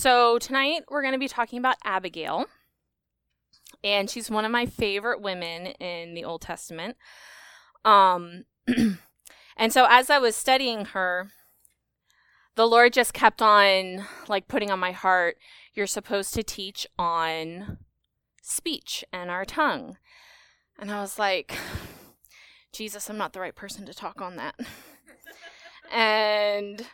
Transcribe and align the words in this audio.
So, 0.00 0.38
tonight 0.38 0.84
we're 0.88 1.02
going 1.02 1.12
to 1.12 1.18
be 1.18 1.28
talking 1.28 1.58
about 1.58 1.76
Abigail. 1.84 2.46
And 3.84 4.08
she's 4.08 4.30
one 4.30 4.46
of 4.46 4.50
my 4.50 4.64
favorite 4.64 5.20
women 5.20 5.66
in 5.66 6.14
the 6.14 6.24
Old 6.24 6.40
Testament. 6.40 6.96
Um, 7.84 8.44
and 9.58 9.70
so, 9.70 9.86
as 9.90 10.08
I 10.08 10.16
was 10.16 10.34
studying 10.34 10.86
her, 10.86 11.32
the 12.56 12.66
Lord 12.66 12.94
just 12.94 13.12
kept 13.12 13.42
on 13.42 14.06
like 14.26 14.48
putting 14.48 14.70
on 14.70 14.78
my 14.78 14.92
heart, 14.92 15.36
you're 15.74 15.86
supposed 15.86 16.32
to 16.32 16.42
teach 16.42 16.86
on 16.98 17.76
speech 18.40 19.04
and 19.12 19.30
our 19.30 19.44
tongue. 19.44 19.98
And 20.78 20.90
I 20.90 21.02
was 21.02 21.18
like, 21.18 21.58
Jesus, 22.72 23.10
I'm 23.10 23.18
not 23.18 23.34
the 23.34 23.40
right 23.40 23.54
person 23.54 23.84
to 23.84 23.92
talk 23.92 24.22
on 24.22 24.36
that. 24.36 24.54
and 25.92 26.86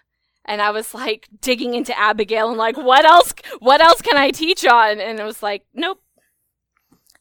and 0.47 0.63
I 0.63 0.71
was 0.71 0.95
like 0.95 1.29
digging 1.41 1.75
into 1.75 1.97
Abigail 1.99 2.49
and 2.49 2.57
like 2.57 2.77
what 2.77 3.05
else 3.05 3.35
what 3.59 3.81
else 3.81 4.01
can 4.01 4.17
I 4.17 4.31
teach 4.31 4.65
on? 4.65 5.01
And 5.01 5.19
it 5.19 5.25
was 5.25 5.43
like, 5.43 5.67
nope. 5.75 6.01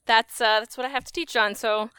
That's 0.05 0.39
uh 0.39 0.59
that's 0.59 0.77
what 0.77 0.85
I 0.85 0.89
have 0.89 1.03
to 1.05 1.11
teach 1.11 1.35
on. 1.35 1.55
So 1.55 1.89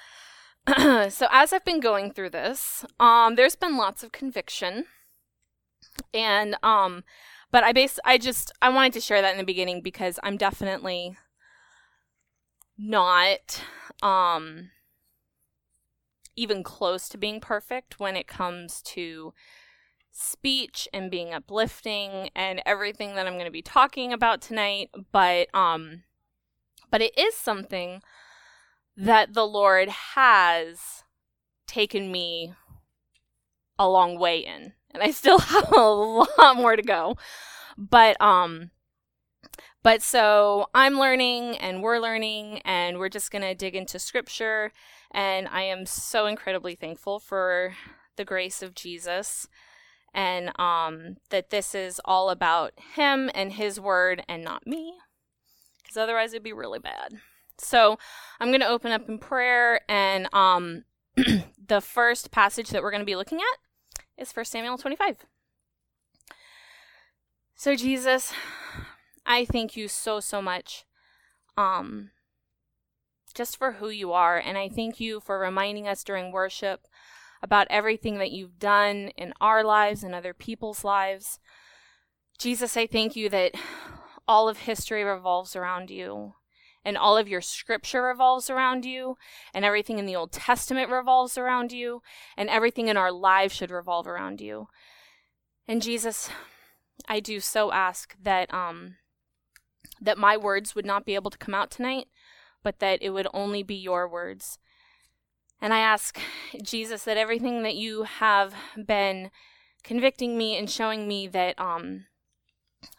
so 1.09 1.27
as 1.31 1.53
I've 1.53 1.65
been 1.65 1.81
going 1.81 2.13
through 2.13 2.31
this, 2.31 2.85
um 3.01 3.35
there's 3.35 3.57
been 3.57 3.77
lots 3.77 4.03
of 4.03 4.13
conviction. 4.13 4.87
And 6.15 6.57
um 6.63 7.05
but 7.51 7.65
I 7.65 7.73
base 7.73 7.99
I 8.05 8.19
just 8.19 8.53
I 8.63 8.69
wanted 8.69 8.93
to 8.95 9.01
share 9.01 9.21
that 9.21 9.33
in 9.33 9.39
the 9.39 9.45
beginning 9.45 9.83
because 9.83 10.21
I'm 10.23 10.37
definitely 10.37 11.17
not 12.79 13.63
um 14.03 14.71
even 16.37 16.63
close 16.63 17.09
to 17.09 17.19
being 17.19 17.41
perfect 17.41 17.99
when 17.99 18.15
it 18.15 18.27
comes 18.27 18.83
to 18.83 19.33
speech 20.19 20.89
and 20.95 21.11
being 21.11 21.35
uplifting 21.35 22.31
and 22.35 22.63
everything 22.65 23.15
that 23.15 23.27
I'm 23.27 23.35
going 23.35 23.45
to 23.45 23.51
be 23.51 23.61
talking 23.61 24.15
about 24.15 24.41
tonight, 24.41 24.91
but 25.13 25.55
um 25.55 26.05
but 26.91 27.03
it 27.03 27.17
is 27.19 27.35
something 27.35 28.01
that 28.97 29.35
the 29.35 29.47
Lord 29.47 29.91
has 30.15 31.05
taken 31.67 32.11
me 32.11 32.55
a 33.79 33.87
long 33.87 34.19
way 34.19 34.39
in. 34.39 34.73
And 34.93 35.03
I 35.03 35.11
still 35.11 35.39
have 35.53 35.71
a 35.71 35.81
lot 35.81 36.57
more 36.57 36.77
to 36.77 36.83
go. 36.83 37.17
But 37.77 38.19
um 38.21 38.71
but 39.83 40.01
so 40.01 40.67
I'm 40.75 40.99
learning 40.99 41.59
and 41.59 41.83
we're 41.83 41.99
learning 41.99 42.63
and 42.65 42.99
we're 42.99 43.11
just 43.11 43.31
going 43.31 43.43
to 43.43 43.55
dig 43.55 43.77
into 43.77 43.99
scripture 43.99 44.73
and 45.13 45.47
I 45.47 45.63
am 45.63 45.87
so 45.87 46.27
incredibly 46.27 46.75
thankful 46.75 47.21
for 47.21 47.75
the 48.17 48.25
grace 48.25 48.63
of 48.63 48.75
Jesus 48.75 49.47
and 50.17 50.59
um, 50.59 51.19
that 51.31 51.51
this 51.51 51.75
is 51.75 52.01
all 52.05 52.31
about 52.31 52.73
him 52.95 53.31
and 53.35 53.53
his 53.53 53.79
word 53.79 54.25
and 54.29 54.43
not 54.43 54.67
me 54.67 54.95
because 55.83 55.97
otherwise 55.97 56.33
it'd 56.33 56.43
be 56.43 56.53
really 56.53 56.81
bad. 56.81 57.13
So 57.59 57.99
i'm 58.41 58.49
going 58.49 58.61
to 58.61 58.69
open 58.69 58.93
up 58.93 59.09
in 59.09 59.19
prayer 59.19 59.81
and 59.89 60.33
um, 60.35 60.85
the 61.67 61.81
first 61.81 62.31
passage 62.31 62.71
that 62.71 62.83
we're 62.83 62.91
going 62.91 63.01
to 63.01 63.07
be 63.07 63.17
looking 63.17 63.39
at 63.39 64.03
is 64.21 64.33
1 64.33 64.45
samuel 64.45 64.79
25 64.79 65.27
so 67.55 67.75
jesus 67.75 68.33
i 69.25 69.45
thank 69.45 69.77
you 69.77 69.89
so 69.89 70.21
so 70.21 70.43
much 70.43 70.85
um, 71.57 72.11
just 73.35 73.57
for 73.57 73.73
who 73.73 73.89
you 73.89 74.13
are 74.13 74.39
and 74.39 74.59
i 74.59 74.69
thank 74.69 75.01
you 75.01 75.21
for 75.21 75.39
reminding 75.39 75.89
us 75.89 76.05
during 76.05 76.33
worship 76.33 76.87
about 77.43 77.67
everything 77.71 78.19
that 78.19 78.31
you've 78.31 78.59
done 78.59 79.11
in 79.17 79.33
our 79.41 79.63
lives 79.65 80.03
and 80.03 80.15
other 80.15 80.35
people's 80.35 80.85
lives. 80.85 81.39
Jesus, 82.39 82.77
I 82.77 82.87
thank 82.87 83.17
you 83.17 83.29
that 83.31 83.53
all 84.29 84.49
of 84.49 84.59
history 84.61 85.05
revolves 85.05 85.55
around 85.57 85.91
you, 85.91 86.35
and 86.85 86.97
all 86.97 87.17
of 87.17 87.29
your 87.29 87.41
scripture 87.41 88.03
revolves 88.03 88.51
around 88.51 88.85
you, 88.85 89.17
and 89.55 89.65
everything 89.65 89.99
in 89.99 90.07
the 90.07 90.17
Old 90.17 90.33
Testament 90.33 90.91
revolves 90.91 91.39
around 91.39 91.73
you, 91.73 92.03
and 92.37 92.49
everything 92.49 92.89
in 92.89 92.97
our 92.97 93.13
lives 93.13 93.55
should 93.55 93.71
revolve 93.71 94.07
around 94.07 94.41
you. 94.41 94.69
And 95.69 95.83
Jesus, 95.83 96.29
I 97.09 97.21
do 97.21 97.41
so 97.41 97.73
ask 97.73 98.17
that 98.23 98.53
um 98.53 98.97
that 100.01 100.19
my 100.19 100.37
words 100.37 100.75
would 100.75 100.85
not 100.85 101.07
be 101.07 101.15
able 101.15 101.31
to 101.31 101.39
come 101.39 101.55
out 101.55 101.71
tonight, 101.71 102.09
but 102.63 102.81
that 102.81 103.01
it 103.01 103.11
would 103.11 103.29
only 103.33 103.63
be 103.63 103.75
your 103.75 104.09
words 104.09 104.59
and 105.61 105.73
I 105.73 105.79
ask, 105.79 106.19
Jesus, 106.63 107.05
that 107.05 107.17
everything 107.17 107.63
that 107.63 107.77
you 107.77 108.05
have 108.05 108.55
been 108.87 109.31
convicting 109.83 110.37
me 110.37 110.59
and 110.59 110.69
showing 110.69 111.07
me 111.07 111.29
that 111.29 111.59
um 111.61 112.07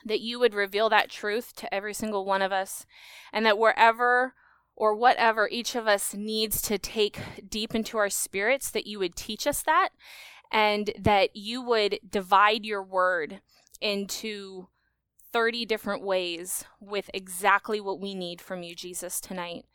that 0.06 0.22
you 0.22 0.40
would 0.40 0.53
reveal 0.53 0.90
that 0.90 1.09
truth 1.09 1.53
to 1.56 1.73
every 1.73 1.94
single 1.94 2.25
one 2.25 2.41
of 2.41 2.51
us 2.51 2.85
and 3.31 3.45
that 3.45 3.57
wherever 3.57 4.34
or 4.75 4.95
whatever 4.95 5.50
each 5.51 5.75
of 5.75 5.88
us 5.88 6.13
needs 6.13 6.62
to 6.62 6.78
take 6.78 7.19
deep 7.50 7.75
into 7.75 7.97
our 7.97 8.09
spirits 8.09 8.72
that 8.72 8.88
you 8.88 9.00
would 9.00 9.16
teach 9.16 9.45
us 9.45 9.62
that 9.63 9.89
and 10.51 10.91
that 10.97 11.35
you 11.35 11.62
would 11.62 12.00
divide 12.09 12.66
your 12.66 12.84
word 12.84 13.41
into 13.81 14.68
30 15.34 15.66
different 15.66 16.03
ways 16.03 16.63
with 16.79 17.09
exactly 17.13 17.81
what 17.81 18.00
we 18.00 18.16
need 18.16 18.41
from 18.41 18.63
you 18.63 18.75
Jesus 18.75 19.19
tonight 19.19 19.66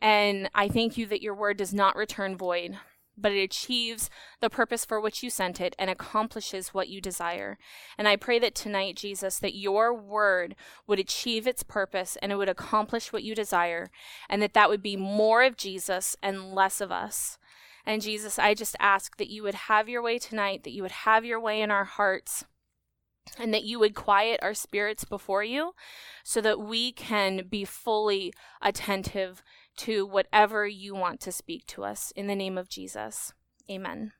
and 0.00 0.50
I 0.54 0.68
thank 0.68 0.96
you 0.96 1.06
that 1.06 1.22
your 1.22 1.34
word 1.34 1.56
does 1.56 1.74
not 1.74 1.96
return 1.96 2.36
void, 2.36 2.78
but 3.16 3.32
it 3.32 3.42
achieves 3.42 4.10
the 4.40 4.50
purpose 4.50 4.84
for 4.84 5.00
which 5.00 5.22
you 5.22 5.30
sent 5.30 5.60
it 5.60 5.74
and 5.78 5.90
accomplishes 5.90 6.68
what 6.68 6.88
you 6.88 7.00
desire. 7.00 7.58
And 7.96 8.06
I 8.06 8.16
pray 8.16 8.38
that 8.38 8.54
tonight, 8.54 8.96
Jesus, 8.96 9.38
that 9.38 9.56
your 9.56 9.92
word 9.92 10.54
would 10.86 10.98
achieve 10.98 11.46
its 11.46 11.62
purpose 11.62 12.16
and 12.22 12.30
it 12.30 12.36
would 12.36 12.48
accomplish 12.48 13.12
what 13.12 13.24
you 13.24 13.34
desire, 13.34 13.90
and 14.28 14.40
that 14.40 14.54
that 14.54 14.68
would 14.68 14.82
be 14.82 14.96
more 14.96 15.42
of 15.42 15.56
Jesus 15.56 16.16
and 16.22 16.54
less 16.54 16.80
of 16.80 16.92
us. 16.92 17.38
And 17.84 18.02
Jesus, 18.02 18.38
I 18.38 18.54
just 18.54 18.76
ask 18.78 19.16
that 19.16 19.30
you 19.30 19.42
would 19.42 19.54
have 19.54 19.88
your 19.88 20.02
way 20.02 20.18
tonight, 20.18 20.62
that 20.64 20.72
you 20.72 20.82
would 20.82 20.92
have 20.92 21.24
your 21.24 21.40
way 21.40 21.62
in 21.62 21.70
our 21.70 21.84
hearts 21.84 22.44
and 23.38 23.52
that 23.52 23.64
you 23.64 23.78
would 23.78 23.94
quiet 23.94 24.40
our 24.42 24.54
spirits 24.54 25.04
before 25.04 25.44
you 25.44 25.72
so 26.24 26.40
that 26.40 26.60
we 26.60 26.92
can 26.92 27.46
be 27.48 27.64
fully 27.64 28.32
attentive 28.62 29.42
to 29.78 30.06
whatever 30.06 30.66
you 30.66 30.94
want 30.94 31.20
to 31.20 31.32
speak 31.32 31.66
to 31.68 31.84
us. 31.84 32.12
In 32.16 32.26
the 32.26 32.34
name 32.34 32.58
of 32.58 32.68
Jesus. 32.68 33.32
Amen. 33.70 34.12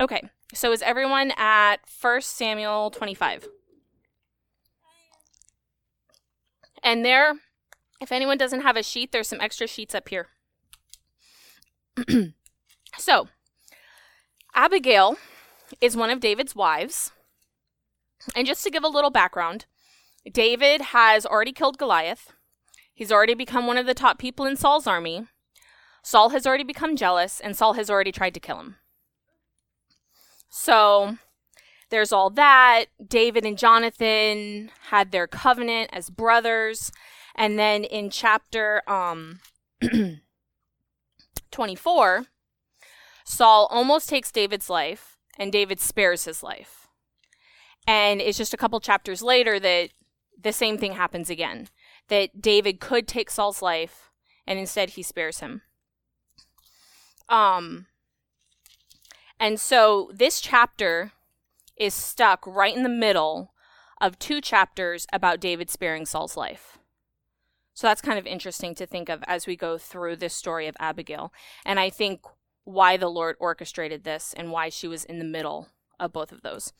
Okay, 0.00 0.22
so 0.54 0.70
is 0.72 0.82
everyone 0.82 1.32
at 1.36 1.78
1 2.00 2.20
Samuel 2.22 2.90
25? 2.90 3.48
And 6.82 7.04
there, 7.04 7.34
if 8.00 8.12
anyone 8.12 8.38
doesn't 8.38 8.60
have 8.60 8.76
a 8.76 8.82
sheet, 8.82 9.10
there's 9.10 9.26
some 9.26 9.40
extra 9.40 9.66
sheets 9.66 9.94
up 9.94 10.08
here. 10.08 10.28
so, 12.98 13.28
Abigail 14.54 15.16
is 15.80 15.96
one 15.96 16.10
of 16.10 16.20
David's 16.20 16.54
wives. 16.54 17.10
And 18.36 18.46
just 18.46 18.62
to 18.64 18.70
give 18.70 18.84
a 18.84 18.88
little 18.88 19.10
background, 19.10 19.66
David 20.30 20.80
has 20.80 21.26
already 21.26 21.52
killed 21.52 21.78
Goliath. 21.78 22.32
He's 22.98 23.12
already 23.12 23.34
become 23.34 23.68
one 23.68 23.78
of 23.78 23.86
the 23.86 23.94
top 23.94 24.18
people 24.18 24.44
in 24.44 24.56
Saul's 24.56 24.88
army. 24.88 25.28
Saul 26.02 26.30
has 26.30 26.48
already 26.48 26.64
become 26.64 26.96
jealous, 26.96 27.38
and 27.38 27.56
Saul 27.56 27.74
has 27.74 27.88
already 27.88 28.10
tried 28.10 28.34
to 28.34 28.40
kill 28.40 28.58
him. 28.58 28.74
So 30.50 31.16
there's 31.90 32.10
all 32.10 32.28
that. 32.30 32.86
David 33.06 33.44
and 33.44 33.56
Jonathan 33.56 34.72
had 34.88 35.12
their 35.12 35.28
covenant 35.28 35.90
as 35.92 36.10
brothers. 36.10 36.90
And 37.36 37.56
then 37.56 37.84
in 37.84 38.10
chapter 38.10 38.82
um, 38.90 39.38
24, 41.52 42.26
Saul 43.24 43.68
almost 43.70 44.08
takes 44.08 44.32
David's 44.32 44.68
life, 44.68 45.18
and 45.38 45.52
David 45.52 45.78
spares 45.78 46.24
his 46.24 46.42
life. 46.42 46.88
And 47.86 48.20
it's 48.20 48.38
just 48.38 48.54
a 48.54 48.56
couple 48.58 48.80
chapters 48.80 49.22
later 49.22 49.60
that 49.60 49.90
the 50.36 50.52
same 50.52 50.78
thing 50.78 50.94
happens 50.94 51.30
again 51.30 51.68
that 52.08 52.40
David 52.40 52.80
could 52.80 53.06
take 53.06 53.30
Saul's 53.30 53.62
life, 53.62 54.10
and 54.46 54.58
instead 54.58 54.90
he 54.90 55.02
spares 55.02 55.40
him. 55.40 55.62
Um, 57.28 57.86
and 59.38 59.60
so 59.60 60.10
this 60.14 60.40
chapter 60.40 61.12
is 61.76 61.94
stuck 61.94 62.46
right 62.46 62.74
in 62.74 62.82
the 62.82 62.88
middle 62.88 63.52
of 64.00 64.18
two 64.18 64.40
chapters 64.40 65.06
about 65.12 65.40
David 65.40 65.70
sparing 65.70 66.06
Saul's 66.06 66.36
life. 66.36 66.78
So 67.74 67.86
that's 67.86 68.00
kind 68.00 68.18
of 68.18 68.26
interesting 68.26 68.74
to 68.74 68.86
think 68.86 69.08
of 69.08 69.22
as 69.26 69.46
we 69.46 69.54
go 69.54 69.78
through 69.78 70.16
this 70.16 70.34
story 70.34 70.66
of 70.66 70.76
Abigail. 70.80 71.32
And 71.64 71.78
I 71.78 71.90
think 71.90 72.22
why 72.64 72.96
the 72.96 73.08
Lord 73.08 73.36
orchestrated 73.38 74.02
this 74.02 74.34
and 74.36 74.50
why 74.50 74.68
she 74.68 74.88
was 74.88 75.04
in 75.04 75.18
the 75.18 75.24
middle 75.24 75.68
of 76.00 76.12
both 76.12 76.32
of 76.32 76.42
those. 76.42 76.72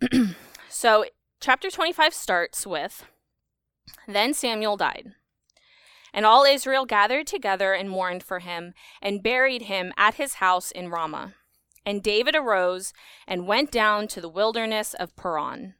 so, 0.68 1.06
chapter 1.40 1.70
25 1.70 2.14
starts 2.14 2.66
with 2.66 3.04
then 4.06 4.34
Samuel 4.34 4.76
died. 4.76 5.12
And 6.12 6.24
all 6.24 6.44
Israel 6.44 6.86
gathered 6.86 7.26
together 7.26 7.74
and 7.74 7.90
mourned 7.90 8.22
for 8.22 8.38
him, 8.38 8.72
and 9.02 9.22
buried 9.22 9.62
him 9.62 9.92
at 9.96 10.14
his 10.14 10.34
house 10.34 10.70
in 10.70 10.88
Ramah. 10.88 11.34
And 11.84 12.02
David 12.02 12.34
arose 12.34 12.92
and 13.26 13.46
went 13.46 13.70
down 13.70 14.08
to 14.08 14.20
the 14.20 14.28
wilderness 14.28 14.94
of 14.94 15.14
Paran. 15.14 15.74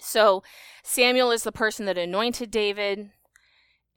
So 0.00 0.42
Samuel 0.82 1.30
is 1.30 1.42
the 1.42 1.52
person 1.52 1.86
that 1.86 1.98
anointed 1.98 2.50
David. 2.50 3.10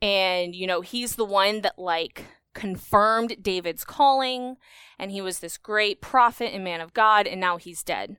And, 0.01 0.56
you 0.56 0.68
know, 0.68 0.81
he's 0.81 1.15
the 1.15 1.25
one 1.25 1.62
that, 1.62 1.80
like, 1.80 2.25
confirmed 2.54 3.38
David's 3.42 3.83
calling. 3.83 4.57
And 5.00 5.12
he 5.12 5.21
was 5.21 5.39
this 5.39 5.57
great 5.57 6.01
prophet 6.01 6.54
and 6.54 6.63
man 6.63 6.81
of 6.81 6.94
God. 6.94 7.25
And 7.25 7.39
now 7.39 7.57
he's 7.57 7.83
dead. 7.83 8.18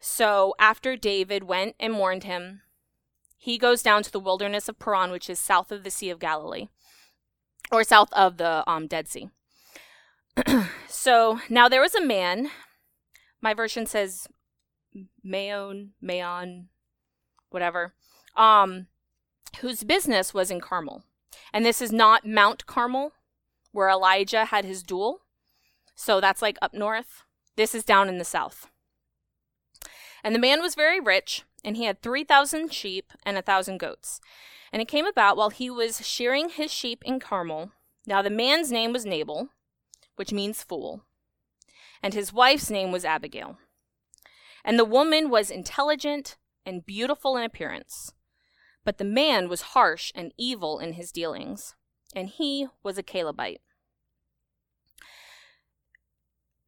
So 0.00 0.54
after 0.58 0.96
David 0.96 1.44
went 1.44 1.74
and 1.80 1.92
mourned 1.92 2.24
him, 2.24 2.62
he 3.42 3.56
goes 3.56 3.82
down 3.82 4.02
to 4.02 4.12
the 4.12 4.20
wilderness 4.20 4.68
of 4.68 4.78
Paran, 4.78 5.10
which 5.10 5.30
is 5.30 5.40
south 5.40 5.72
of 5.72 5.82
the 5.82 5.90
Sea 5.90 6.10
of 6.10 6.18
Galilee, 6.18 6.68
or 7.72 7.82
south 7.82 8.12
of 8.12 8.36
the 8.36 8.62
um, 8.70 8.86
Dead 8.86 9.08
Sea. 9.08 9.30
so 10.86 11.40
now 11.48 11.66
there 11.66 11.80
was 11.80 11.94
a 11.94 12.04
man. 12.04 12.50
My 13.40 13.54
version 13.54 13.86
says 13.86 14.28
Maon, 15.24 15.92
Mayon, 16.04 16.66
whatever, 17.48 17.94
um, 18.36 18.88
whose 19.60 19.84
business 19.84 20.34
was 20.34 20.50
in 20.50 20.60
Carmel. 20.60 21.04
And 21.50 21.64
this 21.64 21.80
is 21.80 21.90
not 21.90 22.26
Mount 22.26 22.66
Carmel, 22.66 23.12
where 23.72 23.88
Elijah 23.88 24.44
had 24.44 24.66
his 24.66 24.82
duel. 24.82 25.22
So 25.94 26.20
that's 26.20 26.42
like 26.42 26.58
up 26.60 26.74
north. 26.74 27.22
This 27.56 27.74
is 27.74 27.84
down 27.84 28.10
in 28.10 28.18
the 28.18 28.24
south. 28.26 28.68
And 30.22 30.34
the 30.34 30.38
man 30.38 30.60
was 30.60 30.74
very 30.74 31.00
rich, 31.00 31.44
and 31.64 31.76
he 31.76 31.84
had 31.84 32.02
3,000 32.02 32.72
sheep 32.72 33.12
and 33.24 33.36
a 33.36 33.38
1,000 33.38 33.78
goats. 33.78 34.20
And 34.72 34.80
it 34.80 34.88
came 34.88 35.06
about 35.06 35.36
while 35.36 35.50
he 35.50 35.68
was 35.68 36.06
shearing 36.06 36.48
his 36.48 36.72
sheep 36.72 37.02
in 37.04 37.20
Carmel. 37.20 37.72
Now 38.06 38.22
the 38.22 38.30
man's 38.30 38.70
name 38.70 38.92
was 38.92 39.04
Nabal, 39.04 39.48
which 40.16 40.32
means 40.32 40.62
fool, 40.62 41.02
and 42.02 42.14
his 42.14 42.32
wife's 42.32 42.70
name 42.70 42.92
was 42.92 43.04
Abigail. 43.04 43.58
And 44.64 44.78
the 44.78 44.84
woman 44.84 45.30
was 45.30 45.50
intelligent 45.50 46.36
and 46.66 46.84
beautiful 46.84 47.36
in 47.36 47.44
appearance. 47.44 48.12
But 48.84 48.98
the 48.98 49.04
man 49.04 49.48
was 49.48 49.62
harsh 49.62 50.12
and 50.14 50.32
evil 50.38 50.78
in 50.78 50.94
his 50.94 51.12
dealings, 51.12 51.74
and 52.14 52.28
he 52.28 52.68
was 52.82 52.98
a 52.98 53.02
Calebite. 53.02 53.60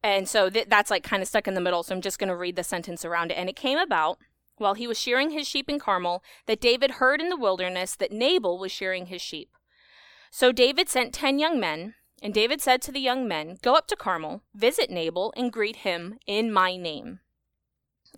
And 0.03 0.27
so 0.27 0.49
th- 0.49 0.67
that's 0.67 0.91
like 0.91 1.03
kind 1.03 1.21
of 1.21 1.29
stuck 1.29 1.47
in 1.47 1.53
the 1.53 1.61
middle, 1.61 1.81
so 1.81 1.95
I'm 1.95 2.01
just 2.01 2.19
going 2.19 2.29
to 2.29 2.35
read 2.35 2.55
the 2.55 2.63
sentence 2.63 3.05
around 3.05 3.31
it. 3.31 3.35
And 3.35 3.49
it 3.49 3.55
came 3.55 3.77
about, 3.77 4.19
while 4.63 4.73
he 4.73 4.87
was 4.87 4.99
shearing 4.99 5.29
his 5.29 5.47
sheep 5.47 5.69
in 5.69 5.77
Carmel, 5.77 6.23
that 6.47 6.59
David 6.59 6.91
heard 6.91 7.21
in 7.21 7.29
the 7.29 7.37
wilderness 7.37 7.95
that 7.95 8.11
Nabal 8.11 8.57
was 8.57 8.71
shearing 8.71 9.05
his 9.05 9.21
sheep. 9.21 9.49
So 10.31 10.51
David 10.51 10.89
sent 10.89 11.13
ten 11.13 11.37
young 11.37 11.59
men, 11.59 11.93
and 12.23 12.33
David 12.33 12.61
said 12.61 12.81
to 12.83 12.91
the 12.91 12.99
young 12.99 13.27
men, 13.27 13.59
Go 13.61 13.75
up 13.75 13.85
to 13.87 13.95
Carmel, 13.95 14.41
visit 14.55 14.89
Nabal, 14.89 15.31
and 15.37 15.51
greet 15.51 15.77
him 15.77 16.17
in 16.25 16.51
my 16.51 16.75
name. 16.75 17.19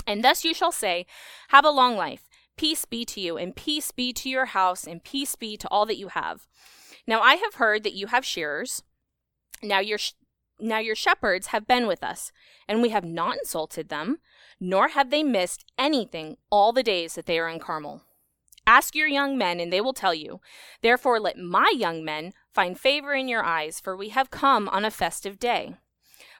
And 0.07 0.23
thus 0.23 0.45
you 0.45 0.53
shall 0.53 0.71
say, 0.71 1.05
Have 1.49 1.65
a 1.65 1.69
long 1.71 1.97
life. 1.97 2.29
Peace 2.57 2.85
be 2.85 3.03
to 3.03 3.19
you, 3.19 3.35
and 3.35 3.55
peace 3.55 3.91
be 3.91 4.13
to 4.13 4.29
your 4.29 4.45
house, 4.45 4.85
and 4.85 5.03
peace 5.03 5.35
be 5.35 5.57
to 5.57 5.67
all 5.67 5.85
that 5.85 5.97
you 5.97 6.07
have. 6.07 6.47
Now 7.05 7.21
I 7.21 7.35
have 7.35 7.55
heard 7.55 7.83
that 7.83 7.93
you 7.93 8.07
have 8.07 8.23
shearers. 8.23 8.83
Now 9.61 9.79
your 9.79 9.97
sh- 9.97 10.13
now 10.59 10.77
your 10.79 10.95
shepherds 10.95 11.47
have 11.47 11.67
been 11.67 11.85
with 11.85 12.03
us, 12.03 12.31
and 12.67 12.81
we 12.81 12.89
have 12.89 13.03
not 13.03 13.37
insulted 13.37 13.89
them, 13.89 14.19
nor 14.59 14.89
have 14.89 15.09
they 15.09 15.23
missed 15.23 15.65
anything 15.77 16.37
all 16.49 16.71
the 16.71 16.83
days 16.83 17.15
that 17.15 17.25
they 17.25 17.39
are 17.39 17.49
in 17.49 17.59
Carmel. 17.59 18.01
Ask 18.67 18.95
your 18.95 19.07
young 19.07 19.37
men, 19.37 19.59
and 19.59 19.71
they 19.71 19.81
will 19.81 19.93
tell 19.93 20.13
you. 20.13 20.41
Therefore, 20.81 21.19
let 21.19 21.37
my 21.37 21.71
young 21.75 22.03
men 22.03 22.33
find 22.51 22.79
favor 22.79 23.13
in 23.13 23.27
your 23.27 23.43
eyes, 23.43 23.79
for 23.79 23.95
we 23.95 24.09
have 24.09 24.31
come 24.31 24.67
on 24.69 24.83
a 24.85 24.91
festive 24.91 25.37
day. 25.37 25.75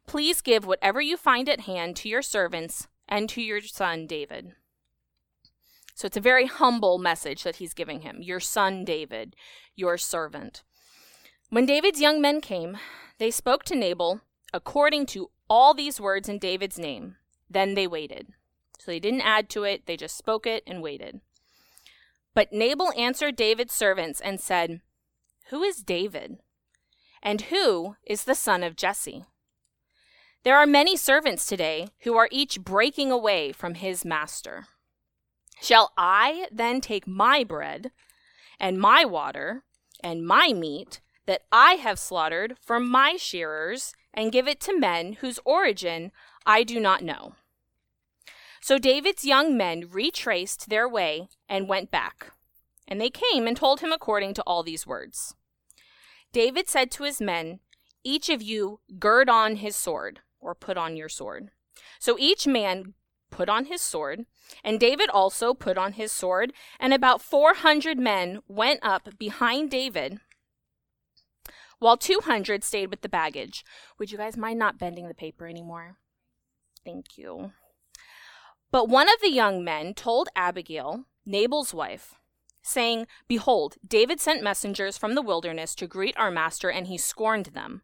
Please 0.07 0.41
give 0.41 0.65
whatever 0.65 1.01
you 1.01 1.17
find 1.17 1.47
at 1.50 1.62
hand 1.62 1.95
to 1.97 2.09
your 2.09 2.21
servants 2.21 2.88
and 3.07 3.29
to 3.29 3.41
your 3.41 3.62
son 3.62 4.07
David. 4.07 4.53
So 5.94 6.07
it's 6.07 6.17
a 6.17 6.21
very 6.21 6.47
humble 6.47 6.97
message 6.97 7.44
that 7.44 7.57
he's 7.57 7.73
giving 7.73 8.01
him 8.01 8.21
Your 8.21 8.39
son 8.39 8.83
David, 8.83 9.35
your 9.75 9.97
servant. 9.97 10.63
When 11.50 11.65
David's 11.65 12.01
young 12.01 12.21
men 12.21 12.41
came, 12.41 12.77
they 13.17 13.31
spoke 13.31 13.63
to 13.65 13.75
Nabal 13.75 14.21
according 14.53 15.06
to 15.07 15.29
all 15.50 15.73
these 15.73 16.01
words 16.01 16.27
in 16.27 16.39
David's 16.39 16.79
name. 16.79 17.15
Then 17.50 17.74
they 17.74 17.88
waited. 17.88 18.27
So 18.80 18.92
they 18.92 19.00
didn't 19.00 19.21
add 19.21 19.50
to 19.51 19.63
it, 19.63 19.86
they 19.86 19.97
just 19.97 20.18
spoke 20.18 20.45
it 20.45 20.63
and 20.68 20.81
waited. 20.81 21.21
But 22.33 22.51
Nabal 22.51 22.92
answered 22.97 23.36
David's 23.36 23.74
servants 23.74 24.19
and 24.19 24.39
said, 24.39 24.81
Who 25.50 25.63
is 25.63 25.77
David? 25.77 26.38
And 27.24 27.42
who 27.44 27.95
is 28.06 28.25
the 28.25 28.36
son 28.36 28.62
of 28.62 28.75
Jesse? 28.75 29.24
There 30.44 30.57
are 30.57 30.68
many 30.68 30.95
servants 30.95 31.47
today 31.47 31.88
who 32.01 32.15
are 32.18 32.30
each 32.31 32.62
breaking 32.62 33.12
away 33.12 33.51
from 33.51 33.74
his 33.75 34.06
master. 34.06 34.68
Shall 35.62 35.91
I 35.98 36.48
then 36.51 36.81
take 36.81 37.07
my 37.07 37.44
bread 37.44 37.91
and 38.59 38.80
my 38.80 39.06
water 39.06 39.63
and 40.03 40.27
my 40.27 40.53
meat 40.53 41.01
that 41.25 41.41
I 41.51 41.74
have 41.74 41.98
slaughtered 41.98 42.57
from 42.62 42.88
my 42.88 43.15
shearers 43.18 43.94
and 44.13 44.31
give 44.31 44.48
it 44.48 44.59
to 44.62 44.80
men 44.80 45.13
whose 45.13 45.39
origin 45.45 46.12
I 46.45 46.63
do 46.63 46.80
not 46.80 47.03
know? 47.03 47.33
So 48.62 48.80
David's 48.80 49.25
young 49.25 49.56
men 49.56 49.89
retraced 49.92 50.69
their 50.69 50.89
way 50.89 51.27
and 51.47 51.69
went 51.69 51.92
back. 51.92 52.31
And 52.88 53.01
they 53.01 53.09
came 53.09 53.47
and 53.47 53.57
told 53.57 53.80
him 53.80 53.92
according 53.92 54.33
to 54.36 54.44
all 54.44 54.63
these 54.63 54.88
words. 54.88 55.36
David 56.31 56.68
said 56.68 56.92
to 56.92 57.03
his 57.03 57.21
men, 57.21 57.59
Each 58.03 58.30
of 58.30 58.42
you 58.42 58.80
gird 59.00 59.30
on 59.30 59.57
his 59.57 59.75
sword 59.75 60.21
or 60.39 60.53
put 60.53 60.77
on 60.77 60.97
your 60.97 61.09
sword. 61.09 61.50
So 62.00 62.18
each 62.19 62.45
man 62.45 62.94
put 63.31 63.50
on 63.50 63.65
his 63.65 63.81
sword, 63.81 64.25
and 64.63 64.80
David 64.80 65.09
also 65.09 65.53
put 65.53 65.77
on 65.77 65.94
his 65.94 66.12
sword, 66.12 66.53
and 66.80 66.94
about 66.94 67.21
400 67.21 67.98
men 67.98 68.39
went 68.48 68.80
up 68.81 69.09
behind 69.18 69.69
David, 69.69 70.19
while 71.80 71.98
200 71.98 72.63
stayed 72.63 72.89
with 72.89 73.01
the 73.01 73.09
baggage. 73.09 73.65
Would 74.00 74.12
you 74.12 74.18
guys 74.18 74.38
mind 74.38 74.59
not 74.59 74.80
bending 74.80 75.07
the 75.07 75.13
paper 75.13 75.48
anymore? 75.48 75.98
Thank 76.86 77.18
you. 77.18 77.52
But 78.72 78.90
one 78.90 79.10
of 79.10 79.20
the 79.22 79.32
young 79.32 79.64
men 79.64 79.94
told 79.94 80.30
Abigail, 80.36 81.06
Nabal's 81.26 81.74
wife, 81.74 82.16
saying, 82.62 83.08
Behold, 83.28 83.78
David 83.86 84.20
sent 84.20 84.44
messengers 84.44 84.98
from 84.98 85.16
the 85.16 85.22
wilderness 85.22 85.76
to 85.76 85.88
greet 85.88 86.18
our 86.18 86.32
master, 86.32 86.70
and 86.70 86.88
he 86.88 86.98
scorned 86.98 87.48
them. 87.48 87.82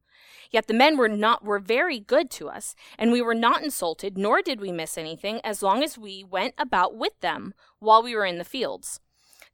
Yet 0.52 0.68
the 0.68 0.74
men 0.74 0.98
were 0.98 1.08
not 1.08 1.44
were 1.44 1.60
very 1.60 2.00
good 2.00 2.30
to 2.32 2.50
us, 2.50 2.76
and 2.98 3.12
we 3.12 3.22
were 3.22 3.36
not 3.36 3.64
insulted, 3.64 4.18
nor 4.18 4.42
did 4.42 4.60
we 4.60 4.72
miss 4.72 4.98
anything, 4.98 5.40
as 5.44 5.64
long 5.64 5.82
as 5.82 5.98
we 5.98 6.24
went 6.24 6.54
about 6.58 6.96
with 6.96 7.18
them 7.22 7.54
while 7.80 8.04
we 8.04 8.16
were 8.16 8.26
in 8.26 8.38
the 8.38 8.44
fields. 8.44 9.00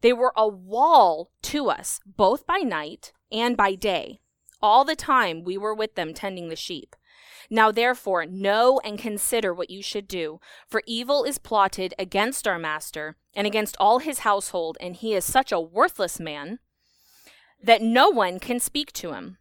They 0.01 0.13
were 0.13 0.33
a 0.35 0.47
wall 0.47 1.31
to 1.43 1.69
us, 1.69 1.99
both 2.05 2.45
by 2.45 2.59
night 2.59 3.13
and 3.31 3.55
by 3.55 3.75
day. 3.75 4.19
All 4.61 4.83
the 4.83 4.95
time 4.95 5.43
we 5.43 5.57
were 5.57 5.73
with 5.73 5.95
them 5.95 6.13
tending 6.13 6.49
the 6.49 6.55
sheep. 6.55 6.95
Now 7.49 7.71
therefore 7.71 8.25
know 8.25 8.79
and 8.83 8.99
consider 8.99 9.53
what 9.53 9.69
you 9.69 9.81
should 9.81 10.07
do, 10.07 10.39
for 10.67 10.81
evil 10.85 11.23
is 11.23 11.37
plotted 11.37 11.93
against 11.97 12.47
our 12.47 12.59
master 12.59 13.15
and 13.33 13.47
against 13.47 13.77
all 13.79 13.99
his 13.99 14.19
household, 14.19 14.77
and 14.81 14.95
he 14.95 15.13
is 15.13 15.23
such 15.23 15.51
a 15.51 15.59
worthless 15.59 16.19
man 16.19 16.59
that 17.61 17.81
no 17.81 18.09
one 18.09 18.39
can 18.39 18.59
speak 18.59 18.91
to 18.93 19.13
him. 19.13 19.37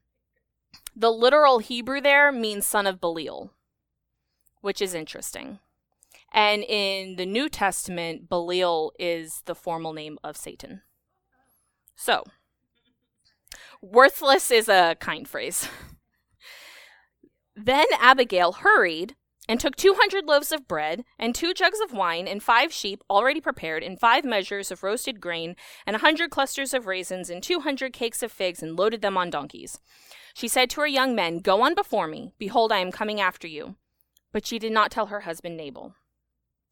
The 0.94 1.10
literal 1.10 1.58
Hebrew 1.58 2.00
there 2.00 2.30
means 2.32 2.66
son 2.66 2.86
of 2.86 3.00
Belial, 3.00 3.52
which 4.60 4.80
is 4.80 4.94
interesting. 4.94 5.58
And 6.32 6.62
in 6.62 7.16
the 7.16 7.26
New 7.26 7.48
Testament, 7.48 8.28
Belial 8.28 8.92
is 8.98 9.42
the 9.46 9.54
formal 9.54 9.92
name 9.92 10.18
of 10.22 10.36
Satan. 10.36 10.82
So, 11.94 12.24
worthless 13.80 14.50
is 14.50 14.68
a 14.68 14.96
kind 15.00 15.28
phrase. 15.28 15.68
Then 17.56 17.86
Abigail 17.98 18.52
hurried 18.52 19.16
and 19.48 19.58
took 19.58 19.76
200 19.76 20.26
loaves 20.26 20.52
of 20.52 20.68
bread, 20.68 21.04
and 21.18 21.34
two 21.34 21.54
jugs 21.54 21.80
of 21.80 21.92
wine, 21.92 22.26
and 22.26 22.42
five 22.42 22.72
sheep 22.72 23.02
already 23.08 23.40
prepared, 23.40 23.82
and 23.82 23.98
five 23.98 24.24
measures 24.24 24.70
of 24.70 24.82
roasted 24.82 25.20
grain, 25.20 25.54
and 25.86 25.94
a 25.94 26.00
hundred 26.00 26.30
clusters 26.30 26.74
of 26.74 26.86
raisins, 26.86 27.30
and 27.30 27.42
200 27.42 27.92
cakes 27.92 28.22
of 28.22 28.32
figs, 28.32 28.62
and 28.62 28.76
loaded 28.76 29.02
them 29.02 29.16
on 29.16 29.30
donkeys. 29.30 29.78
She 30.34 30.48
said 30.48 30.68
to 30.70 30.80
her 30.80 30.86
young 30.86 31.14
men, 31.14 31.38
Go 31.38 31.62
on 31.62 31.74
before 31.74 32.08
me. 32.08 32.34
Behold, 32.38 32.72
I 32.72 32.78
am 32.78 32.90
coming 32.90 33.20
after 33.20 33.46
you. 33.46 33.76
But 34.32 34.46
she 34.46 34.58
did 34.58 34.72
not 34.72 34.90
tell 34.90 35.06
her 35.06 35.20
husband 35.20 35.56
Nabal. 35.56 35.94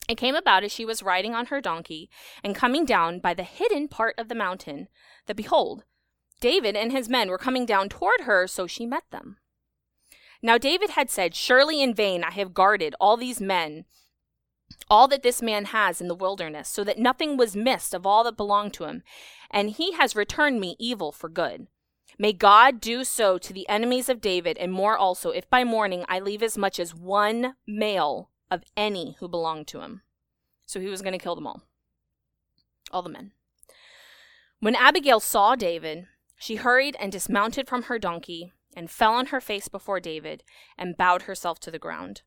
It 0.09 0.17
came 0.17 0.35
about 0.35 0.65
as 0.65 0.73
she 0.73 0.85
was 0.85 1.03
riding 1.03 1.35
on 1.35 1.47
her 1.47 1.63
donkey 1.63 2.11
and 2.43 2.55
coming 2.55 2.85
down 2.85 3.21
by 3.21 3.33
the 3.33 3.43
hidden 3.43 3.89
part 3.89 4.17
of 4.19 4.29
the 4.29 4.35
mountain 4.35 4.89
that 5.27 5.37
behold, 5.37 5.85
David 6.41 6.77
and 6.77 6.93
his 6.93 7.09
men 7.09 7.31
were 7.31 7.39
coming 7.39 7.65
down 7.65 7.89
toward 7.89 8.23
her, 8.23 8.47
so 8.47 8.67
she 8.67 8.85
met 8.85 9.05
them. 9.11 9.39
Now 10.45 10.59
David 10.59 10.91
had 10.91 11.09
said, 11.09 11.35
Surely 11.35 11.81
in 11.81 11.95
vain 11.95 12.23
I 12.23 12.31
have 12.33 12.53
guarded 12.53 12.95
all 13.01 13.17
these 13.17 13.41
men, 13.41 13.87
all 14.91 15.09
that 15.09 15.23
this 15.23 15.41
man 15.41 15.65
has 15.65 16.03
in 16.03 16.09
the 16.09 16.15
wilderness, 16.15 16.69
so 16.69 16.85
that 16.85 16.99
nothing 16.99 17.39
was 17.39 17.57
missed 17.57 17.95
of 17.95 18.05
all 18.05 18.23
that 18.25 18.37
belonged 18.37 18.75
to 18.75 18.85
him, 18.85 19.03
and 19.51 19.71
he 19.71 19.93
has 19.93 20.15
returned 20.15 20.61
me 20.61 20.77
evil 20.79 21.13
for 21.13 21.31
good. 21.31 21.69
May 22.19 22.35
God 22.35 22.79
do 22.79 23.05
so 23.05 23.39
to 23.39 23.55
the 23.55 23.67
enemies 23.71 24.11
of 24.11 24.21
David, 24.21 24.59
and 24.59 24.71
more 24.71 24.99
also, 24.99 25.31
if 25.31 25.49
by 25.49 25.65
morning 25.65 26.05
I 26.11 26.21
leave 26.21 26.43
as 26.43 26.59
much 26.59 26.79
as 26.79 26.95
one 26.95 27.55
male 27.67 28.29
of 28.51 28.65
any 28.77 29.17
who 29.21 29.29
belong 29.29 29.65
to 29.65 29.81
him. 29.81 30.03
So 30.67 30.79
he 30.79 30.89
was 30.89 31.01
going 31.01 31.15
to 31.15 31.19
kill 31.19 31.37
them 31.37 31.47
all. 31.47 31.63
all 32.93 33.01
the 33.01 33.09
men. 33.09 33.33
When 34.61 34.77
Abigail 34.77 35.21
saw 35.21 35.55
David, 35.55 36.07
she 36.39 36.57
hurried 36.57 36.99
and 37.01 37.11
dismounted 37.11 37.67
from 37.67 37.85
her 37.85 37.99
donkey 37.99 38.53
and 38.77 38.91
fell 38.91 39.15
on 39.15 39.27
her 39.27 39.41
face 39.41 39.69
before 39.69 40.01
David 40.01 40.43
and 40.77 40.97
bowed 40.97 41.23
herself 41.23 41.61
to 41.61 41.71
the 41.71 41.79
ground. 41.79 42.23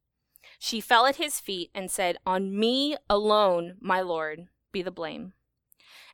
She 0.60 0.82
fell 0.82 1.06
at 1.06 1.18
his 1.18 1.40
feet 1.40 1.70
and 1.76 1.92
said, 1.92 2.18
On 2.26 2.58
me 2.58 2.98
alone, 3.10 3.76
my 3.80 4.02
lord, 4.02 4.48
be 4.72 4.82
the 4.82 4.92
blame. 4.92 5.34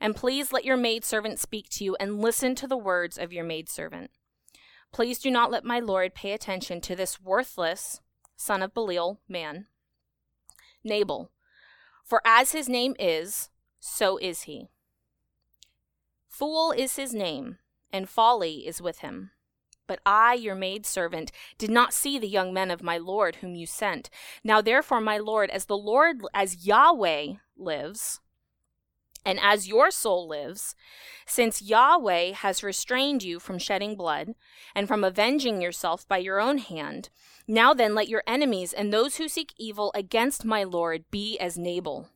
And 0.01 0.15
please 0.15 0.51
let 0.51 0.65
your 0.65 0.77
maidservant 0.77 1.39
speak 1.39 1.69
to 1.71 1.83
you 1.83 1.95
and 1.99 2.19
listen 2.19 2.55
to 2.55 2.67
the 2.67 2.77
words 2.77 3.17
of 3.17 3.31
your 3.31 3.45
maidservant. 3.45 4.11
Please 4.91 5.19
do 5.19 5.31
not 5.31 5.49
let 5.49 5.63
my 5.63 5.79
lord 5.79 6.13
pay 6.13 6.33
attention 6.33 6.81
to 6.81 6.95
this 6.95 7.21
worthless 7.21 8.01
son 8.35 8.61
of 8.61 8.73
Belial 8.73 9.21
man, 9.27 9.67
Nabal, 10.83 11.31
for 12.03 12.21
as 12.25 12.51
his 12.51 12.67
name 12.67 12.95
is, 12.99 13.49
so 13.79 14.17
is 14.17 14.43
he. 14.43 14.69
Fool 16.27 16.71
is 16.71 16.95
his 16.95 17.13
name, 17.13 17.57
and 17.91 18.09
folly 18.09 18.67
is 18.67 18.81
with 18.81 18.99
him. 18.99 19.31
But 19.87 19.99
I, 20.05 20.33
your 20.33 20.55
maid 20.55 20.85
servant, 20.85 21.31
did 21.57 21.69
not 21.69 21.93
see 21.93 22.17
the 22.17 22.27
young 22.27 22.53
men 22.53 22.71
of 22.71 22.81
my 22.81 22.97
Lord 22.97 23.37
whom 23.37 23.55
you 23.55 23.65
sent. 23.65 24.09
Now 24.43 24.61
therefore, 24.61 25.01
my 25.01 25.17
Lord, 25.17 25.49
as 25.49 25.65
the 25.65 25.77
Lord, 25.77 26.21
as 26.33 26.65
Yahweh 26.65 27.33
lives, 27.57 28.21
and 29.25 29.39
as 29.41 29.67
your 29.67 29.91
soul 29.91 30.27
lives, 30.27 30.75
since 31.25 31.61
Yahweh 31.61 32.33
has 32.33 32.63
restrained 32.63 33.23
you 33.23 33.39
from 33.39 33.57
shedding 33.57 33.95
blood 33.95 34.35
and 34.75 34.87
from 34.87 35.03
avenging 35.03 35.61
yourself 35.61 36.07
by 36.07 36.17
your 36.17 36.41
own 36.41 36.57
hand, 36.57 37.09
now 37.47 37.73
then 37.73 37.95
let 37.95 38.09
your 38.09 38.23
enemies 38.27 38.73
and 38.73 38.91
those 38.91 39.17
who 39.17 39.27
seek 39.27 39.53
evil 39.57 39.91
against 39.95 40.45
my 40.45 40.63
Lord 40.63 41.05
be 41.11 41.37
as 41.39 41.57
Nabal. 41.57 42.09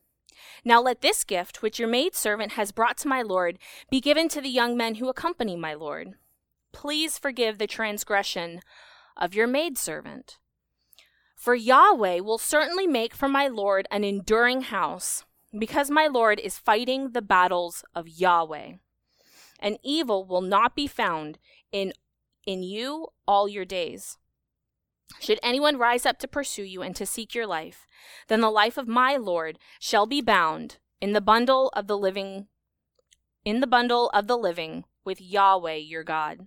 Now 0.64 0.80
let 0.80 1.00
this 1.00 1.24
gift, 1.24 1.62
which 1.62 1.78
your 1.78 1.88
maidservant 1.88 2.52
has 2.52 2.72
brought 2.72 2.98
to 2.98 3.08
my 3.08 3.22
Lord, 3.22 3.58
be 3.90 4.00
given 4.00 4.28
to 4.28 4.40
the 4.40 4.48
young 4.48 4.76
men 4.76 4.96
who 4.96 5.08
accompany 5.08 5.56
my 5.56 5.74
Lord. 5.74 6.14
Please 6.72 7.18
forgive 7.18 7.58
the 7.58 7.66
transgression 7.66 8.60
of 9.16 9.34
your 9.34 9.46
maidservant. 9.46 10.38
For 11.36 11.54
Yahweh 11.54 12.20
will 12.20 12.38
certainly 12.38 12.86
make 12.86 13.14
for 13.14 13.28
my 13.28 13.46
Lord 13.46 13.86
an 13.90 14.04
enduring 14.04 14.62
house, 14.62 15.24
because 15.56 15.90
my 15.90 16.06
Lord 16.06 16.40
is 16.40 16.58
fighting 16.58 17.12
the 17.12 17.22
battles 17.22 17.84
of 17.94 18.08
Yahweh. 18.08 18.72
And 19.60 19.78
evil 19.82 20.24
will 20.24 20.40
not 20.40 20.74
be 20.74 20.86
found 20.86 21.38
in, 21.72 21.92
in 22.46 22.62
you 22.62 23.08
all 23.26 23.48
your 23.48 23.64
days. 23.64 24.18
Should 25.20 25.40
anyone 25.42 25.78
rise 25.78 26.04
up 26.04 26.18
to 26.18 26.28
pursue 26.28 26.64
you 26.64 26.82
and 26.82 26.94
to 26.96 27.06
seek 27.06 27.34
your 27.34 27.46
life, 27.46 27.86
then 28.28 28.40
the 28.40 28.50
life 28.50 28.76
of 28.76 28.86
my 28.86 29.16
Lord 29.16 29.58
shall 29.80 30.06
be 30.06 30.20
bound 30.20 30.76
in 31.00 31.12
the 31.12 31.20
bundle 31.20 31.70
of 31.70 31.86
the 31.86 31.96
living 31.96 32.48
in 33.44 33.60
the 33.60 33.66
bundle 33.66 34.10
of 34.10 34.26
the 34.26 34.36
living 34.36 34.84
with 35.04 35.20
Yahweh 35.20 35.76
your 35.76 36.04
God. 36.04 36.46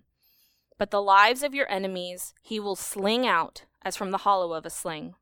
But 0.82 0.90
the 0.90 1.00
lives 1.00 1.44
of 1.44 1.54
your 1.54 1.70
enemies 1.70 2.34
he 2.42 2.58
will 2.58 2.74
sling 2.74 3.24
out 3.24 3.66
as 3.82 3.96
from 3.96 4.10
the 4.10 4.24
hollow 4.26 4.52
of 4.52 4.66
a 4.66 4.70
sling. 4.70 5.14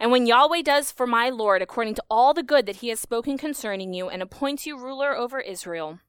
And 0.00 0.10
when 0.10 0.26
Yahweh 0.26 0.62
does 0.62 0.90
for 0.90 1.06
my 1.06 1.30
Lord 1.30 1.62
according 1.62 1.94
to 1.94 2.04
all 2.10 2.34
the 2.34 2.42
good 2.42 2.66
that 2.66 2.78
he 2.78 2.88
has 2.88 2.98
spoken 2.98 3.38
concerning 3.38 3.94
you 3.94 4.08
and 4.08 4.20
appoints 4.20 4.66
you 4.66 4.76
ruler 4.76 5.16
over 5.16 5.38
Israel, 5.38 6.00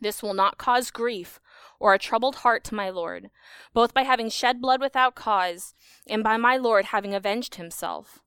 this 0.00 0.20
will 0.20 0.34
not 0.34 0.58
cause 0.58 0.90
grief 0.90 1.38
or 1.78 1.94
a 1.94 1.98
troubled 2.00 2.34
heart 2.42 2.64
to 2.64 2.74
my 2.74 2.90
Lord, 2.90 3.30
both 3.72 3.94
by 3.94 4.02
having 4.02 4.28
shed 4.28 4.60
blood 4.60 4.80
without 4.80 5.14
cause, 5.14 5.72
and 6.08 6.24
by 6.24 6.36
my 6.36 6.56
Lord 6.56 6.86
having 6.86 7.14
avenged 7.14 7.54
himself. 7.54 8.18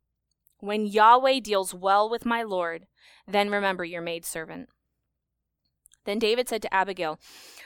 When 0.59 0.85
Yahweh 0.85 1.41
deals 1.41 1.73
well 1.73 2.09
with 2.09 2.25
my 2.25 2.43
Lord, 2.43 2.87
then 3.27 3.49
remember 3.49 3.83
your 3.83 4.01
maidservant. 4.01 4.69
Then 6.05 6.19
David 6.19 6.47
said 6.47 6.61
to 6.61 6.73
Abigail, 6.73 7.19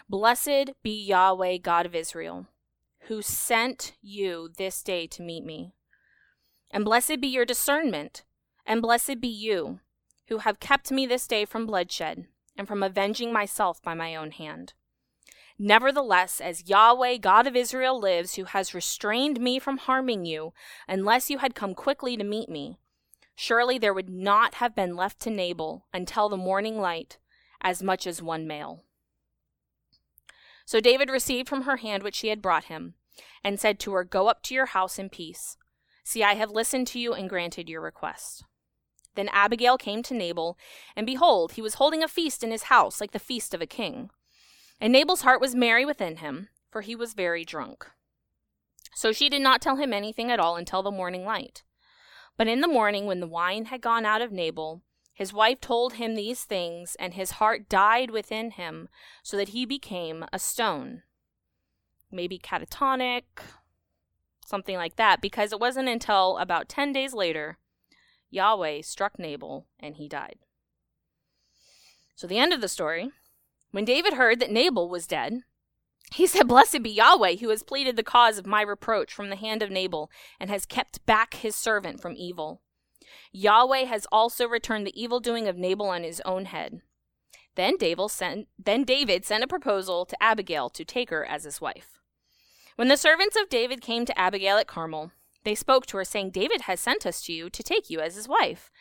Blessed 0.10 0.72
be 0.81 0.91
Yahweh, 1.05 1.58
God 1.58 1.86
of 1.86 1.93
Israel, 1.93 2.48
who 3.08 3.22
sent 3.22 3.93
you 4.01 4.50
this 4.58 4.81
day 4.81 5.08
to 5.08 5.22
meet 5.22 5.46
me. 5.46 5.74
And 6.72 6.86
blessed 6.86 7.19
be 7.22 7.27
your 7.27 7.46
discernment, 7.46 8.24
and 8.65 8.81
blessed 8.81 9.19
be 9.19 9.27
you, 9.27 9.79
who 10.29 10.39
have 10.39 10.60
kept 10.60 10.91
me 10.91 11.05
this 11.05 11.27
day 11.27 11.46
from 11.46 11.65
bloodshed, 11.65 12.27
and 12.55 12.67
from 12.67 12.81
avenging 12.81 13.34
myself 13.34 13.81
by 13.81 13.93
my 13.93 14.15
own 14.15 14.31
hand. 14.31 14.74
Nevertheless, 15.58 16.39
as 16.39 16.69
Yahweh, 16.69 17.17
God 17.17 17.46
of 17.46 17.55
Israel, 17.55 18.00
lives, 18.00 18.36
who 18.36 18.46
has 18.46 18.74
restrained 18.74 19.41
me 19.41 19.60
from 19.60 19.77
harming 19.77 20.24
you, 20.24 20.53
unless 20.88 21.29
you 21.29 21.39
had 21.39 21.55
come 21.55 21.75
quickly 21.75 22.15
to 22.15 22.24
meet 22.24 22.48
me, 22.48 22.77
surely 23.36 23.77
there 23.77 23.93
would 23.93 24.10
not 24.10 24.55
have 24.55 24.74
been 24.74 24.96
left 24.96 25.19
to 25.22 25.29
Nabal 25.29 25.86
until 25.93 26.29
the 26.29 26.38
morning 26.38 26.79
light 26.79 27.17
as 27.62 27.84
much 27.84 28.08
as 28.08 28.22
one 28.22 28.48
male. 28.48 28.84
So 30.66 30.80
David 30.80 31.10
received 31.10 31.50
from 31.50 31.63
her 31.63 31.78
hand 31.78 32.04
what 32.04 32.16
she 32.16 32.28
had 32.28 32.42
brought 32.42 32.66
him, 32.66 32.94
and 33.44 33.60
said 33.60 33.80
to 33.80 33.94
her, 33.94 34.04
Go 34.04 34.28
up 34.28 34.44
to 34.44 34.54
your 34.54 34.68
house 34.68 35.00
in 35.00 35.10
peace. 35.10 35.58
See, 36.04 36.24
I 36.24 36.36
have 36.36 36.51
listened 36.51 36.88
to 36.88 37.00
you 37.00 37.13
and 37.13 37.30
granted 37.30 37.70
your 37.70 37.82
request. 37.82 38.44
Then 39.16 39.30
Abigail 39.30 39.78
came 39.78 40.04
to 40.04 40.13
Nabal, 40.13 40.58
and 40.96 41.06
behold, 41.06 41.54
he 41.54 41.62
was 41.62 41.75
holding 41.75 42.04
a 42.04 42.08
feast 42.08 42.44
in 42.44 42.51
his 42.51 42.63
house, 42.63 43.01
like 43.01 43.12
the 43.12 43.20
feast 43.20 43.54
of 43.54 43.62
a 43.62 43.68
king. 43.68 44.10
And 44.80 44.94
Nabal's 44.94 45.22
heart 45.22 45.42
was 45.42 45.56
merry 45.56 45.86
within 45.86 46.18
him, 46.18 46.50
for 46.72 46.82
he 46.82 46.96
was 46.96 47.13
very 47.13 47.44
drunk. 47.44 47.88
So 48.96 49.12
she 49.12 49.30
did 49.30 49.42
not 49.42 49.62
tell 49.62 49.75
him 49.75 49.94
anything 49.94 50.32
at 50.32 50.39
all 50.39 50.56
until 50.56 50.84
the 50.84 50.92
morning 50.92 51.25
light. 51.25 51.63
But 52.38 52.48
in 52.48 52.62
the 52.62 52.68
morning, 52.68 53.06
when 53.06 53.20
the 53.20 53.28
wine 53.28 53.66
had 53.66 53.82
gone 53.82 54.06
out 54.06 54.22
of 54.22 54.32
Nabal, 54.32 54.82
his 55.20 55.34
wife 55.34 55.60
told 55.60 55.96
him 55.96 56.16
these 56.16 56.46
things, 56.46 56.96
and 56.98 57.14
his 57.14 57.32
heart 57.32 57.68
died 57.68 58.10
within 58.10 58.52
him, 58.52 58.88
so 59.22 59.36
that 59.36 59.50
he 59.50 59.66
became 59.66 60.24
a 60.32 60.40
stone. 60.40 61.04
Maybe 62.10 62.40
catatonic, 62.40 63.24
something 64.46 64.78
like 64.78 64.96
that, 64.96 65.20
because 65.20 65.52
it 65.52 65.60
wasn't 65.60 65.90
until 65.90 66.38
about 66.38 66.70
10 66.70 66.94
days 66.94 67.14
later 67.14 67.58
Yahweh 68.30 68.82
struck 68.82 69.20
Nabal 69.20 69.66
and 69.78 69.98
he 69.98 70.08
died. 70.08 70.38
So, 72.16 72.26
the 72.26 72.40
end 72.40 72.54
of 72.54 72.62
the 72.62 72.70
story 72.70 73.12
when 73.72 73.84
David 73.84 74.14
heard 74.14 74.40
that 74.40 74.52
Nabal 74.52 74.88
was 74.88 75.06
dead, 75.06 75.42
he 76.14 76.28
said, 76.28 76.48
Blessed 76.48 76.82
be 76.82 76.92
Yahweh, 76.92 77.36
who 77.42 77.50
has 77.50 77.62
pleaded 77.62 77.98
the 77.98 78.04
cause 78.04 78.38
of 78.38 78.48
my 78.48 78.62
reproach 78.62 79.14
from 79.14 79.30
the 79.30 79.36
hand 79.36 79.62
of 79.62 79.70
Nabal, 79.70 80.10
and 80.40 80.50
has 80.50 80.66
kept 80.66 81.06
back 81.06 81.34
his 81.34 81.58
servant 81.58 82.02
from 82.02 82.16
evil. 82.16 82.62
Yahweh 83.32 83.86
has 83.86 84.06
also 84.12 84.48
returned 84.48 84.86
the 84.86 85.01
evil 85.01 85.20
doing 85.20 85.48
of 85.48 85.58
Nabal 85.58 85.89
on 85.89 86.04
his 86.04 86.22
own 86.25 86.46
head. 86.46 86.82
Then 87.56 87.78
David, 87.78 88.10
sent, 88.12 88.48
then 88.58 88.84
David 88.84 89.25
sent 89.25 89.44
a 89.44 89.48
proposal 89.48 90.06
to 90.06 90.24
Abigail 90.24 90.70
to 90.70 90.86
take 90.86 91.10
her 91.10 91.25
as 91.25 91.44
his 91.44 91.60
wife. 91.60 92.00
When 92.75 92.88
the 92.88 92.98
servants 92.98 93.36
of 93.36 93.50
David 93.50 93.82
came 93.82 94.06
to 94.06 94.18
Abigail 94.18 94.58
at 94.58 94.68
Carmel, 94.68 95.12
they 95.44 95.56
spoke 95.56 95.86
to 95.88 95.98
her, 95.98 96.06
saying, 96.06 96.32
David 96.32 96.62
has 96.62 96.80
sent 96.80 97.06
us 97.06 97.22
to 97.24 97.34
you 97.34 97.50
to 97.50 97.63
take 97.63 97.89
you 97.89 98.00
as 98.00 98.16
his 98.16 98.28
wife. 98.28 98.72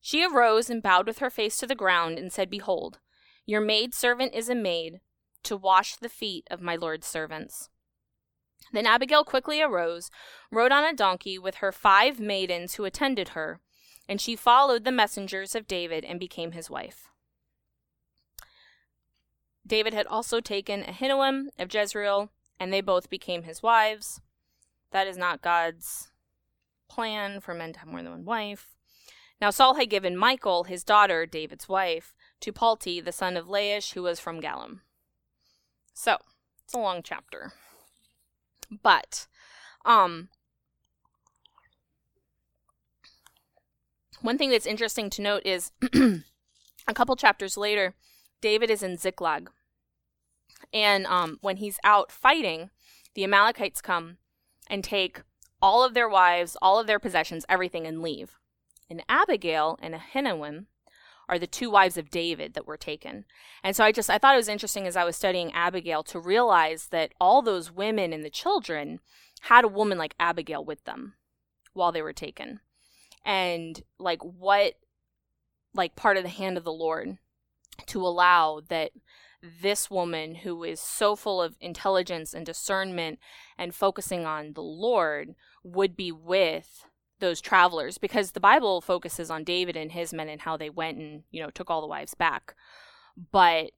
She 0.00 0.24
arose 0.24 0.70
and 0.70 0.82
bowed 0.82 1.06
with 1.06 1.18
her 1.18 1.30
face 1.30 1.56
to 1.58 1.66
the 1.66 1.74
ground 1.74 2.18
and 2.18 2.32
said, 2.32 2.50
Behold, 2.50 2.98
your 3.44 3.60
maid 3.60 3.94
servant 3.94 4.34
is 4.34 4.48
a 4.48 4.54
maid 4.54 5.00
to 5.44 5.56
wash 5.56 5.96
the 5.96 6.08
feet 6.08 6.46
of 6.50 6.60
my 6.60 6.74
Lord's 6.74 7.06
servants. 7.06 7.70
Then 8.72 8.86
Abigail 8.86 9.24
quickly 9.24 9.62
arose, 9.62 10.10
rode 10.50 10.72
on 10.72 10.84
a 10.84 10.92
donkey 10.92 11.38
with 11.38 11.56
her 11.56 11.70
five 11.70 12.18
maidens 12.18 12.74
who 12.74 12.84
attended 12.84 13.30
her, 13.30 13.60
and 14.08 14.20
she 14.20 14.36
followed 14.36 14.84
the 14.84 14.92
messengers 14.92 15.54
of 15.54 15.66
David 15.66 16.04
and 16.04 16.20
became 16.20 16.52
his 16.52 16.70
wife. 16.70 17.08
David 19.66 19.94
had 19.94 20.06
also 20.06 20.40
taken 20.40 20.82
Ahinoam 20.82 21.48
of 21.58 21.72
Jezreel, 21.72 22.30
and 22.60 22.72
they 22.72 22.80
both 22.80 23.10
became 23.10 23.42
his 23.42 23.62
wives. 23.62 24.20
That 24.92 25.06
is 25.06 25.16
not 25.16 25.42
God's 25.42 26.10
plan 26.88 27.40
for 27.40 27.52
men 27.52 27.72
to 27.72 27.80
have 27.80 27.88
more 27.88 28.02
than 28.02 28.12
one 28.12 28.24
wife. 28.24 28.76
Now 29.40 29.50
Saul 29.50 29.74
had 29.74 29.90
given 29.90 30.18
Michal, 30.18 30.64
his 30.64 30.84
daughter, 30.84 31.26
David's 31.26 31.68
wife, 31.68 32.14
to 32.40 32.52
Palti, 32.52 33.00
the 33.00 33.12
son 33.12 33.36
of 33.36 33.46
Laish, 33.46 33.92
who 33.94 34.02
was 34.02 34.20
from 34.20 34.40
Gallim. 34.40 34.80
So, 35.92 36.18
it's 36.64 36.74
a 36.74 36.78
long 36.78 37.02
chapter. 37.02 37.52
But, 38.82 39.26
um, 39.84 40.28
one 44.26 44.38
thing 44.38 44.50
that's 44.50 44.66
interesting 44.66 45.08
to 45.10 45.22
note 45.22 45.42
is 45.46 45.70
a 45.94 46.94
couple 46.94 47.14
chapters 47.14 47.56
later, 47.56 47.94
David 48.40 48.70
is 48.70 48.82
in 48.82 48.98
Ziklag. 48.98 49.50
And 50.72 51.06
um, 51.06 51.38
when 51.42 51.58
he's 51.58 51.78
out 51.84 52.10
fighting, 52.10 52.70
the 53.14 53.22
Amalekites 53.22 53.80
come 53.80 54.18
and 54.68 54.82
take 54.82 55.22
all 55.62 55.84
of 55.84 55.94
their 55.94 56.08
wives, 56.08 56.56
all 56.60 56.78
of 56.80 56.88
their 56.88 56.98
possessions, 56.98 57.46
everything, 57.48 57.86
and 57.86 58.02
leave. 58.02 58.32
And 58.90 59.02
Abigail 59.08 59.78
and 59.80 59.94
Ahinoam 59.94 60.66
are 61.28 61.38
the 61.38 61.46
two 61.46 61.70
wives 61.70 61.96
of 61.96 62.10
David 62.10 62.54
that 62.54 62.66
were 62.66 62.76
taken. 62.76 63.24
And 63.62 63.76
so 63.76 63.84
I 63.84 63.92
just 63.92 64.10
I 64.10 64.18
thought 64.18 64.34
it 64.34 64.38
was 64.38 64.48
interesting 64.48 64.86
as 64.86 64.96
I 64.96 65.04
was 65.04 65.16
studying 65.16 65.52
Abigail 65.52 66.02
to 66.04 66.20
realize 66.20 66.88
that 66.88 67.12
all 67.20 67.42
those 67.42 67.72
women 67.72 68.12
and 68.12 68.24
the 68.24 68.30
children 68.30 69.00
had 69.42 69.64
a 69.64 69.68
woman 69.68 69.98
like 69.98 70.14
Abigail 70.18 70.64
with 70.64 70.84
them 70.84 71.14
while 71.72 71.92
they 71.92 72.02
were 72.02 72.12
taken. 72.12 72.60
And 73.26 73.82
like 73.98 74.22
what 74.22 74.74
like 75.74 75.96
part 75.96 76.16
of 76.16 76.22
the 76.22 76.30
hand 76.30 76.56
of 76.56 76.64
the 76.64 76.72
Lord 76.72 77.18
to 77.86 78.00
allow 78.00 78.62
that 78.68 78.92
this 79.60 79.90
woman 79.90 80.36
who 80.36 80.64
is 80.64 80.80
so 80.80 81.14
full 81.14 81.42
of 81.42 81.56
intelligence 81.60 82.32
and 82.32 82.46
discernment 82.46 83.18
and 83.58 83.74
focusing 83.74 84.24
on 84.24 84.54
the 84.54 84.62
Lord 84.62 85.34
would 85.62 85.94
be 85.94 86.10
with 86.10 86.84
those 87.18 87.40
travelers 87.40 87.98
because 87.98 88.32
the 88.32 88.40
Bible 88.40 88.80
focuses 88.80 89.30
on 89.30 89.44
David 89.44 89.76
and 89.76 89.92
his 89.92 90.12
men 90.12 90.28
and 90.28 90.40
how 90.40 90.56
they 90.56 90.70
went 90.70 90.98
and, 90.98 91.22
you 91.30 91.42
know, 91.42 91.50
took 91.50 91.70
all 91.70 91.80
the 91.80 91.86
wives 91.86 92.14
back. 92.14 92.54
But 93.32 93.72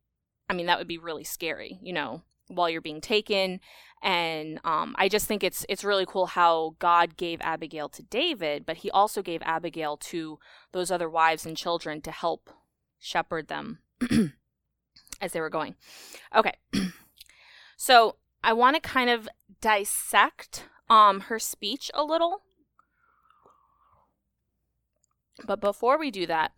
I 0.49 0.55
mean, 0.55 0.67
that 0.67 0.79
would 0.79 0.89
be 0.89 0.99
really 0.99 1.25
scary, 1.25 1.79
you 1.83 1.93
know, 1.93 2.23
while 2.49 2.71
you're 2.71 2.81
being 2.81 3.01
taken. 3.01 3.61
And 4.03 4.61
um, 4.65 4.95
I 4.99 5.09
just 5.09 5.27
think 5.27 5.43
it's 5.43 5.67
it's 5.69 5.85
really 5.85 6.07
cool 6.07 6.27
how 6.27 6.77
God 6.79 7.17
gave 7.17 7.41
Abigail 7.41 7.89
to 7.91 8.03
David, 8.03 8.65
but 8.65 8.79
He 8.79 8.91
also 8.91 9.23
gave 9.23 9.43
Abigail 9.43 9.97
to 9.97 10.39
those 10.73 10.91
other 10.91 11.09
wives 11.09 11.45
and 11.45 11.57
children 11.57 12.01
to 12.03 12.11
help 12.11 12.51
shepherd 13.01 13.49
them 13.49 13.79
as 15.21 15.33
they 15.33 15.41
were 15.41 15.51
going. 15.51 15.75
Okay, 16.35 16.55
so 17.77 18.17
I 18.43 18.53
want 18.53 18.77
to 18.77 18.81
kind 18.81 19.11
of 19.11 19.29
dissect 19.61 20.65
um, 20.89 21.21
her 21.23 21.39
speech 21.39 21.91
a 21.95 22.05
little. 22.05 22.43
But 25.45 25.61
before 25.61 25.99
we 25.99 26.11
do 26.11 26.27
that, 26.27 26.53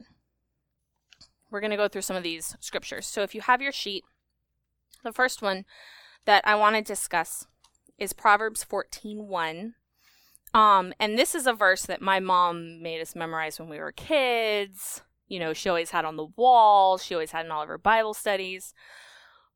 we're 1.50 1.60
going 1.60 1.70
to 1.70 1.76
go 1.76 1.88
through 1.88 2.02
some 2.02 2.16
of 2.16 2.22
these 2.22 2.56
scriptures. 2.60 3.06
So 3.06 3.22
if 3.22 3.34
you 3.34 3.42
have 3.42 3.60
your 3.60 3.72
sheet, 3.72 4.04
the 5.02 5.12
first 5.12 5.42
one 5.42 5.64
that 6.30 6.46
I 6.46 6.54
want 6.54 6.76
to 6.76 6.82
discuss 6.82 7.48
is 7.98 8.12
Proverbs 8.12 8.62
14:1. 8.62 9.74
Um, 10.54 10.94
and 11.00 11.18
this 11.18 11.34
is 11.34 11.48
a 11.48 11.52
verse 11.52 11.82
that 11.86 12.00
my 12.00 12.20
mom 12.20 12.80
made 12.80 13.00
us 13.00 13.16
memorize 13.16 13.58
when 13.58 13.68
we 13.68 13.80
were 13.80 13.90
kids. 13.90 15.02
You 15.26 15.40
know, 15.40 15.52
she 15.52 15.68
always 15.68 15.90
had 15.90 16.04
on 16.04 16.14
the 16.14 16.28
wall, 16.36 16.98
she 16.98 17.14
always 17.14 17.32
had 17.32 17.46
in 17.46 17.50
all 17.50 17.62
of 17.62 17.68
her 17.68 17.78
Bible 17.78 18.14
studies. 18.14 18.74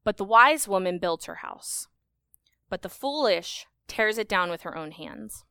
But 0.03 0.17
the 0.17 0.25
wise 0.25 0.67
woman 0.67 0.99
builds 0.99 1.27
her 1.27 1.37
house, 1.37 1.87
but 2.69 2.83
the 2.83 2.89
foolish 2.89 3.67
tears 3.87 4.19
it 4.19 4.29
down 4.29 4.51
with 4.51 4.63
her 4.63 4.77
own 4.77 4.91
hands. 4.91 5.45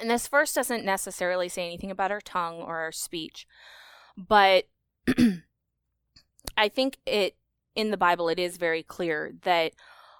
And 0.00 0.10
this 0.10 0.26
verse 0.26 0.52
doesn't 0.52 0.84
necessarily 0.84 1.48
say 1.48 1.64
anything 1.64 1.92
about 1.92 2.10
our 2.10 2.20
tongue 2.20 2.56
or 2.56 2.78
our 2.78 2.90
speech, 2.90 3.46
but 4.16 4.64
I 6.56 6.68
think 6.68 6.98
it 7.06 7.36
in 7.76 7.92
the 7.92 7.96
Bible 7.96 8.28
it 8.28 8.40
is 8.40 8.56
very 8.56 8.82
clear 8.82 9.32
that 9.42 9.72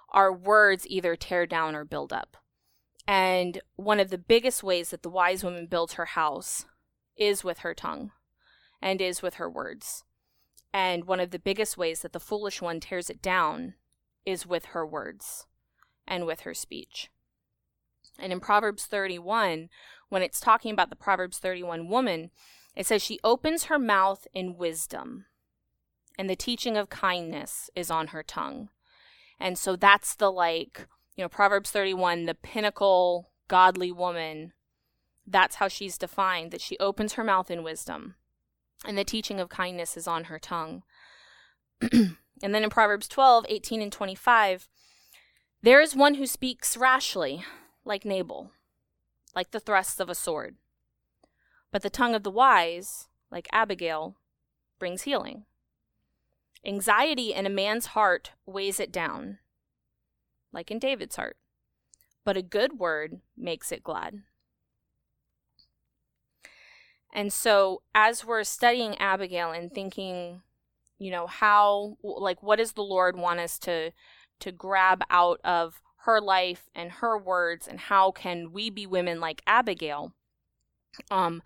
our 0.09 0.33
words 0.33 0.87
either 0.87 1.15
tear 1.15 1.45
down 1.45 1.75
or 1.75 1.85
build 1.85 2.13
up. 2.13 2.37
And 3.07 3.61
one 3.75 3.99
of 3.99 4.09
the 4.09 4.17
biggest 4.17 4.63
ways 4.63 4.89
that 4.89 5.03
the 5.03 5.09
wise 5.09 5.43
woman 5.43 5.67
builds 5.67 5.93
her 5.93 6.05
house 6.05 6.65
is 7.15 7.43
with 7.43 7.59
her 7.59 7.73
tongue 7.73 8.11
and 8.81 9.01
is 9.01 9.21
with 9.21 9.35
her 9.35 9.49
words. 9.49 10.03
And 10.73 11.05
one 11.05 11.19
of 11.19 11.31
the 11.31 11.39
biggest 11.39 11.77
ways 11.77 12.01
that 12.01 12.13
the 12.13 12.19
foolish 12.19 12.61
one 12.61 12.79
tears 12.79 13.09
it 13.09 13.21
down 13.21 13.75
is 14.25 14.45
with 14.45 14.65
her 14.65 14.85
words 14.85 15.47
and 16.05 16.25
with 16.25 16.41
her 16.41 16.53
speech. 16.53 17.09
And 18.19 18.33
in 18.33 18.39
Proverbs 18.39 18.85
31, 18.85 19.69
when 20.09 20.21
it's 20.21 20.39
talking 20.39 20.71
about 20.71 20.89
the 20.89 20.95
Proverbs 20.95 21.37
31 21.39 21.87
woman, 21.89 22.31
it 22.75 22.85
says 22.85 23.01
she 23.01 23.19
opens 23.23 23.65
her 23.65 23.79
mouth 23.79 24.27
in 24.33 24.57
wisdom, 24.57 25.25
and 26.17 26.29
the 26.29 26.35
teaching 26.35 26.77
of 26.77 26.89
kindness 26.89 27.69
is 27.75 27.89
on 27.89 28.07
her 28.07 28.23
tongue. 28.23 28.69
And 29.39 29.57
so 29.57 29.75
that's 29.75 30.15
the 30.15 30.31
like, 30.31 30.87
you 31.15 31.23
know, 31.23 31.29
Proverbs 31.29 31.71
31, 31.71 32.25
the 32.25 32.33
pinnacle 32.33 33.31
godly 33.47 33.91
woman. 33.91 34.53
That's 35.25 35.55
how 35.55 35.67
she's 35.67 35.97
defined, 35.97 36.51
that 36.51 36.61
she 36.61 36.77
opens 36.79 37.13
her 37.13 37.23
mouth 37.23 37.51
in 37.51 37.63
wisdom, 37.63 38.15
and 38.85 38.97
the 38.97 39.03
teaching 39.03 39.39
of 39.39 39.49
kindness 39.49 39.97
is 39.97 40.07
on 40.07 40.25
her 40.25 40.39
tongue. 40.39 40.83
and 41.81 42.15
then 42.41 42.63
in 42.63 42.69
Proverbs 42.69 43.07
12, 43.07 43.45
18, 43.49 43.81
and 43.81 43.91
25, 43.91 44.69
there 45.61 45.81
is 45.81 45.95
one 45.95 46.15
who 46.15 46.25
speaks 46.25 46.77
rashly 46.77 47.43
like 47.83 48.05
Nabal, 48.05 48.51
like 49.35 49.51
the 49.51 49.59
thrusts 49.59 49.99
of 49.99 50.09
a 50.09 50.15
sword. 50.15 50.55
But 51.71 51.81
the 51.81 51.89
tongue 51.89 52.15
of 52.15 52.23
the 52.23 52.31
wise, 52.31 53.07
like 53.29 53.49
Abigail, 53.51 54.15
brings 54.79 55.01
healing. 55.01 55.45
Anxiety 56.65 57.33
in 57.33 57.45
a 57.45 57.49
man's 57.49 57.87
heart 57.87 58.31
weighs 58.45 58.79
it 58.79 58.91
down, 58.91 59.39
like 60.51 60.71
in 60.71 60.79
David's 60.79 61.15
heart, 61.15 61.37
but 62.25 62.37
a 62.37 62.41
good 62.41 62.79
word 62.79 63.21
makes 63.37 63.71
it 63.71 63.83
glad. 63.83 64.23
And 67.13 67.31
so, 67.31 67.83
as 67.95 68.25
we're 68.25 68.43
studying 68.43 68.97
Abigail 68.97 69.51
and 69.51 69.71
thinking, 69.71 70.41
you 70.99 71.09
know, 71.09 71.25
how, 71.25 71.97
like, 72.03 72.43
what 72.43 72.57
does 72.57 72.73
the 72.73 72.83
Lord 72.83 73.17
want 73.17 73.39
us 73.39 73.57
to 73.59 73.91
to 74.39 74.51
grab 74.51 75.01
out 75.09 75.39
of 75.43 75.81
her 76.01 76.21
life 76.21 76.69
and 76.75 76.91
her 76.91 77.17
words 77.17 77.67
and 77.67 77.79
how 77.79 78.11
can 78.11 78.51
we 78.51 78.69
be 78.69 78.85
women 78.85 79.19
like 79.19 79.41
Abigail. 79.45 80.13
Um 81.11 81.41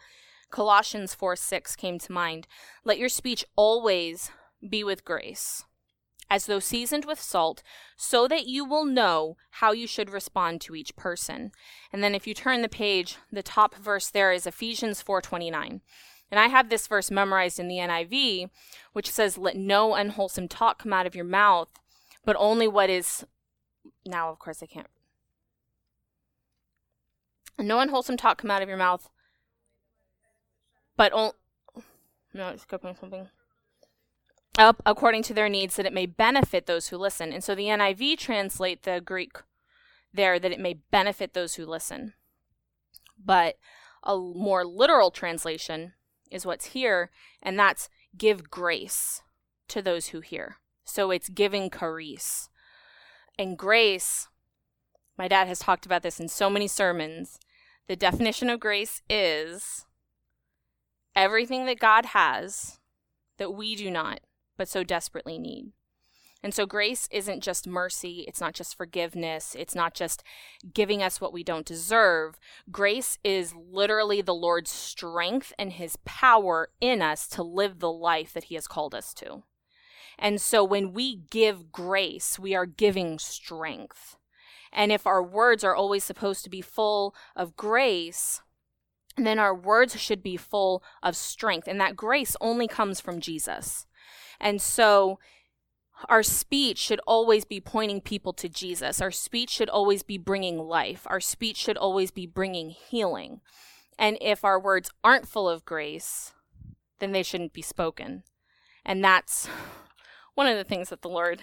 Colossians 0.49 1.15
4 1.15 1.37
6 1.37 1.75
came 1.77 1.97
to 1.99 2.11
mind. 2.11 2.45
Let 2.83 2.99
your 2.99 3.09
speech 3.09 3.45
always 3.55 4.31
be 4.67 4.83
with 4.83 5.05
grace, 5.05 5.63
as 6.29 6.45
though 6.45 6.59
seasoned 6.59 7.05
with 7.05 7.19
salt, 7.19 7.63
so 7.95 8.27
that 8.27 8.47
you 8.47 8.65
will 8.65 8.85
know 8.85 9.37
how 9.51 9.71
you 9.71 9.87
should 9.87 10.09
respond 10.09 10.61
to 10.61 10.75
each 10.75 10.95
person. 10.95 11.51
And 11.91 12.03
then 12.03 12.15
if 12.15 12.25
you 12.27 12.33
turn 12.33 12.61
the 12.61 12.69
page, 12.69 13.17
the 13.31 13.43
top 13.43 13.75
verse 13.75 14.09
there 14.09 14.31
is 14.31 14.47
Ephesians 14.47 15.01
4:29. 15.01 15.81
And 16.31 16.39
I 16.39 16.47
have 16.47 16.69
this 16.69 16.87
verse 16.87 17.11
memorized 17.11 17.59
in 17.59 17.67
the 17.67 17.75
NIV, 17.75 18.49
which 18.93 19.11
says, 19.11 19.37
Let 19.37 19.57
no 19.57 19.93
unwholesome 19.93 20.47
talk 20.47 20.79
come 20.79 20.93
out 20.93 21.05
of 21.05 21.13
your 21.13 21.25
mouth, 21.25 21.67
but 22.23 22.37
only 22.39 22.69
what 22.69 22.89
is 22.89 23.25
now, 24.05 24.29
of 24.29 24.39
course, 24.39 24.63
I 24.63 24.65
can't. 24.65 24.87
No 27.57 27.79
unwholesome 27.79 28.17
talk 28.17 28.39
come 28.39 28.51
out 28.51 28.61
of 28.61 28.69
your 28.69 28.77
mouth, 28.77 29.09
but 30.97 31.11
only. 31.13 31.33
No, 32.33 32.49
it's 32.49 32.63
skipping 32.63 32.95
something. 32.95 33.27
Up 34.57 34.81
according 34.85 35.23
to 35.23 35.33
their 35.33 35.49
needs, 35.49 35.75
that 35.75 35.85
it 35.85 35.93
may 35.93 36.05
benefit 36.05 36.65
those 36.65 36.89
who 36.89 36.97
listen. 36.97 37.31
And 37.31 37.43
so 37.43 37.55
the 37.55 37.67
NIV 37.67 38.17
translate 38.17 38.83
the 38.83 39.01
Greek 39.03 39.37
there 40.13 40.39
that 40.39 40.51
it 40.51 40.59
may 40.59 40.73
benefit 40.91 41.33
those 41.33 41.55
who 41.55 41.65
listen. 41.65 42.13
But 43.23 43.55
a 44.03 44.17
more 44.17 44.65
literal 44.65 45.11
translation 45.11 45.93
is 46.29 46.45
what's 46.45 46.67
here, 46.67 47.11
and 47.41 47.57
that's 47.57 47.89
give 48.17 48.49
grace 48.49 49.21
to 49.69 49.81
those 49.81 50.07
who 50.07 50.21
hear. 50.21 50.57
So 50.83 51.11
it's 51.11 51.29
giving 51.29 51.69
charis. 51.69 52.49
And 53.37 53.57
grace, 53.57 54.27
my 55.17 55.27
dad 55.27 55.47
has 55.47 55.59
talked 55.59 55.85
about 55.85 56.03
this 56.03 56.19
in 56.19 56.27
so 56.27 56.49
many 56.49 56.67
sermons. 56.67 57.39
The 57.87 57.95
definition 57.95 58.49
of 58.49 58.59
grace 58.59 59.01
is 59.09 59.85
everything 61.15 61.65
that 61.65 61.79
God 61.79 62.07
has 62.07 62.79
that 63.37 63.51
we 63.51 63.75
do 63.75 63.89
not, 63.89 64.19
but 64.61 64.69
so 64.69 64.83
desperately 64.83 65.39
need. 65.39 65.71
And 66.43 66.53
so 66.53 66.67
grace 66.67 67.07
isn't 67.09 67.41
just 67.41 67.65
mercy, 67.65 68.25
it's 68.27 68.39
not 68.39 68.53
just 68.53 68.77
forgiveness, 68.77 69.55
it's 69.57 69.73
not 69.73 69.95
just 69.95 70.23
giving 70.71 71.01
us 71.01 71.19
what 71.19 71.33
we 71.33 71.43
don't 71.43 71.65
deserve. 71.65 72.39
Grace 72.69 73.17
is 73.23 73.55
literally 73.55 74.21
the 74.21 74.35
Lord's 74.35 74.69
strength 74.69 75.51
and 75.57 75.73
his 75.73 75.97
power 76.05 76.69
in 76.79 77.01
us 77.01 77.27
to 77.29 77.41
live 77.41 77.79
the 77.79 77.91
life 77.91 78.33
that 78.33 78.43
he 78.43 78.53
has 78.53 78.67
called 78.67 78.93
us 78.93 79.15
to. 79.15 79.41
And 80.19 80.39
so 80.39 80.63
when 80.63 80.93
we 80.93 81.15
give 81.31 81.71
grace, 81.71 82.37
we 82.37 82.53
are 82.53 82.67
giving 82.67 83.17
strength. 83.17 84.15
And 84.71 84.91
if 84.91 85.07
our 85.07 85.23
words 85.23 85.63
are 85.63 85.75
always 85.75 86.03
supposed 86.03 86.43
to 86.43 86.51
be 86.51 86.61
full 86.61 87.15
of 87.35 87.55
grace, 87.55 88.43
then 89.17 89.39
our 89.39 89.55
words 89.55 89.99
should 89.99 90.21
be 90.21 90.37
full 90.37 90.83
of 91.01 91.15
strength. 91.15 91.67
And 91.67 91.81
that 91.81 91.95
grace 91.95 92.35
only 92.39 92.67
comes 92.67 93.01
from 93.01 93.19
Jesus. 93.19 93.87
And 94.39 94.61
so 94.61 95.19
our 96.09 96.23
speech 96.23 96.77
should 96.77 96.99
always 97.05 97.45
be 97.45 97.59
pointing 97.59 98.01
people 98.01 98.33
to 98.33 98.49
Jesus. 98.49 99.01
Our 99.01 99.11
speech 99.11 99.49
should 99.49 99.69
always 99.69 100.03
be 100.03 100.17
bringing 100.17 100.57
life. 100.57 101.05
Our 101.05 101.19
speech 101.19 101.57
should 101.57 101.77
always 101.77 102.11
be 102.11 102.25
bringing 102.25 102.69
healing. 102.69 103.41
And 103.99 104.17
if 104.19 104.43
our 104.43 104.59
words 104.59 104.89
aren't 105.03 105.27
full 105.27 105.47
of 105.47 105.65
grace, 105.65 106.33
then 106.99 107.11
they 107.11 107.23
shouldn't 107.23 107.53
be 107.53 107.61
spoken. 107.61 108.23
And 108.85 109.03
that's 109.03 109.47
one 110.35 110.47
of 110.47 110.57
the 110.57 110.63
things 110.63 110.89
that 110.89 111.01
the 111.01 111.09
Lord 111.09 111.41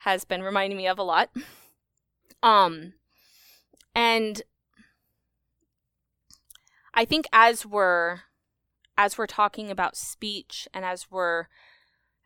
has 0.00 0.24
been 0.24 0.42
reminding 0.42 0.76
me 0.76 0.86
of 0.86 0.98
a 0.98 1.02
lot. 1.02 1.30
Um, 2.42 2.92
and 3.94 4.42
I 6.92 7.06
think 7.06 7.26
as 7.32 7.64
we're 7.64 8.20
as 8.98 9.16
we're 9.16 9.26
talking 9.26 9.70
about 9.70 9.96
speech 9.96 10.68
and 10.74 10.84
as 10.84 11.10
we're 11.10 11.46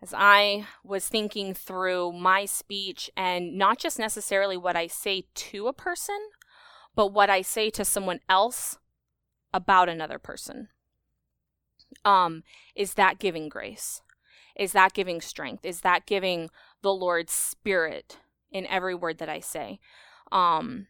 as 0.02 0.14
I 0.16 0.66
was 0.84 1.08
thinking 1.08 1.54
through 1.54 2.12
my 2.12 2.44
speech 2.44 3.10
and 3.16 3.56
not 3.56 3.78
just 3.78 3.98
necessarily 3.98 4.56
what 4.56 4.76
I 4.76 4.86
say 4.86 5.24
to 5.34 5.66
a 5.66 5.72
person, 5.72 6.18
but 6.94 7.12
what 7.12 7.30
I 7.30 7.42
say 7.42 7.70
to 7.70 7.84
someone 7.84 8.20
else 8.28 8.78
about 9.52 9.88
another 9.88 10.18
person. 10.18 10.68
Um, 12.04 12.42
is 12.76 12.94
that 12.94 13.18
giving 13.18 13.48
grace? 13.48 14.02
Is 14.54 14.72
that 14.72 14.92
giving 14.92 15.20
strength? 15.20 15.64
Is 15.64 15.80
that 15.80 16.06
giving 16.06 16.50
the 16.82 16.92
Lord's 16.92 17.32
spirit 17.32 18.18
in 18.50 18.66
every 18.66 18.94
word 18.94 19.18
that 19.18 19.28
I 19.28 19.40
say? 19.40 19.80
Um, 20.30 20.88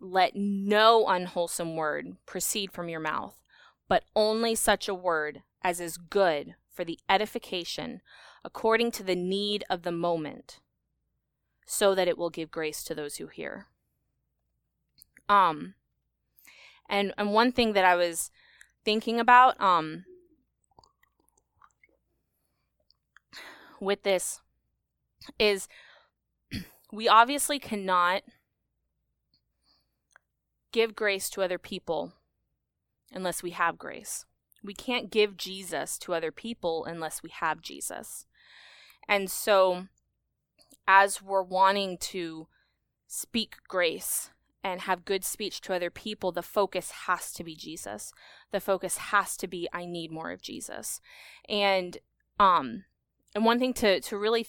let 0.00 0.32
no 0.34 1.06
unwholesome 1.06 1.76
word 1.76 2.16
proceed 2.26 2.72
from 2.72 2.88
your 2.88 3.00
mouth, 3.00 3.40
but 3.88 4.04
only 4.14 4.54
such 4.54 4.88
a 4.88 4.94
word 4.94 5.42
as 5.62 5.80
is 5.80 5.96
good 5.96 6.54
for 6.70 6.84
the 6.84 6.98
edification 7.08 8.00
according 8.44 8.90
to 8.92 9.02
the 9.02 9.16
need 9.16 9.64
of 9.70 9.82
the 9.82 9.92
moment, 9.92 10.60
so 11.66 11.94
that 11.94 12.08
it 12.08 12.18
will 12.18 12.30
give 12.30 12.50
grace 12.50 12.82
to 12.84 12.94
those 12.94 13.16
who 13.16 13.26
hear. 13.26 13.66
Um, 15.28 15.74
and 16.88 17.12
and 17.16 17.32
one 17.32 17.52
thing 17.52 17.72
that 17.72 17.84
I 17.84 17.96
was 17.96 18.30
thinking 18.84 19.18
about, 19.18 19.60
um, 19.60 20.04
with 23.80 24.02
this 24.02 24.40
is 25.38 25.68
we 26.92 27.08
obviously 27.08 27.58
cannot 27.58 28.22
give 30.72 30.96
grace 30.96 31.30
to 31.30 31.42
other 31.42 31.58
people 31.58 32.12
unless 33.12 33.42
we 33.42 33.50
have 33.50 33.78
grace. 33.78 34.24
We 34.62 34.74
can't 34.74 35.10
give 35.10 35.36
Jesus 35.36 35.98
to 35.98 36.14
other 36.14 36.32
people 36.32 36.84
unless 36.84 37.22
we 37.22 37.30
have 37.30 37.60
Jesus. 37.60 38.26
And 39.08 39.30
so, 39.30 39.86
as 40.86 41.22
we're 41.22 41.42
wanting 41.42 41.98
to 41.98 42.48
speak 43.06 43.56
grace 43.68 44.30
and 44.62 44.82
have 44.82 45.04
good 45.04 45.24
speech 45.24 45.60
to 45.60 45.74
other 45.74 45.90
people, 45.90 46.32
the 46.32 46.42
focus 46.42 46.90
has 47.06 47.32
to 47.34 47.44
be 47.44 47.54
Jesus. 47.54 48.12
The 48.50 48.60
focus 48.60 48.96
has 48.96 49.36
to 49.36 49.46
be 49.46 49.68
I 49.72 49.84
need 49.84 50.10
more 50.10 50.30
of 50.30 50.42
Jesus. 50.42 51.00
And 51.48 51.98
um 52.40 52.84
and 53.34 53.44
one 53.44 53.58
thing 53.58 53.74
to 53.74 54.00
to 54.00 54.16
really 54.16 54.46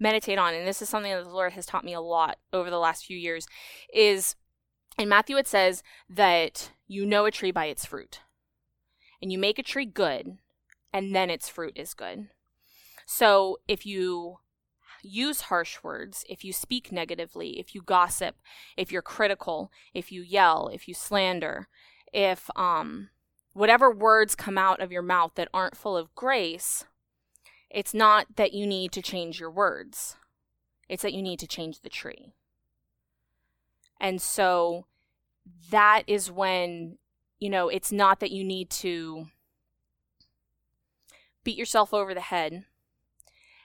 meditate 0.00 0.38
on 0.38 0.54
and 0.54 0.66
this 0.66 0.82
is 0.82 0.88
something 0.88 1.12
that 1.12 1.24
the 1.24 1.30
Lord 1.30 1.52
has 1.52 1.66
taught 1.66 1.84
me 1.84 1.94
a 1.94 2.00
lot 2.00 2.38
over 2.52 2.70
the 2.70 2.78
last 2.78 3.04
few 3.04 3.16
years 3.16 3.46
is 3.92 4.36
in 4.98 5.08
Matthew 5.08 5.36
it 5.36 5.46
says 5.46 5.82
that 6.10 6.72
you 6.86 7.06
know 7.06 7.24
a 7.24 7.30
tree 7.30 7.52
by 7.52 7.66
its 7.66 7.86
fruit. 7.86 8.20
And 9.22 9.32
you 9.32 9.38
make 9.38 9.58
a 9.58 9.64
tree 9.64 9.86
good 9.86 10.38
and 10.92 11.14
then 11.14 11.30
its 11.30 11.48
fruit 11.48 11.72
is 11.76 11.94
good. 11.94 12.28
So 13.10 13.56
if 13.66 13.86
you 13.86 14.36
use 15.02 15.40
harsh 15.40 15.78
words, 15.82 16.26
if 16.28 16.44
you 16.44 16.52
speak 16.52 16.92
negatively, 16.92 17.58
if 17.58 17.74
you 17.74 17.80
gossip, 17.80 18.36
if 18.76 18.92
you're 18.92 19.00
critical, 19.00 19.72
if 19.94 20.12
you 20.12 20.20
yell, 20.20 20.68
if 20.70 20.86
you 20.86 20.92
slander, 20.92 21.68
if 22.12 22.50
um 22.54 23.08
whatever 23.54 23.90
words 23.90 24.34
come 24.34 24.58
out 24.58 24.80
of 24.80 24.92
your 24.92 25.00
mouth 25.00 25.32
that 25.36 25.48
aren't 25.54 25.74
full 25.74 25.96
of 25.96 26.14
grace, 26.14 26.84
it's 27.70 27.94
not 27.94 28.36
that 28.36 28.52
you 28.52 28.66
need 28.66 28.92
to 28.92 29.00
change 29.00 29.40
your 29.40 29.50
words. 29.50 30.16
It's 30.86 31.02
that 31.02 31.14
you 31.14 31.22
need 31.22 31.38
to 31.38 31.46
change 31.46 31.80
the 31.80 31.88
tree. 31.88 32.34
And 33.98 34.20
so 34.20 34.84
that 35.70 36.02
is 36.06 36.30
when, 36.30 36.98
you 37.38 37.48
know, 37.48 37.70
it's 37.70 37.90
not 37.90 38.20
that 38.20 38.32
you 38.32 38.44
need 38.44 38.68
to 38.68 39.28
beat 41.42 41.56
yourself 41.56 41.94
over 41.94 42.12
the 42.12 42.20
head 42.20 42.66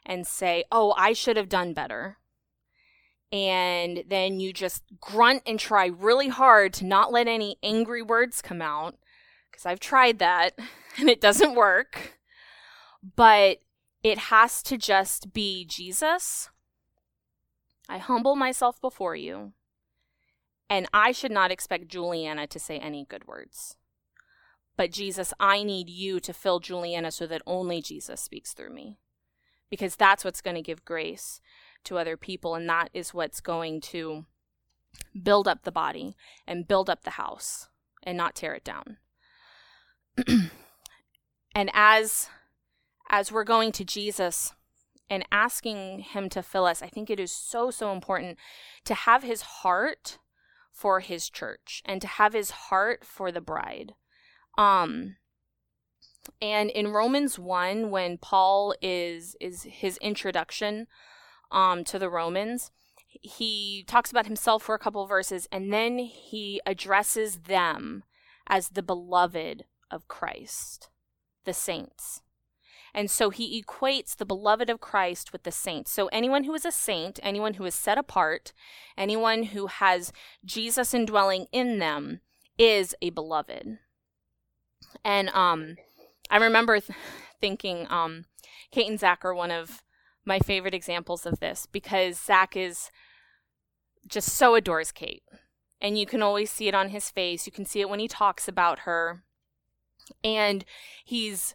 and 0.05 0.27
say, 0.27 0.65
oh, 0.71 0.93
I 0.97 1.13
should 1.13 1.37
have 1.37 1.49
done 1.49 1.73
better. 1.73 2.17
And 3.31 4.03
then 4.07 4.39
you 4.39 4.53
just 4.53 4.83
grunt 4.99 5.41
and 5.45 5.59
try 5.59 5.87
really 5.87 6.27
hard 6.27 6.73
to 6.73 6.85
not 6.85 7.11
let 7.11 7.27
any 7.27 7.57
angry 7.63 8.01
words 8.01 8.41
come 8.41 8.61
out. 8.61 8.95
Because 9.49 9.65
I've 9.65 9.79
tried 9.79 10.19
that 10.19 10.57
and 10.97 11.09
it 11.09 11.21
doesn't 11.21 11.55
work. 11.55 12.19
But 13.15 13.59
it 14.03 14.17
has 14.17 14.61
to 14.63 14.77
just 14.77 15.33
be 15.33 15.65
Jesus. 15.65 16.49
I 17.89 17.97
humble 17.97 18.35
myself 18.35 18.79
before 18.79 19.15
you. 19.15 19.53
And 20.69 20.87
I 20.93 21.11
should 21.11 21.31
not 21.31 21.51
expect 21.51 21.87
Juliana 21.87 22.47
to 22.47 22.59
say 22.59 22.77
any 22.77 23.05
good 23.05 23.27
words. 23.27 23.77
But 24.75 24.91
Jesus, 24.91 25.33
I 25.39 25.63
need 25.63 25.89
you 25.89 26.19
to 26.21 26.33
fill 26.33 26.59
Juliana 26.59 27.11
so 27.11 27.27
that 27.27 27.41
only 27.45 27.81
Jesus 27.81 28.21
speaks 28.21 28.53
through 28.53 28.73
me 28.73 28.97
because 29.73 29.95
that's 29.95 30.23
what's 30.23 30.39
going 30.39 30.53
to 30.53 30.61
give 30.61 30.85
grace 30.85 31.41
to 31.83 31.97
other 31.97 32.15
people 32.15 32.53
and 32.53 32.69
that 32.69 32.91
is 32.93 33.11
what's 33.11 33.41
going 33.41 33.81
to 33.81 34.23
build 35.19 35.47
up 35.47 35.63
the 35.63 35.71
body 35.71 36.15
and 36.45 36.67
build 36.67 36.91
up 36.91 37.03
the 37.03 37.17
house 37.17 37.69
and 38.03 38.15
not 38.15 38.35
tear 38.35 38.53
it 38.53 38.63
down. 38.63 38.97
and 41.55 41.71
as 41.73 42.29
as 43.09 43.31
we're 43.31 43.43
going 43.43 43.71
to 43.71 43.83
Jesus 43.83 44.53
and 45.09 45.25
asking 45.31 46.01
him 46.01 46.29
to 46.29 46.43
fill 46.43 46.67
us, 46.67 46.83
I 46.83 46.87
think 46.87 47.09
it 47.09 47.19
is 47.19 47.31
so 47.31 47.71
so 47.71 47.91
important 47.91 48.37
to 48.85 48.93
have 48.93 49.23
his 49.23 49.41
heart 49.41 50.19
for 50.71 50.99
his 50.99 51.31
church 51.31 51.81
and 51.83 51.99
to 51.99 52.07
have 52.07 52.33
his 52.33 52.51
heart 52.51 53.03
for 53.03 53.31
the 53.31 53.41
bride. 53.41 53.95
Um 54.55 55.15
and 56.41 56.69
in 56.69 56.89
Romans 56.89 57.37
1 57.37 57.89
when 57.89 58.17
Paul 58.17 58.75
is 58.81 59.35
is 59.39 59.63
his 59.63 59.97
introduction 59.97 60.87
um 61.51 61.83
to 61.85 61.99
the 61.99 62.09
Romans, 62.09 62.71
he 63.21 63.83
talks 63.87 64.11
about 64.11 64.25
himself 64.25 64.63
for 64.63 64.75
a 64.75 64.79
couple 64.79 65.05
verses 65.05 65.47
and 65.51 65.71
then 65.71 65.99
he 65.99 66.61
addresses 66.65 67.41
them 67.41 68.03
as 68.47 68.69
the 68.69 68.83
beloved 68.83 69.65
of 69.89 70.07
Christ, 70.07 70.89
the 71.45 71.53
saints. 71.53 72.21
And 72.95 73.09
so 73.09 73.31
he 73.31 73.61
equates 73.61 74.15
the 74.15 74.25
beloved 74.25 74.69
of 74.69 74.79
Christ 74.79 75.33
with 75.33 75.43
the 75.43 75.51
saints. 75.51 75.91
So 75.91 76.07
anyone 76.07 76.43
who 76.43 76.53
is 76.53 76.63
a 76.63 76.71
saint, 76.71 77.19
anyone 77.23 77.55
who 77.55 77.65
is 77.65 77.73
set 77.73 77.97
apart, 77.97 78.53
anyone 78.95 79.43
who 79.43 79.65
has 79.67 80.13
Jesus 80.45 80.93
indwelling 80.93 81.47
in 81.51 81.79
them 81.79 82.21
is 82.57 82.93
a 83.01 83.09
beloved. 83.09 83.79
And 85.03 85.29
um 85.29 85.77
I 86.33 86.37
remember 86.37 86.79
th- 86.79 86.97
thinking 87.39 87.85
um, 87.91 88.25
Kate 88.71 88.89
and 88.89 88.99
Zach 88.99 89.23
are 89.23 89.35
one 89.35 89.51
of 89.51 89.83
my 90.25 90.39
favorite 90.39 90.73
examples 90.73 91.27
of 91.27 91.39
this 91.39 91.67
because 91.71 92.19
Zach 92.19 92.57
is 92.57 92.89
just 94.07 94.29
so 94.29 94.55
adores 94.55 94.91
Kate. 94.91 95.21
And 95.79 95.95
you 95.95 96.07
can 96.07 96.23
always 96.23 96.49
see 96.49 96.67
it 96.67 96.73
on 96.73 96.89
his 96.89 97.11
face. 97.11 97.45
You 97.45 97.51
can 97.51 97.65
see 97.65 97.81
it 97.81 97.89
when 97.89 97.99
he 97.99 98.07
talks 98.07 98.47
about 98.47 98.79
her. 98.79 99.21
And 100.23 100.65
he's 101.05 101.53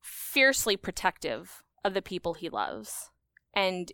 fiercely 0.00 0.78
protective 0.78 1.62
of 1.84 1.92
the 1.92 2.00
people 2.00 2.32
he 2.32 2.48
loves. 2.48 3.10
And 3.52 3.92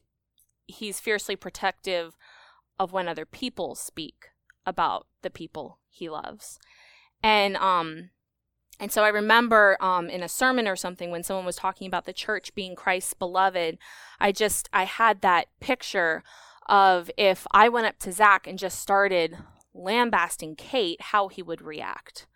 he's 0.68 1.00
fiercely 1.00 1.34
protective 1.34 2.16
of 2.78 2.92
when 2.92 3.08
other 3.08 3.26
people 3.26 3.74
speak 3.74 4.26
about 4.64 5.08
the 5.22 5.30
people 5.30 5.80
he 5.88 6.08
loves. 6.08 6.60
And 7.20 7.56
um 7.56 8.10
and 8.80 8.90
so 8.90 9.04
I 9.04 9.08
remember 9.08 9.76
um, 9.78 10.08
in 10.08 10.22
a 10.22 10.28
sermon 10.28 10.66
or 10.66 10.74
something 10.74 11.10
when 11.10 11.22
someone 11.22 11.44
was 11.44 11.56
talking 11.56 11.86
about 11.86 12.06
the 12.06 12.14
church 12.14 12.54
being 12.54 12.74
Christ's 12.74 13.12
beloved, 13.12 13.76
I 14.18 14.32
just, 14.32 14.70
I 14.72 14.84
had 14.84 15.20
that 15.20 15.48
picture 15.60 16.24
of 16.66 17.10
if 17.18 17.46
I 17.52 17.68
went 17.68 17.88
up 17.88 17.98
to 18.00 18.12
Zach 18.12 18.46
and 18.46 18.58
just 18.58 18.80
started 18.80 19.36
lambasting 19.74 20.56
Kate, 20.56 21.00
how 21.02 21.28
he 21.28 21.42
would 21.42 21.60
react. 21.60 22.26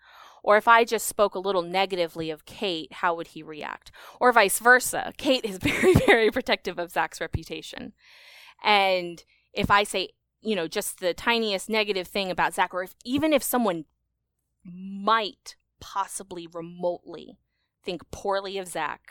Or 0.43 0.55
if 0.55 0.67
I 0.67 0.85
just 0.85 1.07
spoke 1.07 1.33
a 1.33 1.39
little 1.39 1.63
negatively 1.63 2.29
of 2.29 2.45
Kate, 2.45 2.93
how 2.93 3.15
would 3.15 3.27
he 3.27 3.41
react? 3.41 3.91
Or 4.19 4.31
vice 4.31 4.59
versa. 4.59 5.13
Kate 5.17 5.43
is 5.43 5.57
very, 5.61 5.95
very 5.95 6.29
protective 6.29 6.77
of 6.77 6.91
Zach's 6.91 7.19
reputation. 7.19 7.93
And 8.63 9.23
if 9.51 9.71
I 9.71 9.83
say, 9.83 10.09
you 10.41 10.55
know, 10.55 10.67
just 10.67 10.99
the 10.99 11.15
tiniest 11.15 11.69
negative 11.69 12.07
thing 12.07 12.29
about 12.29 12.53
Zach, 12.53 12.71
or 12.71 12.83
if 12.83 12.93
even 13.03 13.33
if 13.33 13.41
someone 13.41 13.85
might 14.63 15.55
possibly 15.85 16.47
remotely 16.51 17.37
think 17.83 18.09
poorly 18.09 18.57
of 18.57 18.67
Zach, 18.67 19.01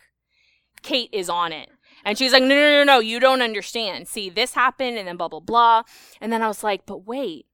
Kate 0.82 1.10
is 1.12 1.30
on 1.30 1.52
it. 1.52 1.70
And 2.04 2.18
she's 2.18 2.32
like, 2.32 2.42
no, 2.42 2.48
no, 2.48 2.70
no, 2.70 2.84
no, 2.84 2.98
you 2.98 3.20
don't 3.20 3.42
understand. 3.42 4.08
See, 4.08 4.28
this 4.28 4.54
happened 4.54 4.98
and 4.98 5.06
then 5.06 5.16
blah, 5.16 5.28
blah, 5.28 5.40
blah. 5.40 5.84
And 6.20 6.32
then 6.32 6.42
I 6.42 6.48
was 6.48 6.64
like, 6.64 6.84
but 6.84 7.06
wait, 7.06 7.46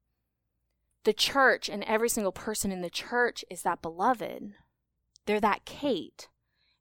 the 1.05 1.13
church 1.13 1.69
and 1.69 1.85
every 1.85 2.09
single 2.09 2.33
person 2.33 2.73
in 2.73 2.81
the 2.81 2.91
church 2.91 3.45
is 3.51 3.63
that 3.63 3.83
beloved. 3.83 4.55
They're 5.27 5.41
that 5.41 5.67
Kate. 5.67 6.29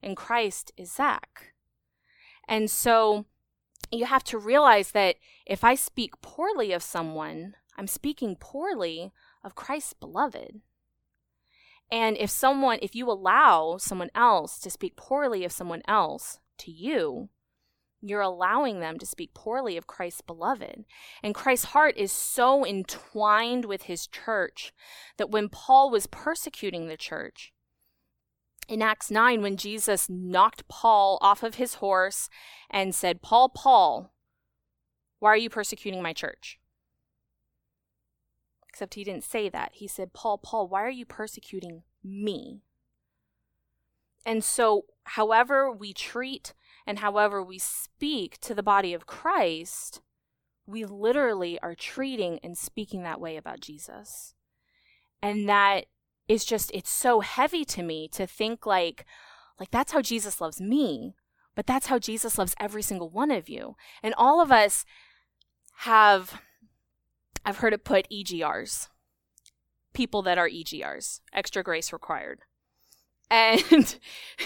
And 0.02 0.15
Christ 0.15 0.71
is 0.78 0.93
Zach. 0.93 1.54
And 2.47 2.71
so 2.71 3.25
you 3.91 4.06
have 4.06 4.23
to 4.25 4.38
realize 4.38 4.91
that 4.91 5.17
if 5.45 5.63
I 5.63 5.75
speak 5.75 6.21
poorly 6.21 6.71
of 6.71 6.82
someone, 6.82 7.56
I'm 7.78 7.88
speaking 7.88 8.38
poorly 8.39 9.12
of 9.43 9.56
Christ's 9.56 9.93
beloved. 9.93 10.62
And 11.91 12.17
if 12.17 12.30
someone, 12.30 12.80
if 12.82 12.95
you 12.95 13.10
allow 13.10 13.78
someone 13.78 14.12
else 14.13 14.60
to 14.60 14.69
speak 14.69 14.95
poorly 14.95 15.43
of 15.43 15.52
someone 15.52 15.82
else 15.88 16.39
to 16.60 16.71
you, 16.71 17.30
you're 18.02 18.21
allowing 18.21 18.80
them 18.80 18.97
to 18.99 19.06
speak 19.06 19.34
poorly 19.34 19.75
of 19.75 19.88
Christ's 19.88 20.21
beloved. 20.21 20.86
And 21.21 21.36
Christ's 21.36 21.67
heart 21.67 21.97
is 21.97 22.12
so 22.12 22.65
entwined 22.65 23.65
with 23.65 23.84
his 23.84 24.08
church 24.08 24.71
that 25.17 25.32
when 25.32 25.49
Paul 25.49 25.89
was 25.89 26.08
persecuting 26.08 26.88
the 26.88 26.97
church, 26.97 27.54
in 28.69 28.84
Acts 28.84 29.10
9 29.10 29.41
when 29.41 29.58
Jesus 29.58 30.08
knocked 30.10 30.67
Paul 30.67 31.17
off 31.21 31.41
of 31.41 31.56
his 31.56 31.75
horse 31.75 32.30
and 32.69 32.93
said, 32.93 33.21
Paul, 33.21 33.49
Paul, 33.49 34.13
why 35.17 35.30
are 35.32 35.38
you 35.38 35.49
persecuting 35.49 36.02
my 36.04 36.13
church? 36.13 36.60
Except 38.69 38.93
he 38.93 39.03
didn't 39.03 39.23
say 39.23 39.49
that. 39.49 39.71
He 39.73 39.88
said, 39.88 40.13
Paul, 40.13 40.38
Paul, 40.38 40.67
why 40.67 40.84
are 40.84 40.89
you 40.89 41.05
persecuting 41.05 41.84
me? 42.03 42.62
And 44.25 44.43
so, 44.43 44.86
however 45.03 45.71
we 45.71 45.93
treat 45.93 46.53
and 46.86 46.99
however 46.99 47.43
we 47.43 47.58
speak 47.58 48.39
to 48.41 48.53
the 48.53 48.63
body 48.63 48.93
of 48.93 49.08
Christ, 49.08 50.01
we 50.65 50.86
literally 50.86 51.60
are 51.62 51.75
treating 51.75 52.39
and 52.43 52.58
speaking 52.58 53.03
that 53.03 53.19
way 53.19 53.38
about 53.38 53.60
Jesus. 53.60 54.36
And 55.21 55.49
that 55.49 55.86
is 56.27 56.45
just 56.45 56.69
it's 56.73 56.91
so 56.91 57.21
heavy 57.21 57.65
to 57.65 57.82
me 57.82 58.08
to 58.10 58.27
think 58.27 58.65
like 58.65 59.05
like 59.60 59.71
that's 59.71 59.91
how 59.91 60.01
Jesus 60.01 60.39
loves 60.39 60.62
me, 60.62 61.15
but 61.55 61.65
that's 61.65 61.88
how 61.88 61.97
Jesus 61.97 62.38
loves 62.38 62.55
every 62.60 62.84
single 62.84 63.10
one 63.10 63.32
of 63.32 63.49
you. 63.49 63.75
And 64.03 64.13
all 64.15 64.39
of 64.39 64.51
us 64.51 64.86
have 65.79 66.39
I've 67.45 67.58
heard 67.58 67.73
it 67.73 67.84
put 67.84 68.10
EGRs. 68.10 68.88
People 69.93 70.21
that 70.23 70.38
are 70.38 70.49
EGRs, 70.49 71.21
extra 71.34 71.63
grace 71.63 71.91
required. 71.91 72.41
And 73.32 73.99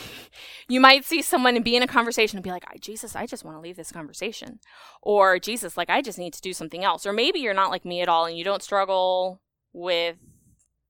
you 0.67 0.79
might 0.79 1.05
see 1.05 1.21
someone 1.21 1.55
and 1.55 1.63
be 1.63 1.75
in 1.75 1.83
a 1.83 1.87
conversation 1.87 2.37
and 2.37 2.43
be 2.43 2.51
like, 2.51 2.65
Jesus, 2.81 3.15
I 3.15 3.25
just 3.25 3.45
want 3.45 3.57
to 3.57 3.61
leave 3.61 3.77
this 3.77 3.91
conversation. 3.91 4.59
Or 5.01 5.39
Jesus, 5.39 5.77
like, 5.77 5.89
I 5.89 6.01
just 6.01 6.19
need 6.19 6.33
to 6.33 6.41
do 6.41 6.53
something 6.53 6.83
else. 6.83 7.05
Or 7.05 7.13
maybe 7.13 7.39
you're 7.39 7.53
not 7.53 7.71
like 7.71 7.85
me 7.85 8.01
at 8.01 8.09
all 8.09 8.25
and 8.25 8.37
you 8.37 8.43
don't 8.43 8.63
struggle 8.63 9.41
with 9.71 10.17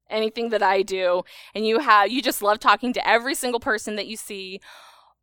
anything 0.09 0.49
that 0.49 0.61
I 0.61 0.81
do 0.83 1.23
and 1.55 1.65
you 1.65 1.79
have 1.79 2.11
you 2.11 2.21
just 2.21 2.41
love 2.41 2.59
talking 2.59 2.93
to 2.93 3.07
every 3.07 3.33
single 3.33 3.59
person 3.59 3.95
that 3.95 4.07
you 4.07 4.17
see. 4.17 4.59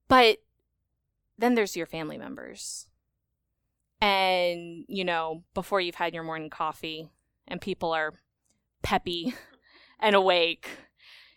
But 0.09 0.39
then 1.39 1.55
there's 1.55 1.77
your 1.77 1.87
family 1.87 2.19
members. 2.19 2.87
And, 4.01 4.85
you 4.89 5.05
know, 5.05 5.45
before 5.55 5.81
you've 5.81 5.97
had 5.97 6.15
your 6.15 6.23
morning 6.23 6.51
coffee 6.51 7.11
and 7.47 7.61
people 7.61 7.93
are 7.93 8.15
peppy 8.83 9.35
and 10.01 10.17
awake, 10.17 10.69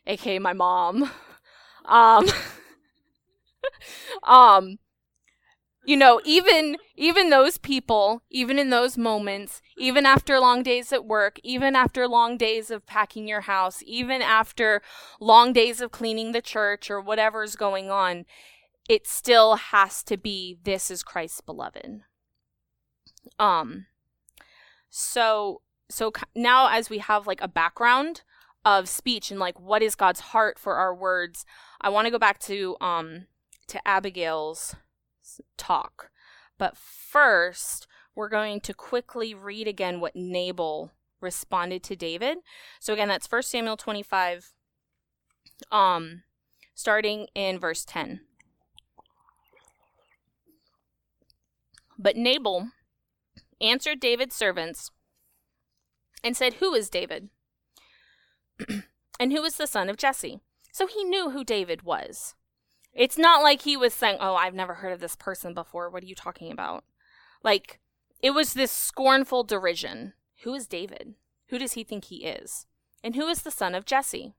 aka 0.07 0.39
my 0.39 0.53
mom. 0.53 1.11
Um 1.85 2.27
um 4.23 4.77
you 5.85 5.97
know 5.97 6.21
even 6.23 6.77
even 6.95 7.29
those 7.29 7.57
people 7.57 8.21
even 8.29 8.57
in 8.57 8.69
those 8.69 8.97
moments 8.97 9.61
even 9.77 10.05
after 10.05 10.39
long 10.39 10.63
days 10.63 10.93
at 10.93 11.05
work 11.05 11.39
even 11.43 11.75
after 11.75 12.07
long 12.07 12.37
days 12.37 12.71
of 12.71 12.85
packing 12.85 13.27
your 13.27 13.41
house 13.41 13.83
even 13.85 14.21
after 14.21 14.81
long 15.19 15.53
days 15.53 15.81
of 15.81 15.91
cleaning 15.91 16.31
the 16.31 16.41
church 16.41 16.89
or 16.89 17.01
whatever's 17.01 17.55
going 17.55 17.89
on 17.89 18.25
it 18.89 19.07
still 19.07 19.55
has 19.55 20.03
to 20.03 20.17
be 20.17 20.57
this 20.63 20.91
is 20.91 21.03
Christ's 21.03 21.41
beloved 21.41 22.01
um 23.39 23.85
so 24.89 25.61
so 25.89 26.11
now 26.35 26.69
as 26.69 26.89
we 26.89 26.99
have 26.99 27.27
like 27.27 27.41
a 27.41 27.47
background 27.47 28.21
of 28.65 28.87
speech 28.87 29.31
and 29.31 29.39
like 29.39 29.59
what 29.59 29.81
is 29.81 29.95
God's 29.95 30.19
heart 30.19 30.57
for 30.57 30.75
our 30.75 30.93
words 30.93 31.45
I 31.81 31.89
want 31.89 32.05
to 32.05 32.11
go 32.11 32.19
back 32.19 32.39
to 32.39 32.77
um 32.79 33.27
to 33.67 33.87
Abigail's 33.87 34.75
talk. 35.57 36.11
But 36.57 36.77
first, 36.77 37.87
we're 38.15 38.29
going 38.29 38.61
to 38.61 38.73
quickly 38.73 39.33
read 39.33 39.67
again 39.67 39.99
what 39.99 40.15
Nabal 40.15 40.91
responded 41.19 41.83
to 41.83 41.95
David. 41.95 42.37
So 42.79 42.93
again, 42.93 43.07
that's 43.07 43.31
1 43.31 43.43
Samuel 43.43 43.77
25 43.77 44.53
um 45.71 46.23
starting 46.73 47.27
in 47.35 47.59
verse 47.59 47.85
10. 47.85 48.21
But 51.97 52.17
Nabal 52.17 52.69
answered 53.63 53.99
David's 53.99 54.35
servants 54.35 54.91
and 56.23 56.37
said, 56.37 56.55
"Who 56.55 56.73
is 56.73 56.89
David? 56.89 57.29
and 59.19 59.31
who 59.31 59.43
is 59.43 59.55
the 59.55 59.67
son 59.67 59.89
of 59.89 59.97
Jesse?" 59.97 60.41
So 60.73 60.87
he 60.87 61.03
knew 61.03 61.29
who 61.29 61.43
David 61.43 61.83
was. 61.83 62.33
It's 62.93 63.17
not 63.17 63.43
like 63.43 63.61
he 63.61 63.77
was 63.77 63.93
saying, 63.93 64.17
Oh, 64.19 64.35
I've 64.35 64.53
never 64.53 64.75
heard 64.75 64.91
of 64.91 64.99
this 64.99 65.15
person 65.15 65.53
before. 65.53 65.89
What 65.89 66.03
are 66.03 66.07
you 66.07 66.15
talking 66.15 66.51
about? 66.51 66.83
Like, 67.43 67.79
it 68.21 68.31
was 68.31 68.53
this 68.53 68.71
scornful 68.71 69.43
derision. 69.43 70.13
Who 70.43 70.53
is 70.53 70.67
David? 70.67 71.15
Who 71.49 71.57
does 71.57 71.73
he 71.73 71.83
think 71.83 72.05
he 72.05 72.25
is? 72.25 72.65
And 73.03 73.15
who 73.15 73.27
is 73.27 73.41
the 73.41 73.51
son 73.51 73.75
of 73.75 73.85
Jesse? 73.85 74.33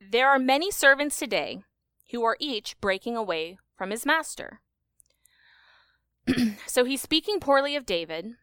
There 0.00 0.28
are 0.28 0.38
many 0.38 0.70
servants 0.70 1.18
today 1.18 1.62
who 2.10 2.22
are 2.24 2.36
each 2.38 2.78
breaking 2.80 3.16
away 3.16 3.58
from 3.76 3.90
his 3.90 4.04
master. 4.06 4.60
so 6.66 6.84
he's 6.84 7.02
speaking 7.02 7.40
poorly 7.40 7.76
of 7.76 7.86
David. 7.86 8.34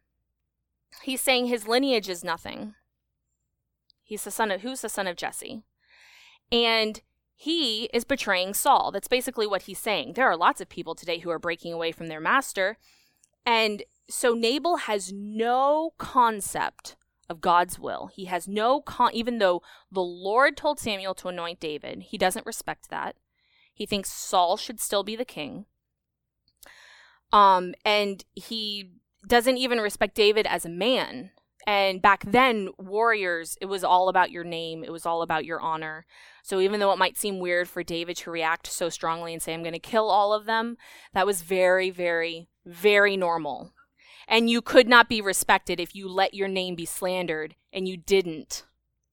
He's 1.02 1.22
saying 1.22 1.48
his 1.48 1.68
lineage 1.68 2.10
is 2.10 2.24
nothing. 2.24 2.76
He's 4.04 4.24
the 4.24 4.32
son 4.32 4.52
of 4.52 4.62
who's 4.62 4.82
the 4.82 4.90
son 4.90 5.08
of 5.08 5.16
Jesse? 5.16 5.64
And 6.52 7.02
he 7.36 7.86
is 7.94 8.04
betraying 8.04 8.54
Saul. 8.54 8.92
That's 8.92 9.08
basically 9.08 9.48
what 9.48 9.64
he's 9.64 9.80
saying. 9.80 10.14
There 10.14 10.30
are 10.30 10.38
lots 10.38 10.62
of 10.62 10.70
people 10.70 10.96
today 10.96 11.20
who 11.20 11.30
are 11.30 11.40
breaking 11.40 11.74
away 11.74 11.92
from 11.92 12.08
their 12.08 12.22
master. 12.22 12.78
And 13.46 13.84
so 14.10 14.34
Nabal 14.34 14.78
has 14.78 15.12
no 15.12 15.94
concept 15.98 16.96
of 17.30 17.42
God's 17.42 17.80
will. 17.80 18.10
He 18.14 18.26
has 18.26 18.48
no 18.48 18.82
con 18.82 19.12
even 19.14 19.40
though 19.40 19.62
the 19.92 20.02
Lord 20.02 20.56
told 20.56 20.80
Samuel 20.80 21.16
to 21.16 21.30
anoint 21.30 21.60
David, 21.60 22.04
he 22.04 22.18
doesn't 22.18 22.46
respect 22.46 22.90
that. 22.90 23.16
He 23.74 23.86
thinks 23.86 24.12
Saul 24.12 24.56
should 24.58 24.80
still 24.80 25.04
be 25.04 25.16
the 25.16 25.26
king. 25.26 25.66
Um 27.34 27.76
and 27.84 28.24
he 28.34 28.92
doesn't 29.28 29.58
even 29.58 29.80
respect 29.80 30.16
David 30.16 30.48
as 30.48 30.66
a 30.66 30.70
man. 30.70 31.32
And 31.66 32.02
back 32.02 32.26
then, 32.26 32.70
warriors, 32.78 33.58
it 33.62 33.68
was 33.68 33.84
all 33.84 34.10
about 34.10 34.32
your 34.32 34.44
name, 34.44 34.84
it 34.84 34.92
was 34.92 35.06
all 35.06 35.22
about 35.22 35.46
your 35.46 35.62
honor. 35.62 36.06
So 36.44 36.60
even 36.60 36.80
though 36.80 36.92
it 36.92 36.98
might 37.00 37.18
seem 37.18 37.40
weird 37.40 37.70
for 37.70 37.84
David 37.84 38.18
to 38.18 38.32
react 38.32 38.68
so 38.68 38.90
strongly 38.90 39.32
and 39.32 39.42
say, 39.42 39.54
I'm 39.54 39.64
going 39.64 39.74
to 39.74 39.80
kill 39.80 40.10
all 40.10 40.34
of 40.34 40.46
them, 40.46 40.78
that 41.14 41.26
was 41.26 41.42
very, 41.42 41.90
very, 41.90 42.50
very 42.66 43.16
normal. 43.16 43.74
And 44.28 44.50
you 44.50 44.62
could 44.62 44.88
not 44.88 45.08
be 45.08 45.22
respected 45.22 45.80
if 45.80 45.96
you 45.96 46.10
let 46.10 46.34
your 46.34 46.48
name 46.48 46.76
be 46.76 46.86
slandered 46.86 47.56
and 47.72 47.88
you 47.88 47.98
didn't 47.98 48.66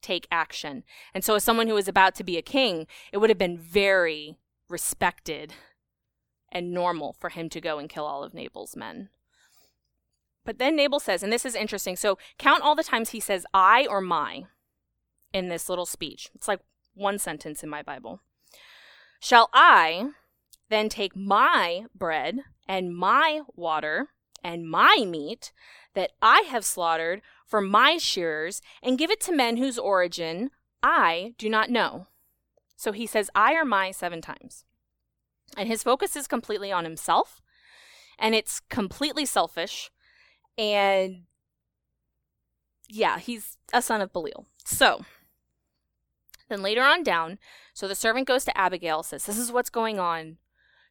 take 0.03 0.27
action. 0.31 0.83
And 1.15 1.25
so, 1.25 1.35
as 1.35 1.45
someone 1.45 1.69
who 1.69 1.75
was 1.75 1.89
about 1.89 2.15
to 2.17 2.25
be 2.25 2.37
a 2.37 2.43
king, 2.43 2.87
it 3.13 3.19
would 3.19 3.31
have 3.31 3.39
been 3.39 3.59
very 3.59 4.39
respected 4.69 5.55
and 6.53 6.73
normal 6.73 7.15
for 7.19 7.31
him 7.31 7.49
to 7.51 7.61
go 7.61 7.79
and 7.79 7.89
kill 7.89 8.05
all 8.05 8.23
of 8.23 8.35
Nabal's 8.35 8.77
men. 8.77 9.09
But 10.45 10.59
then 10.59 10.77
Nabal 10.77 11.01
says, 11.01 11.23
and 11.23 11.33
this 11.33 11.45
is 11.45 11.55
interesting. 11.55 11.97
So 11.97 12.19
count 12.39 12.63
all 12.63 12.75
the 12.75 12.83
times 12.83 13.11
he 13.11 13.21
says 13.21 13.47
I 13.53 13.87
or 13.89 14.01
my 14.01 14.45
in 15.33 15.49
this 15.49 15.69
little 15.69 15.87
speech. 15.87 16.31
It's 16.35 16.49
like 16.49 16.61
one 16.95 17.19
sentence 17.19 17.63
in 17.63 17.69
my 17.69 17.83
Bible. 17.83 18.21
Shall 19.21 19.51
I 19.53 20.11
then 20.71 20.89
take 20.89 21.15
my 21.15 21.85
bread 21.95 22.41
and 22.67 22.97
my 22.97 23.43
water 23.55 24.09
and 24.43 24.69
my 24.69 25.05
meat 25.07 25.53
that 25.95 26.13
I 26.23 26.41
have 26.49 26.65
slaughtered 26.65 27.21
for 27.47 27.61
my 27.61 27.99
shearers 27.99 28.63
and 28.83 28.99
give 28.99 29.11
it 29.11 29.21
to 29.23 29.33
men 29.35 29.57
whose 29.57 29.79
origin 29.79 30.51
I 30.83 31.35
do 31.37 31.51
not 31.51 31.71
know? 31.71 32.07
So 32.77 32.93
he 32.93 33.07
says 33.07 33.31
I 33.35 33.55
or 33.55 33.65
my 33.65 33.91
seven 33.91 34.23
times. 34.23 34.65
And 35.57 35.69
his 35.69 35.83
focus 35.83 36.17
is 36.17 36.27
completely 36.27 36.71
on 36.71 36.85
himself, 36.85 37.43
and 38.19 38.35
it's 38.35 38.61
completely 38.69 39.27
selfish 39.27 39.91
and 40.57 41.23
yeah, 42.89 43.19
he's 43.19 43.57
a 43.73 43.81
son 43.81 44.01
of 44.01 44.13
Belial. 44.13 44.47
So 44.65 45.05
then 46.49 46.63
later 46.63 46.83
on 46.83 47.03
down, 47.03 47.39
so 47.73 47.89
the 47.89 47.95
servant 47.95 48.27
goes 48.27 48.45
to 48.45 48.59
Abigail, 48.59 49.03
says, 49.03 49.25
This 49.25 49.39
is 49.39 49.53
what's 49.53 49.71
going 49.71 49.99
on. 49.99 50.37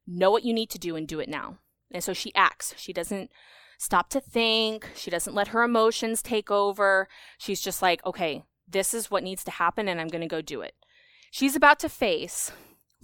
Know 0.07 0.31
what 0.31 0.43
you 0.43 0.53
need 0.53 0.69
to 0.71 0.79
do 0.79 0.95
and 0.95 1.07
do 1.07 1.19
it 1.19 1.29
now. 1.29 1.59
And 1.91 2.03
so 2.03 2.13
she 2.13 2.33
acts. 2.33 2.73
She 2.77 2.93
doesn't 2.93 3.31
stop 3.77 4.09
to 4.09 4.19
think. 4.19 4.89
She 4.95 5.11
doesn't 5.11 5.35
let 5.35 5.49
her 5.49 5.61
emotions 5.61 6.21
take 6.21 6.49
over. 6.49 7.07
She's 7.37 7.61
just 7.61 7.81
like, 7.81 8.03
okay, 8.05 8.43
this 8.67 8.93
is 8.93 9.11
what 9.11 9.23
needs 9.23 9.43
to 9.43 9.51
happen 9.51 9.87
and 9.87 9.99
I'm 9.99 10.07
going 10.07 10.21
to 10.21 10.27
go 10.27 10.41
do 10.41 10.61
it. 10.61 10.73
She's 11.31 11.55
about 11.55 11.79
to 11.79 11.89
face 11.89 12.51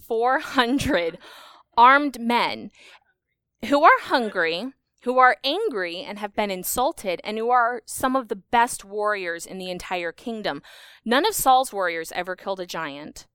400 0.07 1.17
armed 1.77 2.19
men 2.19 2.71
who 3.65 3.83
are 3.83 3.99
hungry 4.01 4.71
who 5.05 5.19
are 5.19 5.37
angry 5.43 5.97
and 5.97 6.17
have 6.17 6.33
been 6.33 6.49
insulted, 6.49 7.21
and 7.23 7.37
who 7.37 7.51
are 7.51 7.83
some 7.85 8.15
of 8.15 8.27
the 8.27 8.35
best 8.35 8.83
warriors 8.83 9.45
in 9.45 9.59
the 9.59 9.69
entire 9.69 10.11
kingdom. 10.11 10.63
None 11.05 11.27
of 11.27 11.35
Saul's 11.35 11.71
warriors 11.71 12.11
ever 12.13 12.35
killed 12.35 12.59
a 12.59 12.65
giant, 12.65 13.27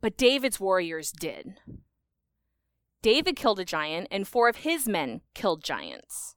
but 0.00 0.16
David's 0.16 0.58
warriors 0.58 1.12
did. 1.12 1.60
David 3.02 3.36
killed 3.36 3.60
a 3.60 3.64
giant, 3.64 4.08
and 4.10 4.26
four 4.26 4.48
of 4.48 4.56
his 4.56 4.88
men 4.88 5.20
killed 5.32 5.62
giants. 5.62 6.34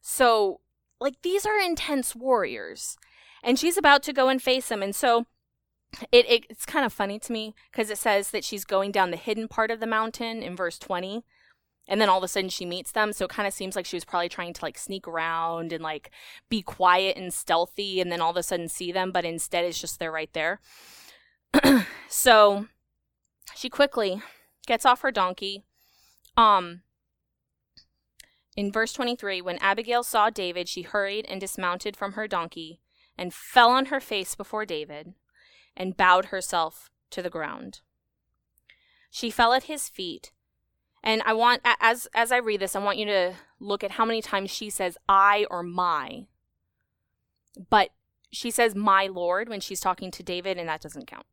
So, 0.00 0.60
like, 0.98 1.20
these 1.20 1.44
are 1.44 1.58
intense 1.58 2.16
warriors. 2.16 2.96
And 3.42 3.58
she's 3.58 3.76
about 3.76 4.02
to 4.04 4.14
go 4.14 4.30
and 4.30 4.40
face 4.40 4.68
them. 4.68 4.82
And 4.82 4.96
so 4.96 5.26
it, 6.12 6.26
it 6.28 6.46
it's 6.48 6.66
kind 6.66 6.84
of 6.84 6.92
funny 6.92 7.18
to 7.18 7.32
me 7.32 7.54
because 7.70 7.90
it 7.90 7.98
says 7.98 8.30
that 8.30 8.44
she's 8.44 8.64
going 8.64 8.90
down 8.92 9.10
the 9.10 9.16
hidden 9.16 9.48
part 9.48 9.70
of 9.70 9.80
the 9.80 9.86
mountain 9.86 10.42
in 10.42 10.56
verse 10.56 10.78
20 10.78 11.24
and 11.86 12.00
then 12.00 12.08
all 12.08 12.18
of 12.18 12.24
a 12.24 12.28
sudden 12.28 12.48
she 12.48 12.64
meets 12.64 12.92
them 12.92 13.12
so 13.12 13.24
it 13.24 13.30
kind 13.30 13.46
of 13.46 13.54
seems 13.54 13.76
like 13.76 13.86
she 13.86 13.96
was 13.96 14.04
probably 14.04 14.28
trying 14.28 14.52
to 14.52 14.64
like 14.64 14.78
sneak 14.78 15.06
around 15.06 15.72
and 15.72 15.82
like 15.82 16.10
be 16.48 16.62
quiet 16.62 17.16
and 17.16 17.32
stealthy 17.32 18.00
and 18.00 18.10
then 18.10 18.20
all 18.20 18.30
of 18.30 18.36
a 18.36 18.42
sudden 18.42 18.68
see 18.68 18.92
them 18.92 19.10
but 19.10 19.24
instead 19.24 19.64
it's 19.64 19.80
just 19.80 19.98
they're 19.98 20.12
right 20.12 20.32
there. 20.32 20.60
So 22.08 22.68
she 23.56 23.68
quickly 23.68 24.22
gets 24.66 24.86
off 24.86 25.00
her 25.00 25.10
donkey 25.10 25.64
um 26.36 26.82
in 28.56 28.70
verse 28.70 28.92
23 28.92 29.42
when 29.42 29.58
abigail 29.58 30.02
saw 30.02 30.30
david 30.30 30.68
she 30.68 30.82
hurried 30.82 31.26
and 31.28 31.40
dismounted 31.40 31.96
from 31.96 32.12
her 32.12 32.26
donkey 32.28 32.80
and 33.18 33.34
fell 33.34 33.70
on 33.70 33.86
her 33.86 34.00
face 34.00 34.34
before 34.34 34.64
david 34.64 35.14
and 35.76 35.96
bowed 35.96 36.26
herself 36.26 36.90
to 37.10 37.22
the 37.22 37.30
ground. 37.30 37.80
She 39.10 39.30
fell 39.30 39.52
at 39.52 39.64
his 39.64 39.88
feet. 39.88 40.32
And 41.02 41.22
I 41.26 41.34
want 41.34 41.60
as 41.80 42.08
as 42.14 42.32
I 42.32 42.38
read 42.38 42.60
this, 42.60 42.74
I 42.74 42.82
want 42.82 42.98
you 42.98 43.06
to 43.06 43.34
look 43.60 43.84
at 43.84 43.92
how 43.92 44.04
many 44.04 44.22
times 44.22 44.50
she 44.50 44.70
says 44.70 44.96
I 45.08 45.46
or 45.50 45.62
my. 45.62 46.26
But 47.70 47.90
she 48.32 48.50
says 48.50 48.74
my 48.74 49.06
lord 49.06 49.48
when 49.48 49.60
she's 49.60 49.80
talking 49.80 50.10
to 50.10 50.22
David 50.22 50.58
and 50.58 50.68
that 50.68 50.80
doesn't 50.80 51.06
count. 51.06 51.26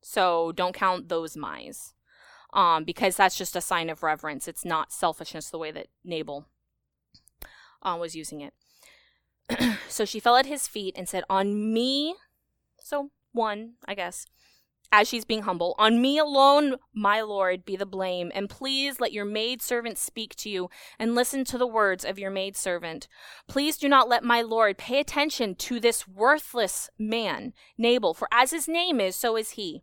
So 0.00 0.52
don't 0.52 0.74
count 0.74 1.08
those 1.08 1.36
my's. 1.36 1.94
Um, 2.52 2.84
because 2.84 3.16
that's 3.16 3.36
just 3.36 3.56
a 3.56 3.62
sign 3.62 3.88
of 3.88 4.02
reverence. 4.02 4.46
It's 4.46 4.64
not 4.64 4.92
selfishness 4.92 5.48
the 5.48 5.58
way 5.58 5.70
that 5.70 5.86
Nabal 6.04 6.46
uh, 7.82 7.96
was 7.98 8.14
using 8.14 8.40
it. 8.42 8.52
so 9.88 10.04
she 10.04 10.20
fell 10.20 10.36
at 10.36 10.46
his 10.46 10.68
feet 10.68 10.94
and 10.98 11.08
said, 11.08 11.24
On 11.30 11.72
me, 11.72 12.14
so 12.82 13.10
one, 13.32 13.74
I 13.86 13.94
guess, 13.94 14.26
as 14.94 15.08
she's 15.08 15.24
being 15.24 15.42
humble, 15.42 15.74
on 15.78 16.02
me 16.02 16.18
alone, 16.18 16.76
my 16.94 17.22
Lord, 17.22 17.64
be 17.64 17.76
the 17.76 17.86
blame, 17.86 18.30
and 18.34 18.50
please 18.50 19.00
let 19.00 19.12
your 19.12 19.24
maidservant 19.24 19.96
speak 19.96 20.36
to 20.36 20.50
you, 20.50 20.68
and 20.98 21.14
listen 21.14 21.44
to 21.46 21.56
the 21.56 21.66
words 21.66 22.04
of 22.04 22.18
your 22.18 22.30
maidservant. 22.30 23.08
Please 23.48 23.78
do 23.78 23.88
not 23.88 24.08
let 24.08 24.22
my 24.22 24.42
Lord 24.42 24.76
pay 24.76 25.00
attention 25.00 25.54
to 25.54 25.80
this 25.80 26.06
worthless 26.06 26.90
man, 26.98 27.54
Nabal, 27.78 28.12
for 28.12 28.28
as 28.30 28.50
his 28.50 28.68
name 28.68 29.00
is, 29.00 29.16
so 29.16 29.36
is 29.36 29.52
he. 29.52 29.82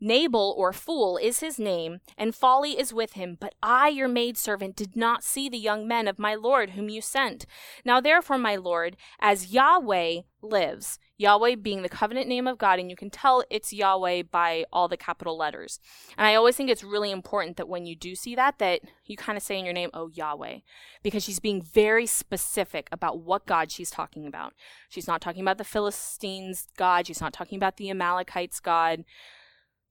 Nabal 0.00 0.54
or 0.56 0.72
fool 0.72 1.18
is 1.18 1.40
his 1.40 1.58
name, 1.58 2.00
and 2.16 2.34
folly 2.34 2.78
is 2.78 2.92
with 2.92 3.12
him. 3.12 3.36
But 3.38 3.54
I, 3.62 3.88
your 3.88 4.08
maidservant, 4.08 4.74
did 4.74 4.96
not 4.96 5.22
see 5.22 5.48
the 5.48 5.58
young 5.58 5.86
men 5.86 6.08
of 6.08 6.18
my 6.18 6.34
Lord 6.34 6.70
whom 6.70 6.88
you 6.88 7.02
sent. 7.02 7.44
Now 7.84 8.00
therefore, 8.00 8.38
my 8.38 8.56
Lord, 8.56 8.96
as 9.20 9.52
Yahweh 9.52 10.22
lives, 10.42 10.98
Yahweh 11.20 11.56
being 11.56 11.82
the 11.82 11.90
covenant 11.90 12.28
name 12.28 12.46
of 12.46 12.56
God, 12.56 12.78
and 12.78 12.88
you 12.88 12.96
can 12.96 13.10
tell 13.10 13.44
it's 13.50 13.74
Yahweh 13.74 14.22
by 14.30 14.64
all 14.72 14.88
the 14.88 14.96
capital 14.96 15.36
letters. 15.36 15.78
And 16.16 16.26
I 16.26 16.34
always 16.34 16.56
think 16.56 16.70
it's 16.70 16.82
really 16.82 17.10
important 17.10 17.58
that 17.58 17.68
when 17.68 17.84
you 17.84 17.94
do 17.94 18.14
see 18.14 18.34
that, 18.36 18.58
that 18.58 18.80
you 19.04 19.18
kind 19.18 19.36
of 19.36 19.42
say 19.42 19.58
in 19.58 19.66
your 19.66 19.74
name, 19.74 19.90
oh 19.92 20.08
Yahweh, 20.08 20.60
because 21.02 21.22
she's 21.22 21.38
being 21.38 21.60
very 21.60 22.06
specific 22.06 22.88
about 22.90 23.20
what 23.20 23.44
God 23.44 23.70
she's 23.70 23.90
talking 23.90 24.26
about. 24.26 24.54
She's 24.88 25.06
not 25.06 25.20
talking 25.20 25.42
about 25.42 25.58
the 25.58 25.64
Philistines' 25.64 26.68
God, 26.78 27.06
she's 27.06 27.20
not 27.20 27.34
talking 27.34 27.58
about 27.58 27.76
the 27.76 27.90
Amalekites' 27.90 28.60
God. 28.60 29.04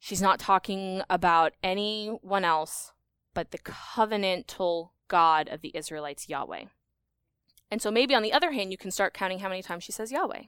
She's 0.01 0.21
not 0.21 0.39
talking 0.39 1.03
about 1.09 1.53
anyone 1.61 2.43
else 2.45 2.93
but 3.35 3.51
the 3.51 3.59
covenantal 3.59 4.89
God 5.07 5.47
of 5.49 5.61
the 5.61 5.75
Israelites, 5.75 6.27
Yahweh. 6.27 6.65
And 7.69 7.81
so 7.81 7.91
maybe 7.91 8.15
on 8.15 8.23
the 8.23 8.33
other 8.33 8.51
hand, 8.51 8.71
you 8.71 8.77
can 8.77 8.89
start 8.89 9.13
counting 9.13 9.39
how 9.39 9.49
many 9.49 9.61
times 9.61 9.83
she 9.83 9.91
says 9.91 10.11
Yahweh. 10.11 10.43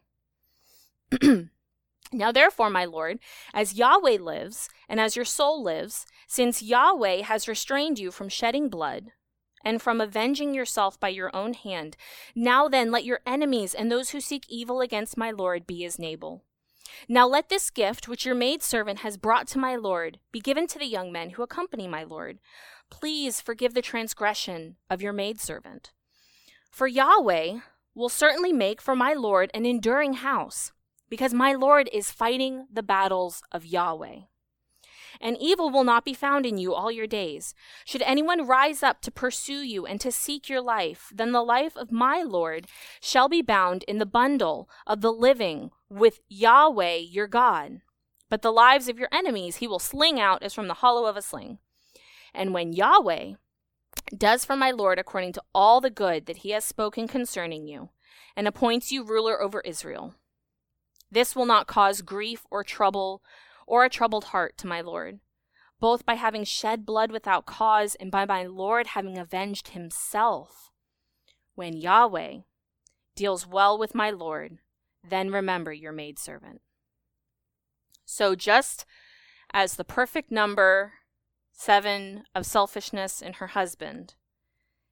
Now, 2.12 2.32
therefore, 2.32 2.70
my 2.70 2.86
Lord, 2.86 3.20
as 3.54 3.76
Yahweh 3.76 4.18
lives, 4.20 4.70
and 4.88 5.00
as 5.00 5.16
your 5.16 5.26
soul 5.26 5.64
lives, 5.64 6.06
since 6.28 6.62
Yahweh 6.62 7.24
has 7.24 7.48
restrained 7.48 8.00
you 8.00 8.12
from 8.12 8.30
shedding 8.30 8.70
blood, 8.70 9.12
and 9.64 9.82
from 9.82 10.02
avenging 10.02 10.54
yourself 10.54 11.00
by 11.00 11.10
your 11.10 11.36
own 11.36 11.54
hand, 11.54 11.96
now 12.36 12.68
then 12.68 12.92
let 12.92 13.06
your 13.06 13.20
enemies 13.26 13.74
and 13.74 13.92
those 13.92 14.10
who 14.10 14.20
seek 14.20 14.46
evil 14.50 14.82
against 14.82 15.18
my 15.18 15.32
Lord 15.32 15.68
be 15.68 15.86
as 15.86 16.00
Nabal. 16.00 16.44
Now 17.08 17.28
let 17.28 17.50
this 17.50 17.70
gift, 17.70 18.08
which 18.08 18.26
your 18.26 18.36
maidservant 18.36 19.00
has 19.00 19.18
brought 19.18 19.48
to 19.50 19.60
my 19.60 19.76
Lord, 19.76 20.20
be 20.32 20.40
given 20.40 20.68
to 20.68 20.80
the 20.80 20.86
young 20.86 21.12
men 21.12 21.32
who 21.32 21.44
accompany 21.44 21.88
my 21.88 22.04
Lord. 22.04 22.40
Please 22.90 23.40
forgive 23.40 23.74
the 23.74 23.82
transgression 23.82 24.76
of 24.90 25.02
your 25.02 25.14
maidservant. 25.14 25.92
For 26.70 26.88
Yahweh 26.88 27.60
will 27.96 28.10
certainly 28.10 28.52
make 28.52 28.82
for 28.82 28.96
my 28.96 29.14
Lord 29.14 29.52
an 29.54 29.66
enduring 29.66 30.14
house, 30.14 30.72
because 31.12 31.32
my 31.32 31.54
Lord 31.54 31.88
is 31.94 32.10
fighting 32.10 32.66
the 32.74 32.82
battles 32.82 33.44
of 33.52 33.68
Yahweh 33.68 34.22
and 35.20 35.38
evil 35.40 35.70
will 35.70 35.84
not 35.84 36.04
be 36.04 36.14
found 36.14 36.46
in 36.46 36.58
you 36.58 36.74
all 36.74 36.92
your 36.92 37.08
days. 37.08 37.54
Should 37.86 38.02
anyone 38.02 38.48
rise 38.48 38.82
up 38.84 39.02
to 39.02 39.12
pursue 39.12 39.62
you 39.62 39.86
and 39.86 40.02
to 40.02 40.12
seek 40.12 40.50
your 40.50 40.62
life, 40.62 41.12
then 41.14 41.32
the 41.32 41.44
life 41.44 41.76
of 41.76 41.92
my 41.92 42.22
Lord 42.22 42.68
shall 43.00 43.30
be 43.30 43.42
bound 43.42 43.84
in 43.84 44.00
the 44.00 44.06
bundle 44.06 44.70
of 44.88 45.02
the 45.02 45.12
living 45.12 45.72
with 45.90 46.20
Yahweh 46.30 46.96
your 46.96 47.28
God. 47.28 47.82
But 48.30 48.42
the 48.42 48.52
lives 48.52 48.88
of 48.88 48.98
your 48.98 49.10
enemies 49.12 49.58
he 49.58 49.68
will 49.68 49.80
sling 49.80 50.20
out 50.20 50.44
as 50.44 50.54
from 50.54 50.68
the 50.68 50.76
hollow 50.76 51.06
of 51.06 51.18
a 51.18 51.22
sling. 51.22 51.60
And 52.34 52.54
when 52.54 52.74
Yahweh 52.74 53.34
does 54.18 54.46
for 54.46 54.56
my 54.56 54.72
Lord 54.72 54.98
according 54.98 55.34
to 55.34 55.44
all 55.54 55.82
the 55.82 55.90
good 55.90 56.26
that 56.26 56.38
he 56.38 56.52
has 56.52 56.64
spoken 56.64 57.08
concerning 57.08 57.68
you, 57.68 57.90
and 58.36 58.48
appoints 58.48 58.92
you 58.92 59.04
ruler 59.04 59.42
over 59.42 59.60
Israel, 59.62 60.16
this 61.12 61.36
will 61.36 61.46
not 61.46 61.68
cause 61.68 62.02
grief 62.02 62.46
or 62.50 62.64
trouble 62.64 63.22
or 63.68 63.84
a 63.84 63.90
troubled 63.90 64.26
heart 64.26 64.58
to 64.58 64.68
my 64.68 64.82
Lord, 64.82 65.20
both 65.80 66.06
by 66.06 66.16
having 66.16 66.44
shed 66.44 66.86
blood 66.86 67.12
without 67.12 67.46
cause 67.46 67.96
and 67.96 68.10
by 68.10 68.26
my 68.26 68.46
Lord 68.46 68.88
having 68.88 69.18
avenged 69.18 69.70
himself. 69.70 70.72
When 71.56 71.76
Yahweh 71.76 72.40
deals 73.16 73.46
well 73.46 73.78
with 73.78 73.94
my 73.94 74.10
Lord, 74.10 74.60
then 75.08 75.32
remember 75.32 75.74
your 75.74 75.92
maidservant. 75.92 76.62
So, 78.06 78.36
just 78.36 78.86
as 79.54 79.76
the 79.76 79.84
perfect 79.84 80.32
number 80.32 80.94
seven 81.52 82.24
of 82.34 82.46
selfishness 82.46 83.22
in 83.22 83.34
her 83.34 83.48
husband 83.48 84.16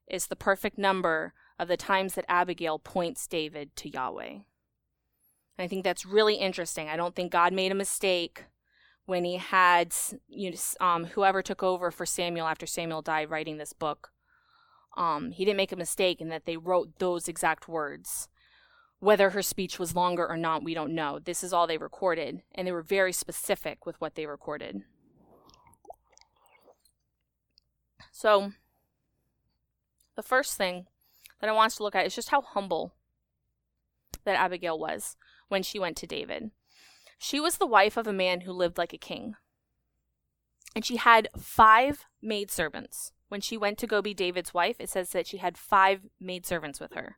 is 0.07 0.27
the 0.27 0.35
perfect 0.35 0.77
number 0.77 1.33
of 1.57 1.67
the 1.67 1.77
times 1.77 2.15
that 2.15 2.25
Abigail 2.27 2.79
points 2.79 3.27
David 3.27 3.75
to 3.77 3.89
Yahweh. 3.89 4.39
I 5.59 5.67
think 5.67 5.83
that's 5.83 6.05
really 6.05 6.35
interesting. 6.35 6.87
I 6.87 6.95
don't 6.95 7.13
think 7.13 7.31
God 7.31 7.51
made 7.51 7.71
a 7.71 7.75
mistake 7.75 8.45
when 9.05 9.25
he 9.25 9.35
had 9.35 9.93
you 10.29 10.51
know, 10.51 10.57
um, 10.79 11.05
whoever 11.05 11.41
took 11.41 11.61
over 11.61 11.91
for 11.91 12.05
Samuel 12.05 12.47
after 12.47 12.65
Samuel 12.65 13.01
died 13.01 13.29
writing 13.29 13.57
this 13.57 13.73
book. 13.73 14.11
Um, 14.95 15.31
he 15.31 15.43
didn't 15.43 15.57
make 15.57 15.71
a 15.71 15.77
mistake 15.77 16.21
in 16.21 16.29
that 16.29 16.45
they 16.45 16.57
wrote 16.57 16.97
those 16.99 17.27
exact 17.27 17.67
words. 17.67 18.29
Whether 18.99 19.31
her 19.31 19.41
speech 19.41 19.79
was 19.79 19.95
longer 19.95 20.27
or 20.27 20.37
not, 20.37 20.63
we 20.63 20.73
don't 20.73 20.95
know. 20.95 21.19
This 21.19 21.43
is 21.43 21.53
all 21.53 21.67
they 21.67 21.77
recorded, 21.77 22.41
and 22.53 22.67
they 22.67 22.71
were 22.71 22.81
very 22.81 23.13
specific 23.13 23.85
with 23.85 23.99
what 24.01 24.15
they 24.15 24.25
recorded. 24.25 24.81
So, 28.11 28.51
the 30.15 30.23
first 30.23 30.57
thing 30.57 30.87
that 31.39 31.49
I 31.49 31.53
want 31.53 31.71
to 31.73 31.83
look 31.83 31.95
at 31.95 32.05
is 32.05 32.15
just 32.15 32.29
how 32.29 32.41
humble 32.41 32.93
that 34.25 34.35
Abigail 34.35 34.77
was 34.77 35.15
when 35.49 35.63
she 35.63 35.77
went 35.77 35.97
to 35.97 36.07
David. 36.07 36.51
She 37.17 37.39
was 37.39 37.57
the 37.57 37.67
wife 37.67 37.97
of 37.97 38.07
a 38.07 38.13
man 38.13 38.41
who 38.41 38.53
lived 38.53 38.77
like 38.77 38.93
a 38.93 38.97
king. 38.97 39.35
And 40.73 40.85
she 40.85 40.95
had 40.95 41.27
five 41.37 42.05
maidservants. 42.21 43.11
When 43.27 43.41
she 43.41 43.57
went 43.57 43.77
to 43.79 43.87
go 43.87 44.01
be 44.01 44.13
David's 44.13 44.53
wife, 44.53 44.77
it 44.79 44.89
says 44.89 45.09
that 45.09 45.27
she 45.27 45.37
had 45.37 45.57
five 45.57 46.01
maidservants 46.19 46.79
with 46.79 46.93
her. 46.93 47.17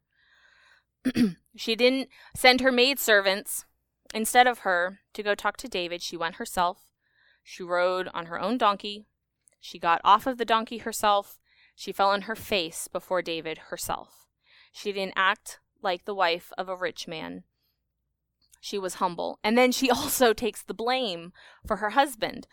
she 1.56 1.76
didn't 1.76 2.10
send 2.36 2.62
her 2.62 2.72
maidservants 2.72 3.66
instead 4.14 4.48
of 4.48 4.60
her 4.60 5.00
to 5.14 5.24
go 5.24 5.36
talk 5.36 5.58
to 5.58 5.68
David. 5.68 6.02
She 6.02 6.18
went 6.18 6.36
herself. 6.36 6.88
She 7.44 7.64
rode 7.64 8.10
on 8.14 8.26
her 8.26 8.40
own 8.40 8.58
donkey. 8.58 9.06
She 9.60 9.80
got 9.80 10.02
off 10.04 10.28
of 10.28 10.38
the 10.38 10.46
donkey 10.46 10.80
herself. 10.80 11.40
She 11.76 11.92
fell 11.92 12.10
on 12.10 12.24
her 12.24 12.36
face 12.36 12.88
before 12.88 13.22
David 13.22 13.58
herself. 13.70 14.28
She 14.72 14.92
didn't 14.92 15.14
act 15.16 15.60
like 15.82 16.06
the 16.06 16.16
wife 16.16 16.52
of 16.58 16.68
a 16.68 16.76
rich 16.76 17.08
man 17.08 17.44
she 18.62 18.78
was 18.78 18.96
humble. 18.96 19.40
And 19.44 19.58
then 19.58 19.74
she 19.74 19.90
also 19.92 20.32
takes 20.32 20.64
the 20.64 20.74
blame 20.74 21.34
for 21.68 21.78
her 21.78 21.90
husband, 21.90 22.48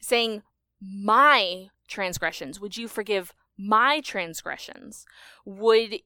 saying, 0.00 0.42
My 0.80 1.68
transgressions, 1.86 2.60
would 2.60 2.78
you 2.78 2.88
forgive 2.88 3.34
my 3.58 4.00
transgressions? 4.00 5.04
Would 5.44 6.00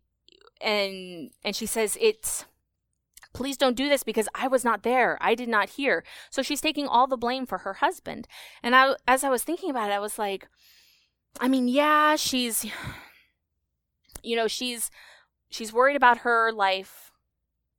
and 0.60 1.30
and 1.44 1.54
she 1.54 1.66
says 1.66 1.98
it's 2.00 2.46
please 3.32 3.56
don't 3.56 3.76
do 3.76 3.88
this 3.88 4.02
because 4.02 4.28
I 4.34 4.46
was 4.46 4.64
not 4.64 4.82
there. 4.82 5.18
I 5.20 5.34
did 5.34 5.48
not 5.48 5.70
hear. 5.70 6.04
So 6.30 6.42
she's 6.42 6.60
taking 6.60 6.86
all 6.86 7.06
the 7.06 7.16
blame 7.16 7.46
for 7.46 7.58
her 7.58 7.74
husband. 7.74 8.28
And 8.62 8.74
I 8.74 8.94
as 9.06 9.24
I 9.24 9.28
was 9.28 9.44
thinking 9.44 9.70
about 9.70 9.90
it, 9.90 9.94
I 9.94 9.98
was 9.98 10.18
like, 10.18 10.48
I 11.40 11.48
mean, 11.48 11.68
yeah, 11.68 12.16
she's 12.16 12.64
you 14.22 14.36
know, 14.36 14.48
she's 14.48 14.90
she's 15.50 15.72
worried 15.72 15.96
about 15.96 16.18
her 16.18 16.52
life 16.52 17.11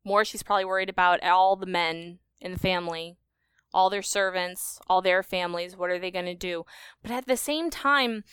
more 0.03 0.25
she's 0.25 0.43
probably 0.43 0.65
worried 0.65 0.89
about 0.89 1.23
all 1.23 1.55
the 1.55 1.65
men 1.65 2.19
in 2.41 2.53
the 2.53 2.59
family 2.59 3.17
all 3.73 3.89
their 3.89 4.03
servants, 4.03 4.79
all 4.87 5.01
their 5.01 5.23
families. 5.23 5.75
What 5.75 5.89
are 5.89 5.99
they 5.99 6.11
going 6.11 6.25
to 6.25 6.35
do? 6.35 6.65
But 7.01 7.11
at 7.11 7.25
the 7.25 7.37
same 7.37 7.69
time, 7.69 8.23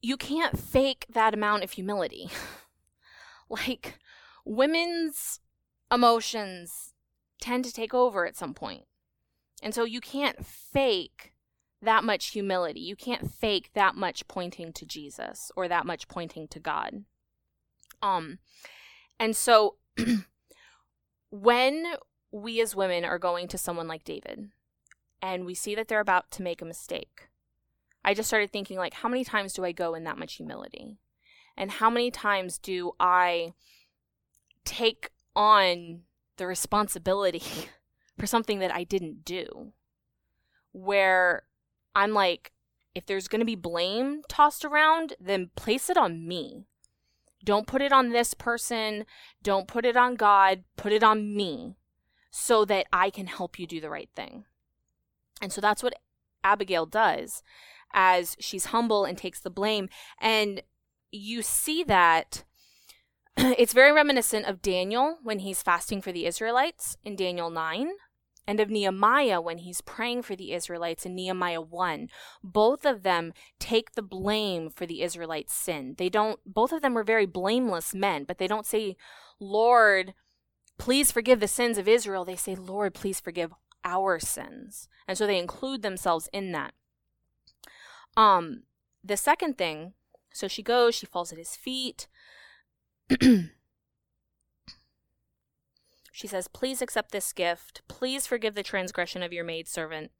you 0.00 0.16
can't 0.16 0.58
fake 0.58 1.06
that 1.10 1.34
amount 1.34 1.64
of 1.64 1.72
humility. 1.72 2.30
like, 3.48 3.98
women's 4.44 5.40
emotions 5.92 6.94
tend 7.40 7.64
to 7.66 7.72
take 7.72 7.92
over 7.92 8.26
at 8.26 8.36
some 8.36 8.54
point. 8.54 8.84
And 9.62 9.74
so 9.74 9.84
you 9.84 10.00
can't 10.00 10.44
fake 10.44 11.32
that 11.82 12.02
much 12.02 12.28
humility. 12.28 12.80
You 12.80 12.96
can't 12.96 13.30
fake 13.30 13.70
that 13.74 13.94
much 13.94 14.26
pointing 14.26 14.72
to 14.72 14.86
Jesus 14.86 15.50
or 15.54 15.68
that 15.68 15.86
much 15.86 16.08
pointing 16.08 16.48
to 16.48 16.58
God. 16.58 17.04
Um 18.02 18.38
and 19.18 19.36
so 19.36 19.76
when 21.34 21.94
we 22.30 22.60
as 22.60 22.76
women 22.76 23.04
are 23.04 23.18
going 23.18 23.48
to 23.48 23.58
someone 23.58 23.88
like 23.88 24.04
David 24.04 24.50
and 25.20 25.44
we 25.44 25.54
see 25.54 25.74
that 25.74 25.88
they're 25.88 25.98
about 25.98 26.30
to 26.32 26.42
make 26.42 26.62
a 26.62 26.66
mistake, 26.66 27.28
I 28.04 28.14
just 28.14 28.28
started 28.28 28.52
thinking, 28.52 28.78
like, 28.78 28.94
how 28.94 29.08
many 29.08 29.24
times 29.24 29.52
do 29.52 29.64
I 29.64 29.72
go 29.72 29.94
in 29.94 30.04
that 30.04 30.18
much 30.18 30.34
humility? 30.34 30.98
And 31.56 31.72
how 31.72 31.90
many 31.90 32.12
times 32.12 32.58
do 32.58 32.92
I 33.00 33.54
take 34.64 35.10
on 35.34 36.02
the 36.36 36.46
responsibility 36.46 37.42
for 38.18 38.26
something 38.26 38.60
that 38.60 38.72
I 38.72 38.84
didn't 38.84 39.24
do? 39.24 39.72
Where 40.70 41.44
I'm 41.96 42.12
like, 42.12 42.52
if 42.94 43.06
there's 43.06 43.26
going 43.26 43.40
to 43.40 43.46
be 43.46 43.56
blame 43.56 44.22
tossed 44.28 44.64
around, 44.64 45.14
then 45.20 45.50
place 45.56 45.90
it 45.90 45.96
on 45.96 46.28
me. 46.28 46.66
Don't 47.44 47.66
put 47.66 47.82
it 47.82 47.92
on 47.92 48.10
this 48.10 48.34
person. 48.34 49.04
Don't 49.42 49.68
put 49.68 49.84
it 49.84 49.96
on 49.96 50.16
God. 50.16 50.64
Put 50.76 50.92
it 50.92 51.04
on 51.04 51.36
me 51.36 51.76
so 52.30 52.64
that 52.64 52.86
I 52.92 53.10
can 53.10 53.26
help 53.26 53.58
you 53.58 53.66
do 53.66 53.80
the 53.80 53.90
right 53.90 54.10
thing. 54.16 54.44
And 55.40 55.52
so 55.52 55.60
that's 55.60 55.82
what 55.82 55.94
Abigail 56.42 56.86
does 56.86 57.42
as 57.92 58.36
she's 58.40 58.66
humble 58.66 59.04
and 59.04 59.16
takes 59.16 59.40
the 59.40 59.50
blame. 59.50 59.88
And 60.20 60.62
you 61.12 61.42
see 61.42 61.84
that 61.84 62.44
it's 63.36 63.72
very 63.72 63.92
reminiscent 63.92 64.46
of 64.46 64.62
Daniel 64.62 65.18
when 65.22 65.40
he's 65.40 65.62
fasting 65.62 66.02
for 66.02 66.12
the 66.12 66.26
Israelites 66.26 66.96
in 67.04 67.16
Daniel 67.16 67.50
9 67.50 67.90
and 68.46 68.60
of 68.60 68.70
Nehemiah 68.70 69.40
when 69.40 69.58
he's 69.58 69.80
praying 69.80 70.22
for 70.22 70.36
the 70.36 70.52
Israelites 70.52 71.06
in 71.06 71.14
Nehemiah 71.14 71.60
1. 71.60 72.08
Both 72.42 72.84
of 72.84 73.02
them 73.02 73.32
take 73.58 73.92
the 73.92 74.02
blame 74.02 74.70
for 74.70 74.86
the 74.86 75.02
Israelites' 75.02 75.54
sin. 75.54 75.94
They 75.98 76.08
don't, 76.08 76.40
both 76.46 76.72
of 76.72 76.82
them 76.82 76.94
were 76.94 77.04
very 77.04 77.26
blameless 77.26 77.94
men, 77.94 78.24
but 78.24 78.38
they 78.38 78.46
don't 78.46 78.66
say, 78.66 78.96
Lord, 79.40 80.14
please 80.78 81.10
forgive 81.10 81.40
the 81.40 81.48
sins 81.48 81.78
of 81.78 81.88
Israel. 81.88 82.24
They 82.24 82.36
say, 82.36 82.54
Lord, 82.54 82.94
please 82.94 83.20
forgive 83.20 83.52
our 83.84 84.18
sins. 84.18 84.88
And 85.06 85.16
so 85.16 85.26
they 85.26 85.38
include 85.38 85.82
themselves 85.82 86.28
in 86.32 86.52
that. 86.52 86.72
Um, 88.16 88.64
the 89.02 89.16
second 89.16 89.58
thing, 89.58 89.94
so 90.32 90.48
she 90.48 90.62
goes, 90.62 90.94
she 90.94 91.06
falls 91.06 91.32
at 91.32 91.38
his 91.38 91.56
feet. 91.56 92.06
She 96.16 96.28
says, 96.28 96.46
Please 96.46 96.80
accept 96.80 97.10
this 97.10 97.32
gift. 97.32 97.82
Please 97.88 98.24
forgive 98.24 98.54
the 98.54 98.62
transgression 98.62 99.20
of 99.20 99.32
your 99.32 99.42
maidservant. 99.42 100.12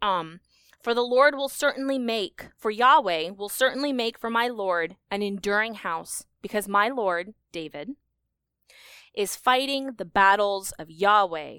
Um, 0.00 0.40
for 0.82 0.94
the 0.94 1.02
Lord 1.02 1.34
will 1.34 1.50
certainly 1.50 1.98
make, 1.98 2.46
for 2.56 2.70
Yahweh 2.70 3.32
will 3.36 3.50
certainly 3.50 3.92
make 3.92 4.16
for 4.16 4.30
my 4.30 4.48
Lord 4.48 4.96
an 5.10 5.20
enduring 5.20 5.74
house, 5.74 6.24
because 6.40 6.66
my 6.66 6.88
Lord, 6.88 7.34
David, 7.52 7.90
is 9.12 9.36
fighting 9.36 9.96
the 9.98 10.06
battles 10.06 10.72
of 10.78 10.90
Yahweh, 10.90 11.58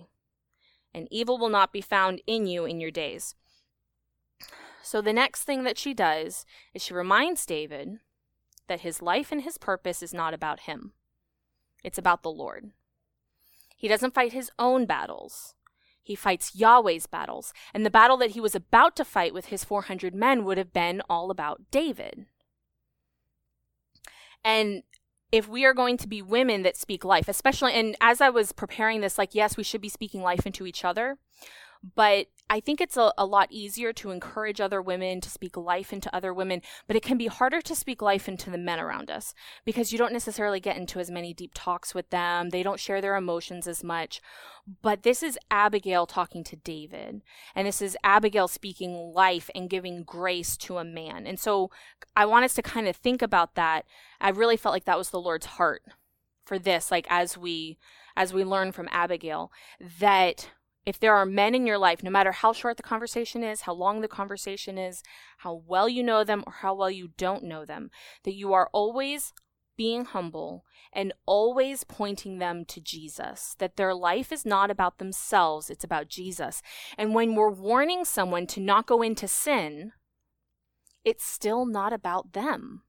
and 0.92 1.08
evil 1.12 1.38
will 1.38 1.50
not 1.50 1.72
be 1.72 1.82
found 1.82 2.24
in 2.26 2.48
you 2.48 2.66
in 2.66 2.82
your 2.82 2.90
days. 2.90 3.36
So 4.82 5.00
the 5.00 5.14
next 5.14 5.44
thing 5.44 5.64
that 5.64 5.78
she 5.78 5.94
does 5.94 6.44
is 6.74 6.82
she 6.82 6.96
reminds 6.96 7.46
David 7.46 8.00
that 8.66 8.82
his 8.82 9.00
life 9.00 9.32
and 9.32 9.44
his 9.44 9.60
purpose 9.60 10.02
is 10.02 10.12
not 10.12 10.34
about 10.34 10.62
him. 10.62 10.94
It's 11.84 12.00
about 12.00 12.24
the 12.24 12.32
Lord. 12.32 12.72
He 13.80 13.88
doesn't 13.88 14.14
fight 14.14 14.34
his 14.34 14.52
own 14.60 14.86
battles. 14.86 15.56
He 16.04 16.14
fights 16.14 16.54
Yahweh's 16.54 17.08
battles. 17.08 17.54
And 17.74 17.86
the 17.86 17.90
battle 17.90 18.18
that 18.18 18.32
he 18.32 18.42
was 18.42 18.54
about 18.54 18.94
to 18.98 19.06
fight 19.06 19.34
with 19.34 19.46
his 19.46 19.64
400 19.64 20.14
men 20.14 20.44
would 20.44 20.58
have 20.58 20.74
been 20.74 21.02
all 21.10 21.32
about 21.32 21.62
David. 21.72 22.26
And 24.44 24.84
if 25.32 25.48
we 25.48 25.64
are 25.64 25.74
going 25.74 25.96
to 25.96 26.10
be 26.10 26.22
women 26.22 26.64
that 26.64 26.76
speak 26.76 27.06
life, 27.06 27.30
especially, 27.30 27.72
and 27.72 27.96
as 28.02 28.20
I 28.20 28.30
was 28.30 28.52
preparing 28.52 29.00
this, 29.00 29.18
like, 29.18 29.34
yes, 29.34 29.56
we 29.56 29.64
should 29.64 29.82
be 29.82 29.88
speaking 29.88 30.22
life 30.22 30.46
into 30.46 30.66
each 30.66 30.84
other, 30.84 31.18
but 31.96 32.28
I 32.50 32.60
think 32.60 32.82
it's 32.82 32.98
a, 32.98 33.14
a 33.18 33.26
lot 33.26 33.52
easier 33.52 33.94
to 33.94 34.10
encourage 34.10 34.60
other 34.60 34.82
women 34.82 35.22
to 35.22 35.30
speak 35.30 35.56
life 35.56 35.94
into 35.94 36.14
other 36.16 36.34
women, 36.34 36.62
but 36.88 36.96
it 36.96 37.04
can 37.04 37.18
be 37.18 37.28
harder 37.28 37.62
to 37.62 37.76
speak 37.76 38.02
life 38.02 38.28
into 38.28 38.50
the 38.50 38.58
men 38.58 38.80
around 38.80 39.12
us 39.12 39.36
because 39.66 39.92
you 39.92 40.00
don't 40.00 40.14
necessarily 40.14 40.60
get 40.60 40.76
into 40.76 41.00
as 41.00 41.12
many 41.12 41.34
deep 41.34 41.52
talks 41.54 41.94
with 41.94 42.10
them. 42.10 42.50
They 42.50 42.64
don't 42.64 42.80
share 42.80 43.02
their 43.02 43.16
emotions 43.16 43.68
as 43.68 43.84
much. 43.84 44.20
But 44.82 45.04
this 45.04 45.22
is 45.22 45.38
Abigail 45.52 46.08
talking 46.08 46.44
to 46.46 46.56
David, 46.56 47.22
and 47.56 47.68
this 47.68 47.82
is 47.82 47.98
Abigail 48.04 48.48
speaking 48.48 49.14
life 49.14 49.50
and 49.54 49.70
giving 49.70 50.04
grace 50.04 50.58
to 50.58 50.78
a 50.78 50.84
man. 50.84 51.26
And 51.28 51.40
so 51.40 51.70
I 52.16 52.26
want 52.26 52.46
us 52.46 52.54
to 52.56 52.62
kind 52.62 52.88
of 52.88 52.96
think 52.96 53.22
about 53.22 53.56
that. 53.56 53.86
I 54.20 54.30
really 54.30 54.58
felt 54.58 54.74
like 54.74 54.86
that 54.86 54.98
was 54.98 55.12
the 55.12 55.22
Lord's 55.22 55.46
heart 55.46 55.84
for 56.46 56.60
this, 56.60 56.92
like 56.92 57.06
as 57.10 57.38
we 57.38 57.78
as 58.16 58.34
we 58.34 58.44
learn 58.44 58.72
from 58.72 58.90
Abigail, 58.92 59.52
that 60.00 60.50
if 60.86 61.00
there 61.00 61.16
are 61.16 61.26
men 61.26 61.54
in 61.54 61.68
your 61.68 61.78
life, 61.78 62.02
no 62.04 62.10
matter 62.10 62.32
how 62.32 62.54
short 62.54 62.78
the 62.78 62.84
conversation 62.84 63.44
is, 63.44 63.62
how 63.62 63.74
long 63.74 64.02
the 64.02 64.08
conversation 64.08 64.78
is, 64.78 65.04
how 65.40 65.62
well 65.66 65.88
you 65.90 66.04
know 66.04 66.24
them, 66.24 66.44
or 66.48 66.54
how 66.62 66.74
well 66.74 66.90
you 66.90 67.10
don't 67.18 67.44
know 67.44 67.66
them, 67.66 67.90
that 68.24 68.34
you 68.34 68.54
are 68.54 68.70
always 68.74 69.34
being 69.78 70.04
humble 70.04 70.66
and 70.92 71.14
always 71.26 71.84
pointing 71.84 72.40
them 72.40 72.66
to 72.66 72.82
Jesus, 72.82 73.56
that 73.60 73.78
their 73.78 73.94
life 73.94 74.32
is 74.32 74.46
not 74.46 74.70
about 74.70 74.98
themselves, 74.98 75.70
it's 75.70 75.84
about 75.84 76.10
Jesus. 76.10 76.62
And 76.98 77.14
when 77.14 77.36
we're 77.36 77.50
warning 77.50 78.04
someone 78.04 78.48
to 78.48 78.60
not 78.60 78.88
go 78.88 79.02
into 79.02 79.28
sin, 79.28 79.92
it's 81.06 81.24
still 81.24 81.66
not 81.66 81.94
about 81.94 82.34
them. 82.34 82.84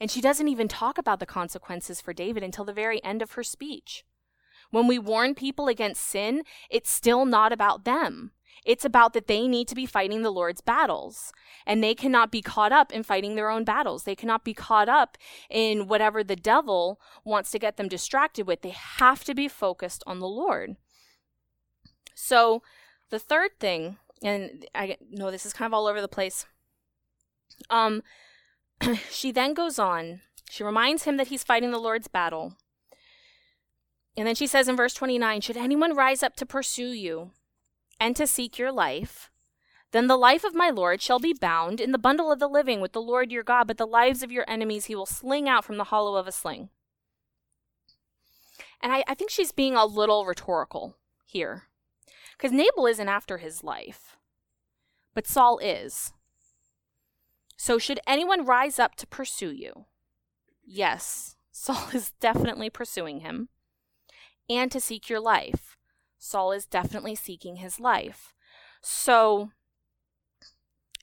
And 0.00 0.10
she 0.10 0.20
doesn't 0.20 0.48
even 0.48 0.66
talk 0.66 0.98
about 0.98 1.20
the 1.20 1.26
consequences 1.26 2.00
for 2.00 2.12
David 2.12 2.42
until 2.42 2.64
the 2.64 2.72
very 2.72 3.02
end 3.04 3.20
of 3.20 3.32
her 3.32 3.42
speech. 3.42 4.04
When 4.72 4.88
we 4.88 4.98
warn 4.98 5.34
people 5.34 5.68
against 5.68 6.02
sin, 6.02 6.42
it's 6.70 6.90
still 6.90 7.24
not 7.26 7.52
about 7.52 7.84
them. 7.84 8.32
It's 8.64 8.84
about 8.84 9.12
that 9.12 9.26
they 9.26 9.46
need 9.46 9.68
to 9.68 9.74
be 9.74 9.86
fighting 9.86 10.22
the 10.22 10.30
Lord's 10.30 10.62
battles. 10.62 11.30
And 11.66 11.84
they 11.84 11.94
cannot 11.94 12.32
be 12.32 12.40
caught 12.40 12.72
up 12.72 12.90
in 12.90 13.02
fighting 13.02 13.34
their 13.34 13.50
own 13.50 13.64
battles. 13.64 14.04
They 14.04 14.14
cannot 14.14 14.44
be 14.44 14.54
caught 14.54 14.88
up 14.88 15.18
in 15.50 15.88
whatever 15.88 16.24
the 16.24 16.36
devil 16.36 16.98
wants 17.22 17.50
to 17.50 17.58
get 17.58 17.76
them 17.76 17.86
distracted 17.86 18.46
with. 18.46 18.62
They 18.62 18.70
have 18.70 19.24
to 19.24 19.34
be 19.34 19.46
focused 19.46 20.02
on 20.06 20.20
the 20.20 20.28
Lord. 20.28 20.76
So, 22.14 22.62
the 23.10 23.18
third 23.18 23.50
thing, 23.60 23.98
and 24.22 24.64
I 24.74 24.96
know 25.10 25.30
this 25.30 25.44
is 25.44 25.52
kind 25.52 25.66
of 25.66 25.74
all 25.74 25.86
over 25.86 26.00
the 26.00 26.08
place. 26.08 26.46
Um, 27.68 28.02
she 29.10 29.32
then 29.32 29.52
goes 29.52 29.78
on. 29.78 30.22
She 30.50 30.64
reminds 30.64 31.04
him 31.04 31.18
that 31.18 31.28
he's 31.28 31.44
fighting 31.44 31.72
the 31.72 31.78
Lord's 31.78 32.08
battle. 32.08 32.56
And 34.16 34.26
then 34.26 34.34
she 34.34 34.46
says 34.46 34.68
in 34.68 34.76
verse 34.76 34.94
29 34.94 35.40
Should 35.40 35.56
anyone 35.56 35.96
rise 35.96 36.22
up 36.22 36.36
to 36.36 36.46
pursue 36.46 36.92
you 36.92 37.30
and 37.98 38.14
to 38.16 38.26
seek 38.26 38.58
your 38.58 38.72
life, 38.72 39.30
then 39.92 40.06
the 40.06 40.16
life 40.16 40.44
of 40.44 40.54
my 40.54 40.70
Lord 40.70 41.00
shall 41.00 41.18
be 41.18 41.34
bound 41.34 41.80
in 41.80 41.92
the 41.92 41.98
bundle 41.98 42.32
of 42.32 42.38
the 42.38 42.48
living 42.48 42.80
with 42.80 42.92
the 42.92 43.00
Lord 43.00 43.30
your 43.30 43.42
God, 43.42 43.66
but 43.66 43.76
the 43.76 43.86
lives 43.86 44.22
of 44.22 44.32
your 44.32 44.44
enemies 44.48 44.86
he 44.86 44.94
will 44.94 45.06
sling 45.06 45.48
out 45.48 45.64
from 45.64 45.76
the 45.76 45.84
hollow 45.84 46.16
of 46.16 46.26
a 46.26 46.32
sling. 46.32 46.70
And 48.80 48.92
I, 48.92 49.04
I 49.06 49.14
think 49.14 49.30
she's 49.30 49.52
being 49.52 49.76
a 49.76 49.84
little 49.84 50.26
rhetorical 50.26 50.96
here. 51.24 51.64
Because 52.36 52.52
Nabal 52.52 52.86
isn't 52.86 53.08
after 53.08 53.38
his 53.38 53.62
life, 53.62 54.16
but 55.14 55.26
Saul 55.26 55.58
is. 55.58 56.12
So, 57.56 57.78
should 57.78 58.00
anyone 58.06 58.44
rise 58.44 58.80
up 58.80 58.96
to 58.96 59.06
pursue 59.06 59.52
you? 59.52 59.84
Yes, 60.64 61.36
Saul 61.52 61.88
is 61.94 62.12
definitely 62.18 62.70
pursuing 62.70 63.20
him 63.20 63.48
and 64.56 64.70
to 64.72 64.80
seek 64.80 65.08
your 65.08 65.20
life. 65.20 65.76
Saul 66.18 66.52
is 66.52 66.66
definitely 66.66 67.14
seeking 67.14 67.56
his 67.56 67.80
life. 67.80 68.32
So 68.80 69.50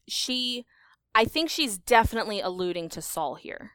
she, 0.07 0.65
I 1.13 1.25
think 1.25 1.49
she's 1.49 1.77
definitely 1.77 2.39
alluding 2.39 2.89
to 2.89 3.01
Saul 3.01 3.35
here. 3.35 3.71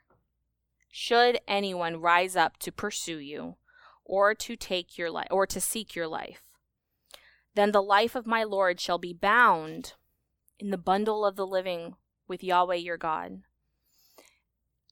Should 0.90 1.40
anyone 1.48 2.00
rise 2.00 2.36
up 2.36 2.58
to 2.58 2.72
pursue 2.72 3.18
you 3.18 3.56
or 4.04 4.34
to 4.34 4.56
take 4.56 4.96
your 4.96 5.10
life 5.10 5.28
or 5.30 5.46
to 5.46 5.60
seek 5.60 5.94
your 5.94 6.06
life, 6.06 6.42
then 7.54 7.72
the 7.72 7.82
life 7.82 8.14
of 8.14 8.26
my 8.26 8.44
Lord 8.44 8.80
shall 8.80 8.98
be 8.98 9.12
bound 9.12 9.94
in 10.58 10.70
the 10.70 10.78
bundle 10.78 11.24
of 11.24 11.36
the 11.36 11.46
living 11.46 11.96
with 12.28 12.44
Yahweh 12.44 12.76
your 12.76 12.96
God. 12.96 13.42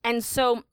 And 0.04 0.24
so 0.24 0.64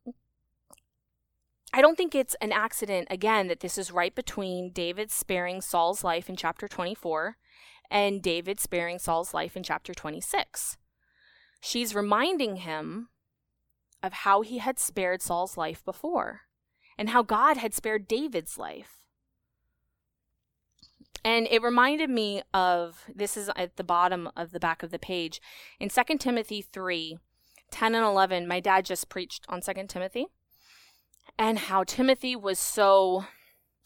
I 1.73 1.81
don't 1.81 1.95
think 1.95 2.15
it's 2.15 2.35
an 2.41 2.51
accident, 2.51 3.07
again, 3.11 3.47
that 3.47 3.59
this 3.59 3.77
is 3.77 3.91
right 3.91 4.13
between 4.13 4.71
David 4.71 5.11
sparing 5.11 5.61
Saul's 5.61 6.03
life 6.03 6.27
in 6.27 6.35
chapter 6.35 6.67
24 6.67 7.37
and 7.91 8.21
David 8.21 8.59
sparing 8.59 8.99
Saul's 8.99 9.33
life 9.33 9.55
in 9.55 9.63
chapter 9.63 9.93
26. 9.93 10.77
She's 11.61 11.93
reminding 11.93 12.57
him 12.57 13.09
of 14.01 14.13
how 14.13 14.41
he 14.41 14.59
had 14.59 14.79
spared 14.79 15.21
Saul's 15.21 15.57
life 15.57 15.83
before 15.83 16.41
and 16.97 17.09
how 17.09 17.21
God 17.21 17.57
had 17.57 17.73
spared 17.73 18.07
David's 18.07 18.57
life. 18.57 19.03
And 21.23 21.47
it 21.51 21.61
reminded 21.61 22.09
me 22.09 22.41
of 22.53 23.03
this 23.13 23.35
is 23.35 23.51
at 23.55 23.75
the 23.75 23.83
bottom 23.83 24.29
of 24.37 24.51
the 24.51 24.59
back 24.59 24.83
of 24.83 24.91
the 24.91 24.99
page 24.99 25.41
in 25.79 25.89
2 25.89 26.17
Timothy 26.17 26.61
3 26.61 27.17
10 27.71 27.93
and 27.93 28.03
11. 28.03 28.47
My 28.47 28.59
dad 28.59 28.85
just 28.85 29.09
preached 29.09 29.45
on 29.47 29.61
2 29.61 29.73
Timothy 29.87 30.27
and 31.39 31.57
how 31.57 31.85
Timothy 31.85 32.35
was 32.35 32.59
so 32.59 33.25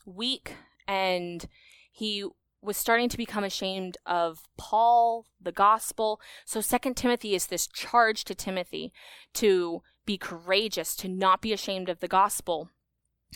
weak 0.05 0.53
and 0.87 1.45
he 1.91 2.25
was 2.61 2.75
starting 2.75 3.09
to 3.09 3.17
become 3.17 3.43
ashamed 3.43 3.97
of 4.07 4.39
Paul, 4.57 5.27
the 5.39 5.51
gospel. 5.51 6.19
So 6.45 6.61
Second 6.61 6.95
Timothy 6.95 7.35
is 7.35 7.47
this 7.47 7.67
charge 7.67 8.23
to 8.25 8.33
Timothy 8.33 8.91
to 9.35 9.83
be 10.05 10.17
courageous, 10.17 10.95
to 10.95 11.07
not 11.07 11.41
be 11.41 11.53
ashamed 11.53 11.89
of 11.89 11.99
the 11.99 12.07
gospel. 12.07 12.69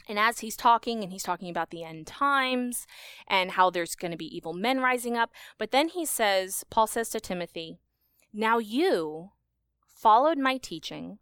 And 0.09 0.17
as 0.17 0.39
he's 0.39 0.57
talking, 0.57 1.03
and 1.03 1.11
he's 1.11 1.23
talking 1.23 1.49
about 1.49 1.69
the 1.69 1.83
end 1.83 2.07
times 2.07 2.87
and 3.27 3.51
how 3.51 3.69
there's 3.69 3.95
going 3.95 4.11
to 4.11 4.17
be 4.17 4.35
evil 4.35 4.53
men 4.53 4.79
rising 4.79 5.15
up, 5.15 5.31
but 5.57 5.71
then 5.71 5.89
he 5.89 6.05
says, 6.05 6.63
Paul 6.69 6.87
says 6.87 7.09
to 7.09 7.19
Timothy, 7.19 7.77
Now 8.33 8.57
you 8.57 9.29
followed 9.85 10.37
my 10.37 10.57
teaching, 10.57 11.19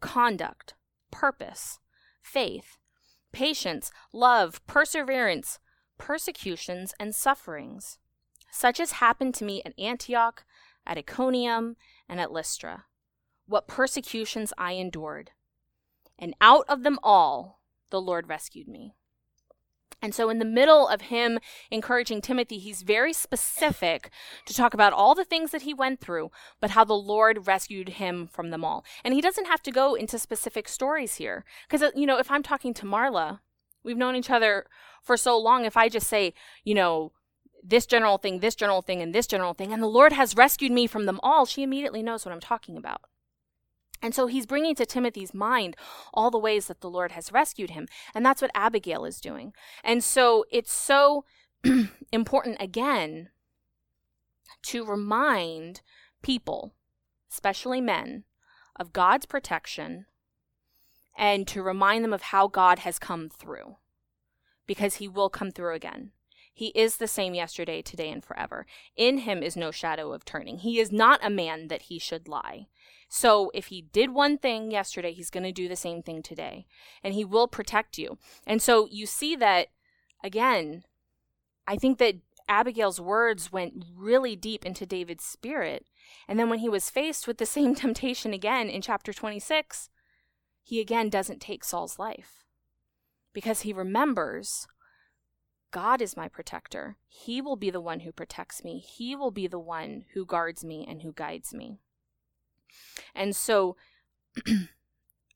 conduct, 0.00 0.74
purpose, 1.10 1.78
faith, 2.32 2.78
patience, 3.32 3.90
love, 4.12 4.64
perseverance, 4.66 5.58
persecutions, 5.98 6.94
and 7.00 7.14
sufferings, 7.14 7.98
such 8.52 8.78
as 8.78 8.92
happened 8.92 9.34
to 9.34 9.44
me 9.44 9.62
at 9.64 9.78
Antioch, 9.78 10.44
at 10.86 10.96
Iconium, 10.96 11.76
and 12.08 12.20
at 12.20 12.32
Lystra. 12.32 12.84
What 13.46 13.66
persecutions 13.66 14.52
I 14.56 14.72
endured. 14.72 15.32
And 16.18 16.34
out 16.40 16.64
of 16.68 16.84
them 16.84 16.98
all, 17.02 17.60
the 17.90 18.00
Lord 18.00 18.28
rescued 18.28 18.68
me. 18.68 18.94
And 20.02 20.14
so, 20.14 20.30
in 20.30 20.38
the 20.38 20.44
middle 20.44 20.88
of 20.88 21.02
him 21.02 21.38
encouraging 21.70 22.22
Timothy, 22.22 22.58
he's 22.58 22.82
very 22.82 23.12
specific 23.12 24.10
to 24.46 24.54
talk 24.54 24.72
about 24.72 24.92
all 24.92 25.14
the 25.14 25.24
things 25.24 25.50
that 25.50 25.62
he 25.62 25.74
went 25.74 26.00
through, 26.00 26.30
but 26.60 26.70
how 26.70 26.84
the 26.84 26.94
Lord 26.94 27.46
rescued 27.46 27.90
him 27.90 28.26
from 28.26 28.50
them 28.50 28.64
all. 28.64 28.84
And 29.04 29.12
he 29.12 29.20
doesn't 29.20 29.46
have 29.46 29.62
to 29.62 29.70
go 29.70 29.94
into 29.94 30.18
specific 30.18 30.68
stories 30.68 31.16
here. 31.16 31.44
Because, 31.68 31.82
uh, 31.82 31.90
you 31.94 32.06
know, 32.06 32.18
if 32.18 32.30
I'm 32.30 32.42
talking 32.42 32.72
to 32.74 32.86
Marla, 32.86 33.40
we've 33.84 33.96
known 33.96 34.16
each 34.16 34.30
other 34.30 34.66
for 35.02 35.16
so 35.16 35.38
long. 35.38 35.64
If 35.64 35.76
I 35.76 35.88
just 35.88 36.06
say, 36.06 36.32
you 36.64 36.74
know, 36.74 37.12
this 37.62 37.84
general 37.84 38.16
thing, 38.16 38.40
this 38.40 38.54
general 38.54 38.80
thing, 38.80 39.02
and 39.02 39.14
this 39.14 39.26
general 39.26 39.52
thing, 39.52 39.72
and 39.72 39.82
the 39.82 39.86
Lord 39.86 40.12
has 40.14 40.34
rescued 40.34 40.72
me 40.72 40.86
from 40.86 41.04
them 41.04 41.20
all, 41.22 41.44
she 41.44 41.62
immediately 41.62 42.02
knows 42.02 42.24
what 42.24 42.32
I'm 42.32 42.40
talking 42.40 42.76
about. 42.76 43.02
And 44.02 44.14
so 44.14 44.26
he's 44.26 44.46
bringing 44.46 44.74
to 44.76 44.86
Timothy's 44.86 45.34
mind 45.34 45.76
all 46.14 46.30
the 46.30 46.38
ways 46.38 46.66
that 46.66 46.80
the 46.80 46.90
Lord 46.90 47.12
has 47.12 47.32
rescued 47.32 47.70
him. 47.70 47.86
And 48.14 48.24
that's 48.24 48.40
what 48.40 48.50
Abigail 48.54 49.04
is 49.04 49.20
doing. 49.20 49.52
And 49.84 50.02
so 50.02 50.44
it's 50.50 50.72
so 50.72 51.24
important, 52.12 52.56
again, 52.60 53.28
to 54.62 54.84
remind 54.84 55.82
people, 56.22 56.74
especially 57.30 57.80
men, 57.80 58.24
of 58.76 58.92
God's 58.92 59.26
protection 59.26 60.06
and 61.16 61.46
to 61.48 61.62
remind 61.62 62.02
them 62.02 62.14
of 62.14 62.22
how 62.22 62.48
God 62.48 62.80
has 62.80 62.98
come 62.98 63.28
through 63.28 63.76
because 64.66 64.96
he 64.96 65.08
will 65.08 65.28
come 65.28 65.50
through 65.50 65.74
again. 65.74 66.12
He 66.52 66.68
is 66.68 66.96
the 66.96 67.06
same 67.06 67.34
yesterday, 67.34 67.82
today, 67.82 68.10
and 68.10 68.24
forever. 68.24 68.66
In 68.96 69.18
him 69.18 69.42
is 69.42 69.56
no 69.56 69.70
shadow 69.70 70.12
of 70.12 70.24
turning. 70.24 70.58
He 70.58 70.78
is 70.78 70.90
not 70.90 71.20
a 71.22 71.30
man 71.30 71.68
that 71.68 71.82
he 71.82 71.98
should 71.98 72.28
lie. 72.28 72.68
So 73.12 73.50
if 73.52 73.66
he 73.66 73.82
did 73.82 74.14
one 74.14 74.38
thing 74.38 74.70
yesterday, 74.70 75.12
he's 75.12 75.30
going 75.30 75.42
to 75.42 75.50
do 75.50 75.68
the 75.68 75.74
same 75.74 76.00
thing 76.00 76.22
today. 76.22 76.64
And 77.02 77.12
he 77.12 77.24
will 77.24 77.48
protect 77.48 77.98
you. 77.98 78.18
And 78.46 78.62
so 78.62 78.86
you 78.88 79.04
see 79.04 79.34
that, 79.34 79.66
again, 80.22 80.84
I 81.66 81.76
think 81.76 81.98
that 81.98 82.14
Abigail's 82.48 83.00
words 83.00 83.50
went 83.50 83.84
really 83.96 84.36
deep 84.36 84.64
into 84.64 84.86
David's 84.86 85.24
spirit. 85.24 85.86
And 86.28 86.38
then 86.38 86.48
when 86.48 86.60
he 86.60 86.68
was 86.68 86.88
faced 86.88 87.26
with 87.26 87.38
the 87.38 87.46
same 87.56 87.74
temptation 87.74 88.32
again 88.32 88.70
in 88.70 88.80
chapter 88.80 89.12
26, 89.12 89.90
he 90.62 90.80
again 90.80 91.10
doesn't 91.10 91.40
take 91.40 91.64
Saul's 91.64 91.98
life 91.98 92.44
because 93.32 93.62
he 93.62 93.72
remembers 93.72 94.68
God 95.72 96.00
is 96.00 96.16
my 96.16 96.28
protector. 96.28 96.96
He 97.08 97.40
will 97.40 97.56
be 97.56 97.70
the 97.70 97.80
one 97.80 98.00
who 98.00 98.12
protects 98.12 98.62
me. 98.62 98.78
He 98.78 99.16
will 99.16 99.32
be 99.32 99.48
the 99.48 99.58
one 99.58 100.04
who 100.14 100.24
guards 100.24 100.64
me 100.64 100.86
and 100.88 101.02
who 101.02 101.12
guides 101.12 101.52
me. 101.52 101.80
And 103.14 103.34
so 103.34 103.76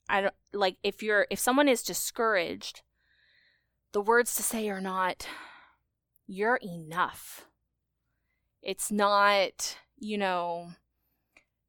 I 0.09 0.21
don't 0.21 0.33
like 0.53 0.77
if 0.83 1.01
you're 1.01 1.27
if 1.29 1.39
someone 1.39 1.67
is 1.67 1.83
discouraged, 1.83 2.81
the 3.91 4.01
words 4.01 4.35
to 4.35 4.43
say 4.43 4.69
are 4.69 4.81
not 4.81 5.27
you're 6.27 6.59
enough. 6.61 7.45
It's 8.61 8.91
not, 8.91 9.77
you 9.97 10.17
know, 10.17 10.71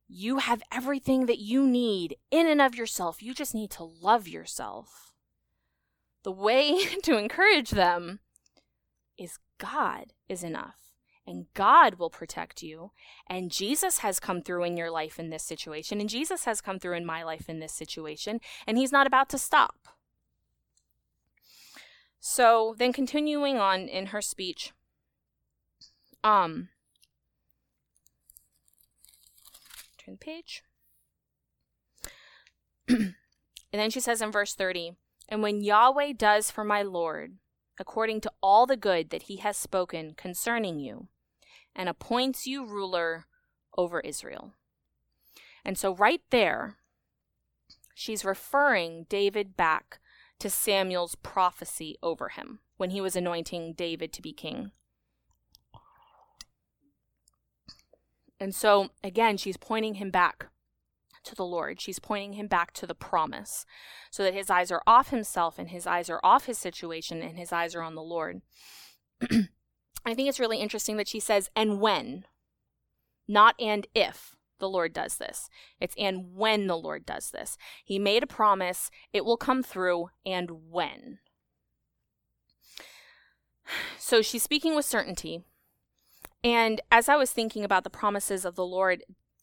you 0.09 0.39
have 0.39 0.63
everything 0.73 1.27
that 1.27 1.39
you 1.39 1.67
need 1.67 2.17
in 2.31 2.47
and 2.47 2.63
of 2.63 2.75
yourself. 2.75 3.23
You 3.23 3.35
just 3.35 3.55
need 3.55 3.71
to 3.73 3.85
love 3.85 4.27
yourself. 4.27 5.13
The 6.23 6.33
way 6.33 6.85
to 7.03 7.19
encourage 7.19 7.71
them 7.71 8.21
is 9.19 9.39
God 9.59 10.13
is 10.29 10.43
enough 10.43 10.86
and 11.27 11.47
God 11.55 11.97
will 11.97 12.11
protect 12.11 12.63
you. 12.63 12.93
And 13.27 13.51
Jesus 13.51 13.99
has 13.99 14.21
come 14.21 14.41
through 14.41 14.65
in 14.65 14.77
your 14.77 14.91
life 14.91 15.19
in 15.19 15.31
this 15.31 15.43
situation, 15.43 16.01
and 16.01 16.09
Jesus 16.09 16.45
has 16.45 16.61
come 16.61 16.79
through 16.79 16.97
in 16.97 17.05
my 17.05 17.23
life 17.23 17.49
in 17.49 17.59
this 17.59 17.73
situation, 17.73 18.41
and 18.67 18.79
He's 18.79 18.93
not 18.93 19.07
about 19.07 19.29
to 19.31 19.39
stop. 19.39 19.89
So 22.21 22.75
then, 22.79 22.93
continuing 22.93 23.59
on 23.59 23.89
in 23.89 24.07
her 24.07 24.21
speech, 24.21 24.73
um, 26.25 26.69
turn 29.99 30.15
the 30.15 30.19
page. 30.19 30.63
and 32.89 33.15
then 33.73 33.91
she 33.91 34.01
says 34.01 34.23
in 34.23 34.31
verse 34.31 34.55
30, 34.55 34.93
And 35.29 35.43
when 35.43 35.61
Yahweh 35.61 36.13
does 36.17 36.51
for 36.51 36.65
my 36.65 36.83
Lord, 36.83 37.37
according 37.79 38.21
to 38.23 38.33
all 38.43 38.67
the 38.67 38.77
good 38.77 39.11
that 39.11 39.25
he 39.25 39.37
has 39.37 39.57
spoken 39.57 40.15
concerning 40.17 40.79
you, 40.79 41.09
and 41.77 41.89
appoints 41.89 42.47
you 42.47 42.67
ruler 42.67 43.27
over 43.77 44.01
Israel. 44.01 44.55
And 45.65 45.79
so, 45.79 45.95
right 45.95 46.23
there, 46.31 46.79
she's 47.95 48.25
referring 48.25 49.07
David 49.09 49.57
back 49.57 50.01
to 50.41 50.51
Samuel's 50.51 51.15
prophecy 51.15 51.97
over 52.03 52.31
him 52.31 52.61
when 52.77 52.91
he 52.91 53.01
was 53.01 53.15
anointing 53.15 53.75
David 53.75 54.13
to 54.15 54.23
be 54.23 54.33
king. 54.33 54.73
And 58.39 58.55
so, 58.55 58.91
again, 59.03 59.37
she's 59.37 59.57
pointing 59.57 59.95
him 59.95 60.11
back 60.11 60.49
to 61.25 61.35
the 61.35 61.45
Lord. 61.45 61.81
She's 61.81 61.99
pointing 61.99 62.35
him 62.35 62.47
back 62.47 62.73
to 62.75 62.87
the 62.87 62.95
promise 62.95 63.65
so 64.11 64.23
that 64.23 64.35
his 64.35 64.51
eyes 64.51 64.71
are 64.71 64.83
off 64.87 65.09
himself 65.09 65.59
and 65.59 65.71
his 65.71 65.87
eyes 65.87 66.09
are 66.11 66.21
off 66.23 66.47
his 66.47 66.59
situation 66.59 67.23
and 67.23 67.39
his 67.39 67.53
eyes 67.53 67.75
are 67.75 67.83
on 67.83 67.95
the 67.95 68.03
Lord. 68.03 68.43
I 70.07 70.15
think 70.15 70.29
it's 70.29 70.41
really 70.41 70.59
interesting 70.59 70.97
that 70.99 71.09
she 71.09 71.19
says, 71.19 71.51
and 71.57 71.81
when, 71.81 72.25
not 73.27 73.57
and 73.61 73.89
if 73.93 74.37
the 74.59 74.69
Lord 74.69 74.93
does 74.93 75.17
this. 75.17 75.51
It's 75.81 75.97
and 75.99 76.35
when 76.35 76.69
the 76.69 76.79
Lord 76.79 77.05
does 77.05 77.31
this. 77.31 77.59
He 77.85 77.99
made 77.99 78.23
a 78.23 78.27
promise, 78.27 78.91
it 79.13 79.25
will 79.25 79.37
come 79.37 79.65
through, 79.65 80.11
and 80.25 80.71
when. 80.71 81.19
So 83.99 84.23
she's 84.23 84.45
speaking 84.45 84.77
with 84.77 84.85
certainty. 84.85 85.43
And 86.45 86.81
as 86.93 87.09
I 87.09 87.17
was 87.17 87.33
thinking 87.33 87.65
about 87.65 87.83
the 87.83 87.91
promises 87.91 88.45
of 88.45 88.55
the 88.55 88.65
Lord, 88.65 89.03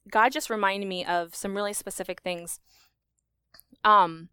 God 0.10 0.32
just 0.32 0.50
reminded 0.50 0.88
me 0.88 1.04
of 1.04 1.36
some 1.36 1.56
really 1.56 1.74
specific 1.74 2.22
things. 2.22 2.62
Um, 3.84 4.30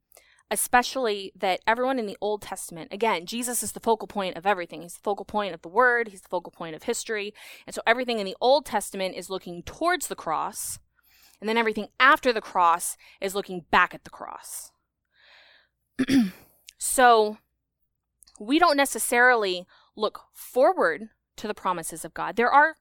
especially 0.50 1.32
that 1.36 1.60
everyone 1.66 1.98
in 1.98 2.06
the 2.06 2.16
Old 2.20 2.42
Testament, 2.42 2.92
again, 2.92 3.26
Jesus 3.26 3.62
is 3.62 3.72
the 3.72 3.80
focal 3.80 4.08
point 4.08 4.36
of 4.36 4.46
everything. 4.46 4.82
He's 4.82 4.94
the 4.94 5.02
focal 5.02 5.24
point 5.24 5.54
of 5.54 5.62
the 5.62 5.68
Word, 5.68 6.08
He's 6.08 6.22
the 6.22 6.28
focal 6.28 6.50
point 6.50 6.74
of 6.74 6.84
history. 6.84 7.32
And 7.66 7.74
so 7.74 7.82
everything 7.86 8.18
in 8.18 8.26
the 8.26 8.36
Old 8.40 8.66
Testament 8.66 9.14
is 9.14 9.30
looking 9.30 9.62
towards 9.62 10.08
the 10.08 10.16
cross, 10.16 10.78
and 11.40 11.48
then 11.48 11.56
everything 11.56 11.88
after 11.98 12.32
the 12.32 12.40
cross 12.40 12.96
is 13.20 13.34
looking 13.34 13.64
back 13.70 13.94
at 13.94 14.04
the 14.04 14.10
cross. 14.10 14.72
so 16.78 17.38
we 18.40 18.58
don't 18.58 18.76
necessarily 18.76 19.66
look 19.96 20.22
forward 20.32 21.08
to 21.36 21.46
the 21.46 21.54
promises 21.54 22.04
of 22.04 22.14
God. 22.14 22.36
There 22.36 22.50
are 22.50 22.76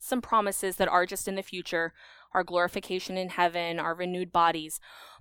some 0.00 0.22
promises 0.22 0.76
that 0.76 0.88
are 0.88 1.06
just 1.06 1.28
in 1.28 1.34
the 1.34 1.42
future, 1.42 1.92
our 2.32 2.44
glorification 2.44 3.16
in 3.16 3.30
heaven, 3.30 3.78
our 3.78 3.94
renewed 3.94 4.32
bodies. 4.32 4.80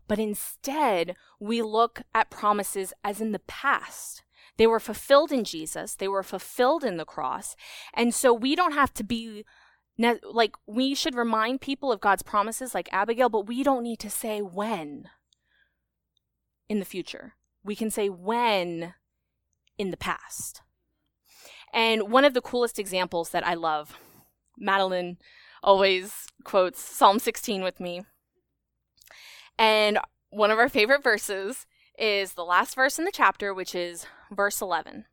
But 0.09 0.19
instead 0.19 1.15
we 1.39 1.61
look 1.61 2.01
at 2.13 2.29
promises 2.29 2.91
as 3.01 3.21
in 3.21 3.31
the 3.31 3.39
past. 3.39 4.23
They 4.57 4.67
were 4.67 4.81
fulfilled 4.81 5.31
in 5.31 5.45
Jesus, 5.45 5.95
they 5.95 6.09
were 6.09 6.23
fulfilled 6.23 6.83
in 6.83 6.97
the 6.97 7.05
cross. 7.05 7.55
And 7.93 8.13
so 8.13 8.33
we 8.33 8.57
don't 8.57 8.73
have 8.73 8.93
to 8.95 9.03
be 9.05 9.45
like, 10.23 10.55
we 10.65 10.95
should 10.95 11.15
remind 11.15 11.61
people 11.61 11.91
of 11.91 12.01
God's 12.01 12.23
promises, 12.23 12.73
like 12.73 12.89
Abigail, 12.91 13.29
but 13.29 13.47
we 13.47 13.63
don't 13.63 13.83
need 13.83 13.99
to 13.99 14.09
say 14.09 14.41
when 14.41 15.09
in 16.67 16.79
the 16.79 16.85
future. 16.85 17.35
We 17.63 17.75
can 17.75 17.91
say 17.91 18.09
when 18.09 18.95
in 19.77 19.91
the 19.91 19.97
past. 19.97 20.61
And 21.73 22.11
one 22.11 22.25
of 22.25 22.33
the 22.33 22.41
coolest 22.41 22.79
examples 22.79 23.29
that 23.29 23.45
I 23.45 23.53
love, 23.53 23.97
Madeline 24.57 25.17
always 25.61 26.27
quotes 26.43 26.81
Psalm 26.81 27.19
16 27.19 27.61
with 27.61 27.79
me. 27.79 28.01
And 29.59 29.99
one 30.29 30.51
of 30.51 30.57
our 30.57 30.69
favorite 30.69 31.03
verses 31.03 31.67
is 31.97 32.33
the 32.33 32.45
last 32.45 32.75
verse 32.75 32.97
in 32.97 33.03
the 33.03 33.11
chapter, 33.11 33.53
which 33.53 33.75
is 33.75 34.07
verse 34.31 34.61
11. 34.61 35.03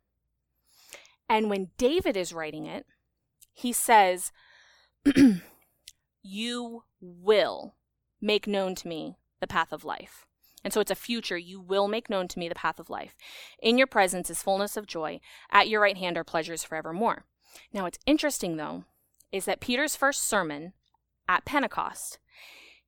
And 1.29 1.49
when 1.49 1.71
David 1.77 2.15
is 2.15 2.31
writing 2.31 2.65
it, 2.65 2.85
he 3.53 3.73
says, 3.73 4.31
You 6.23 6.83
will 7.01 7.75
make 8.21 8.47
known 8.47 8.73
to 8.75 8.87
me 8.87 9.17
the 9.41 9.47
path 9.47 9.73
of 9.73 9.83
life. 9.83 10.25
And 10.63 10.73
so 10.73 10.79
it's 10.79 10.91
a 10.91 10.95
future. 10.95 11.37
You 11.37 11.59
will 11.59 11.89
make 11.89 12.09
known 12.09 12.29
to 12.29 12.39
me 12.39 12.47
the 12.47 12.55
path 12.55 12.79
of 12.79 12.89
life. 12.89 13.15
In 13.61 13.77
your 13.77 13.87
presence 13.87 14.29
is 14.29 14.41
fullness 14.41 14.77
of 14.77 14.87
joy. 14.87 15.19
At 15.51 15.67
your 15.67 15.81
right 15.81 15.97
hand 15.97 16.17
are 16.17 16.23
pleasures 16.23 16.63
forevermore. 16.63 17.25
Now, 17.73 17.83
what's 17.83 17.99
interesting, 18.05 18.55
though, 18.55 18.85
is 19.31 19.45
that 19.45 19.59
Peter's 19.59 19.95
first 19.95 20.23
sermon 20.23 20.73
at 21.27 21.45
Pentecost, 21.45 22.19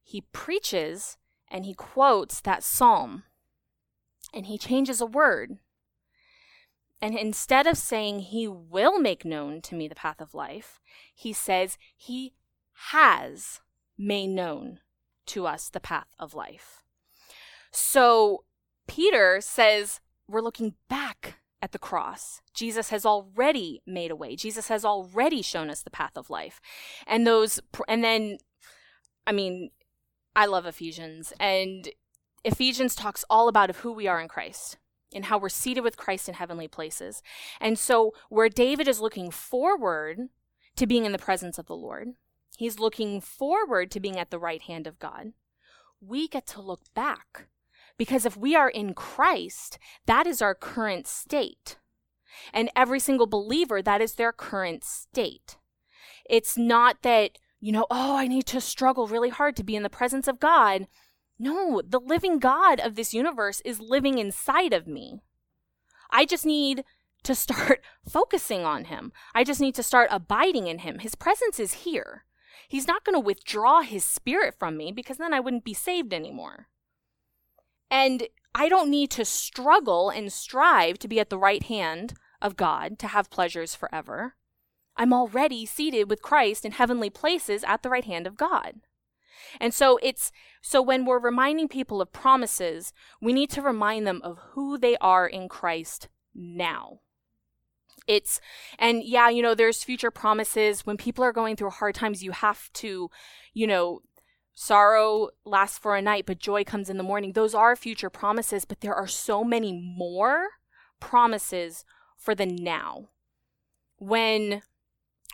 he 0.01 0.21
preaches 0.31 1.17
and 1.49 1.65
he 1.65 1.73
quotes 1.73 2.41
that 2.41 2.63
psalm 2.63 3.23
and 4.33 4.45
he 4.45 4.57
changes 4.57 5.01
a 5.01 5.05
word. 5.05 5.57
And 7.01 7.17
instead 7.17 7.65
of 7.65 7.77
saying, 7.77 8.19
He 8.19 8.47
will 8.47 8.99
make 8.99 9.23
known 9.23 9.61
to 9.61 9.75
me 9.75 9.87
the 9.87 9.95
path 9.95 10.19
of 10.19 10.33
life, 10.33 10.79
he 11.13 11.31
says, 11.33 11.77
He 11.95 12.33
has 12.91 13.61
made 13.97 14.27
known 14.27 14.79
to 15.27 15.45
us 15.45 15.69
the 15.69 15.79
path 15.79 16.07
of 16.19 16.33
life. 16.33 16.83
So 17.71 18.43
Peter 18.87 19.39
says, 19.41 20.01
We're 20.27 20.41
looking 20.41 20.75
back 20.89 21.35
at 21.61 21.71
the 21.71 21.79
cross. 21.79 22.41
Jesus 22.53 22.89
has 22.89 23.05
already 23.05 23.81
made 23.85 24.11
a 24.11 24.15
way. 24.15 24.35
Jesus 24.35 24.67
has 24.67 24.83
already 24.85 25.41
shown 25.41 25.69
us 25.69 25.81
the 25.81 25.89
path 25.89 26.15
of 26.15 26.29
life. 26.29 26.61
And 27.07 27.25
those, 27.25 27.59
and 27.87 28.03
then, 28.03 28.37
I 29.27 29.31
mean, 29.31 29.71
I 30.35 30.45
love 30.45 30.65
Ephesians, 30.65 31.33
and 31.39 31.89
Ephesians 32.43 32.95
talks 32.95 33.25
all 33.29 33.47
about 33.47 33.69
of 33.69 33.77
who 33.77 33.91
we 33.91 34.07
are 34.07 34.21
in 34.21 34.27
Christ 34.27 34.77
and 35.13 35.25
how 35.25 35.37
we're 35.37 35.49
seated 35.49 35.81
with 35.81 35.97
Christ 35.97 36.29
in 36.29 36.35
heavenly 36.35 36.67
places. 36.67 37.21
And 37.59 37.77
so, 37.77 38.13
where 38.29 38.49
David 38.49 38.87
is 38.87 39.01
looking 39.01 39.31
forward 39.31 40.29
to 40.75 40.87
being 40.87 41.05
in 41.05 41.11
the 41.11 41.17
presence 41.17 41.57
of 41.57 41.65
the 41.65 41.75
Lord, 41.75 42.09
he's 42.57 42.79
looking 42.79 43.19
forward 43.21 43.91
to 43.91 43.99
being 43.99 44.19
at 44.19 44.29
the 44.29 44.39
right 44.39 44.61
hand 44.61 44.87
of 44.87 44.99
God. 44.99 45.33
We 45.99 46.27
get 46.27 46.47
to 46.47 46.61
look 46.61 46.81
back 46.93 47.47
because 47.97 48.25
if 48.25 48.37
we 48.37 48.55
are 48.55 48.69
in 48.69 48.93
Christ, 48.93 49.77
that 50.05 50.25
is 50.25 50.41
our 50.41 50.55
current 50.55 51.05
state. 51.07 51.77
And 52.53 52.69
every 52.75 52.99
single 52.99 53.27
believer, 53.27 53.81
that 53.81 54.01
is 54.01 54.13
their 54.13 54.31
current 54.31 54.83
state. 54.83 55.57
It's 56.29 56.57
not 56.57 57.01
that, 57.01 57.37
you 57.59 57.71
know, 57.71 57.85
oh, 57.91 58.15
I 58.15 58.27
need 58.27 58.45
to 58.47 58.61
struggle 58.61 59.07
really 59.07 59.29
hard 59.29 59.55
to 59.57 59.63
be 59.63 59.75
in 59.75 59.83
the 59.83 59.89
presence 59.89 60.27
of 60.27 60.39
God. 60.39 60.87
No, 61.37 61.81
the 61.87 61.99
living 61.99 62.39
God 62.39 62.79
of 62.79 62.95
this 62.95 63.13
universe 63.13 63.61
is 63.65 63.79
living 63.79 64.17
inside 64.17 64.73
of 64.73 64.87
me. 64.87 65.21
I 66.09 66.25
just 66.25 66.45
need 66.45 66.83
to 67.23 67.35
start 67.35 67.81
focusing 68.09 68.63
on 68.63 68.85
him. 68.85 69.11
I 69.35 69.43
just 69.43 69.61
need 69.61 69.75
to 69.75 69.83
start 69.83 70.09
abiding 70.11 70.67
in 70.67 70.79
him. 70.79 70.99
His 70.99 71.15
presence 71.15 71.59
is 71.59 71.73
here. 71.85 72.25
He's 72.67 72.87
not 72.87 73.03
going 73.03 73.15
to 73.15 73.19
withdraw 73.19 73.81
his 73.81 74.05
spirit 74.05 74.53
from 74.57 74.77
me 74.77 74.91
because 74.91 75.17
then 75.17 75.33
I 75.33 75.39
wouldn't 75.39 75.65
be 75.65 75.73
saved 75.73 76.13
anymore. 76.13 76.67
And 77.89 78.27
I 78.53 78.69
don't 78.69 78.91
need 78.91 79.09
to 79.11 79.25
struggle 79.25 80.09
and 80.09 80.31
strive 80.31 80.99
to 80.99 81.07
be 81.07 81.19
at 81.19 81.29
the 81.29 81.37
right 81.37 81.63
hand 81.63 82.13
of 82.41 82.55
God 82.55 82.99
to 82.99 83.07
have 83.07 83.31
pleasures 83.31 83.75
forever. 83.75 84.35
I'm 84.99 85.13
already 85.13 85.65
seated 85.65 86.09
with 86.09 86.21
Christ 86.21 86.65
in 86.65 86.73
heavenly 86.73 87.09
places 87.09 87.63
at 87.63 87.81
the 87.81 87.89
right 87.89 88.03
hand 88.03 88.27
of 88.27 88.35
God. 88.35 88.81
And 89.59 89.73
so 89.73 89.97
it's 90.03 90.31
so 90.61 90.81
when 90.81 91.05
we're 91.05 91.19
reminding 91.19 91.69
people 91.69 92.01
of 92.01 92.11
promises, 92.11 92.91
we 93.21 93.31
need 93.31 93.49
to 93.51 93.61
remind 93.61 94.05
them 94.05 94.21
of 94.23 94.37
who 94.51 94.77
they 94.77 94.97
are 94.97 95.25
in 95.25 95.47
Christ 95.47 96.09
now. 96.35 96.99
It's 98.07 98.41
and 98.77 99.01
yeah, 99.01 99.29
you 99.29 99.41
know, 99.41 99.55
there's 99.55 99.85
future 99.85 100.11
promises 100.11 100.85
when 100.85 100.97
people 100.97 101.23
are 101.23 101.31
going 101.31 101.55
through 101.55 101.69
hard 101.69 101.95
times, 101.95 102.21
you 102.21 102.31
have 102.31 102.71
to, 102.73 103.09
you 103.53 103.65
know, 103.65 104.01
Sorrow 104.53 105.29
lasts 105.45 105.77
for 105.77 105.95
a 105.95 106.01
night, 106.01 106.25
but 106.25 106.39
joy 106.39 106.65
comes 106.65 106.89
in 106.89 106.97
the 106.97 107.03
morning. 107.03 107.31
Those 107.31 107.55
are 107.55 107.77
future 107.77 108.09
promises, 108.09 108.65
but 108.65 108.81
there 108.81 108.93
are 108.93 109.07
so 109.07 109.45
many 109.45 109.71
more 109.71 110.47
promises 110.99 111.85
for 112.17 112.35
the 112.35 112.45
now. 112.45 113.07
When 113.99 114.61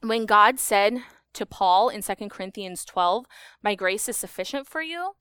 when 0.09 0.25
God 0.25 0.59
said 0.59 1.03
to 1.33 1.45
Paul 1.45 1.89
in 1.89 2.01
2 2.01 2.29
Corinthians 2.29 2.85
12, 2.85 3.25
"My 3.61 3.75
grace 3.75 4.07
is 4.07 4.17
sufficient 4.17 4.67
for 4.67 4.81
you," 4.81 5.15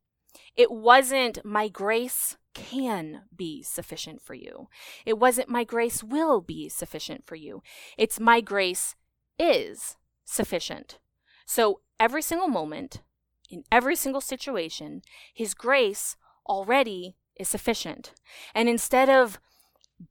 it 0.56 0.70
wasn't 0.70 1.44
my 1.44 1.68
grace 1.68 2.36
can 2.54 3.24
be 3.34 3.62
sufficient 3.62 4.22
for 4.22 4.34
you. 4.34 4.68
It 5.04 5.18
wasn't 5.18 5.48
my 5.48 5.64
grace 5.64 6.04
will 6.04 6.40
be 6.40 6.68
sufficient 6.68 7.26
for 7.26 7.34
you. 7.34 7.62
It's 7.98 8.20
my 8.20 8.40
grace 8.40 8.94
is 9.38 9.96
sufficient. 10.24 10.98
So 11.46 11.80
every 11.98 12.22
single 12.22 12.48
moment 12.48 13.02
in 13.50 13.64
every 13.70 13.96
single 13.96 14.20
situation, 14.20 15.02
His 15.32 15.52
grace 15.54 16.16
already 16.46 17.16
is 17.36 17.48
sufficient. 17.48 18.14
And 18.54 18.68
instead 18.68 19.10
of, 19.10 19.40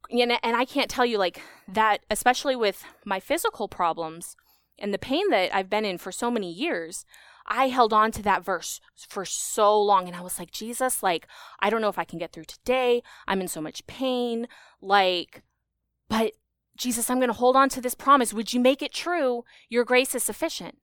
and 0.09 0.33
I 0.43 0.65
can't 0.65 0.89
tell 0.89 1.05
you 1.05 1.17
like 1.17 1.41
that, 1.67 2.05
especially 2.09 2.55
with 2.55 2.83
my 3.05 3.19
physical 3.19 3.67
problems 3.67 4.35
and 4.79 4.93
the 4.93 4.99
pain 4.99 5.29
that 5.29 5.55
I've 5.55 5.69
been 5.69 5.85
in 5.85 5.97
for 5.97 6.11
so 6.11 6.31
many 6.31 6.51
years, 6.51 7.05
I 7.45 7.67
held 7.67 7.93
on 7.93 8.11
to 8.13 8.23
that 8.23 8.43
verse 8.43 8.79
for 8.95 9.25
so 9.25 9.79
long 9.79 10.07
and 10.07 10.15
I 10.15 10.21
was 10.21 10.39
like, 10.39 10.51
Jesus, 10.51 11.03
like, 11.03 11.27
I 11.59 11.69
don't 11.69 11.81
know 11.81 11.89
if 11.89 11.99
I 11.99 12.05
can 12.05 12.19
get 12.19 12.31
through 12.31 12.45
today. 12.45 13.03
I'm 13.27 13.41
in 13.41 13.47
so 13.47 13.61
much 13.61 13.85
pain. 13.85 14.47
Like, 14.81 15.43
but 16.09 16.33
Jesus, 16.77 17.09
I'm 17.09 17.19
going 17.19 17.27
to 17.27 17.33
hold 17.33 17.55
on 17.55 17.69
to 17.69 17.81
this 17.81 17.95
promise. 17.95 18.33
Would 18.33 18.53
you 18.53 18.59
make 18.59 18.81
it 18.81 18.93
true? 18.93 19.43
Your 19.69 19.83
grace 19.83 20.15
is 20.15 20.23
sufficient. 20.23 20.79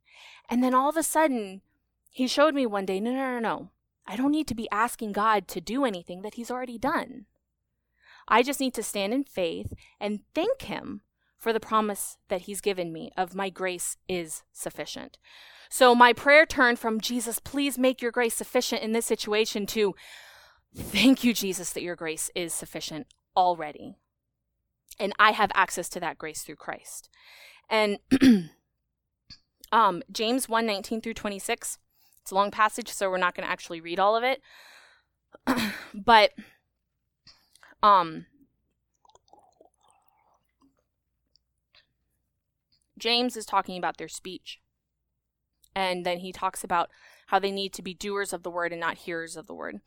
And 0.49 0.63
then 0.63 0.75
all 0.75 0.89
of 0.89 0.97
a 0.97 1.03
sudden, 1.03 1.63
he 2.11 2.27
showed 2.27 2.55
me 2.55 2.67
one 2.67 2.87
day 2.87 3.01
no, 3.01 3.13
no, 3.13 3.33
no, 3.33 3.39
no. 3.39 3.71
I 4.07 4.17
don't 4.17 4.33
need 4.33 4.49
to 4.49 4.55
be 4.55 4.69
asking 4.73 5.13
God 5.13 5.47
to 5.49 5.61
do 5.61 5.85
anything 5.85 6.23
that 6.23 6.35
He's 6.35 6.51
already 6.51 6.79
done. 6.79 7.27
I 8.27 8.43
just 8.43 8.59
need 8.59 8.75
to 8.75 8.83
stand 8.83 9.15
in 9.15 9.23
faith 9.23 9.73
and 10.01 10.21
thank 10.35 10.63
Him 10.63 11.03
for 11.41 11.53
the 11.53 11.61
promise 11.61 12.17
that 12.29 12.43
He's 12.43 12.61
given 12.61 12.93
me 12.93 13.11
of 13.17 13.35
my 13.35 13.51
grace 13.51 13.97
is 14.09 14.45
sufficient. 14.53 15.19
So 15.71 15.95
my 15.95 16.13
prayer 16.13 16.47
turned 16.47 16.79
from 16.79 17.01
Jesus, 17.01 17.39
please 17.39 17.79
make 17.79 18.03
your 18.03 18.13
grace 18.13 18.35
sufficient 18.35 18.83
in 18.83 18.93
this 18.93 19.07
situation 19.07 19.67
to 19.67 19.95
thank 20.75 21.25
you, 21.25 21.33
Jesus, 21.33 21.73
that 21.73 21.83
your 21.83 21.97
grace 21.97 22.31
is 22.35 22.53
sufficient 22.53 23.07
already. 23.37 23.97
And 24.99 25.13
I 25.19 25.31
have 25.31 25.51
access 25.55 25.89
to 25.91 26.01
that 26.01 26.19
grace 26.19 26.43
through 26.43 26.57
Christ. 26.57 27.09
And 27.69 27.99
um, 29.73 30.03
James 30.13 30.49
1 30.49 30.67
19 30.67 31.01
through 31.01 31.15
26 31.15 31.79
it's 32.23 32.33
a 32.33 32.35
long 32.35 32.51
passage, 32.51 32.89
so 32.89 33.11
we're 33.11 33.19
not 33.19 33.35
going 33.35 33.47
to 33.47 33.51
actually 33.51 33.81
read 33.81 33.99
all 33.99 34.17
of 34.17 34.23
it. 34.23 34.41
but 35.95 36.31
um 37.83 38.27
James 43.01 43.37
is 43.37 43.47
talking 43.47 43.79
about 43.79 43.97
their 43.97 44.09
speech. 44.09 44.61
And 45.75 46.05
then 46.05 46.19
he 46.19 46.33
talks 46.33 46.65
about 46.65 46.91
how 47.29 47.39
they 47.39 47.51
need 47.51 47.73
to 47.75 47.83
be 47.83 47.95
doers 47.95 48.33
of 48.33 48.43
the 48.43 48.51
word 48.51 48.73
and 48.73 48.81
not 48.81 48.99
hearers 48.99 49.37
of 49.37 49.47
the 49.47 49.55
word. 49.55 49.81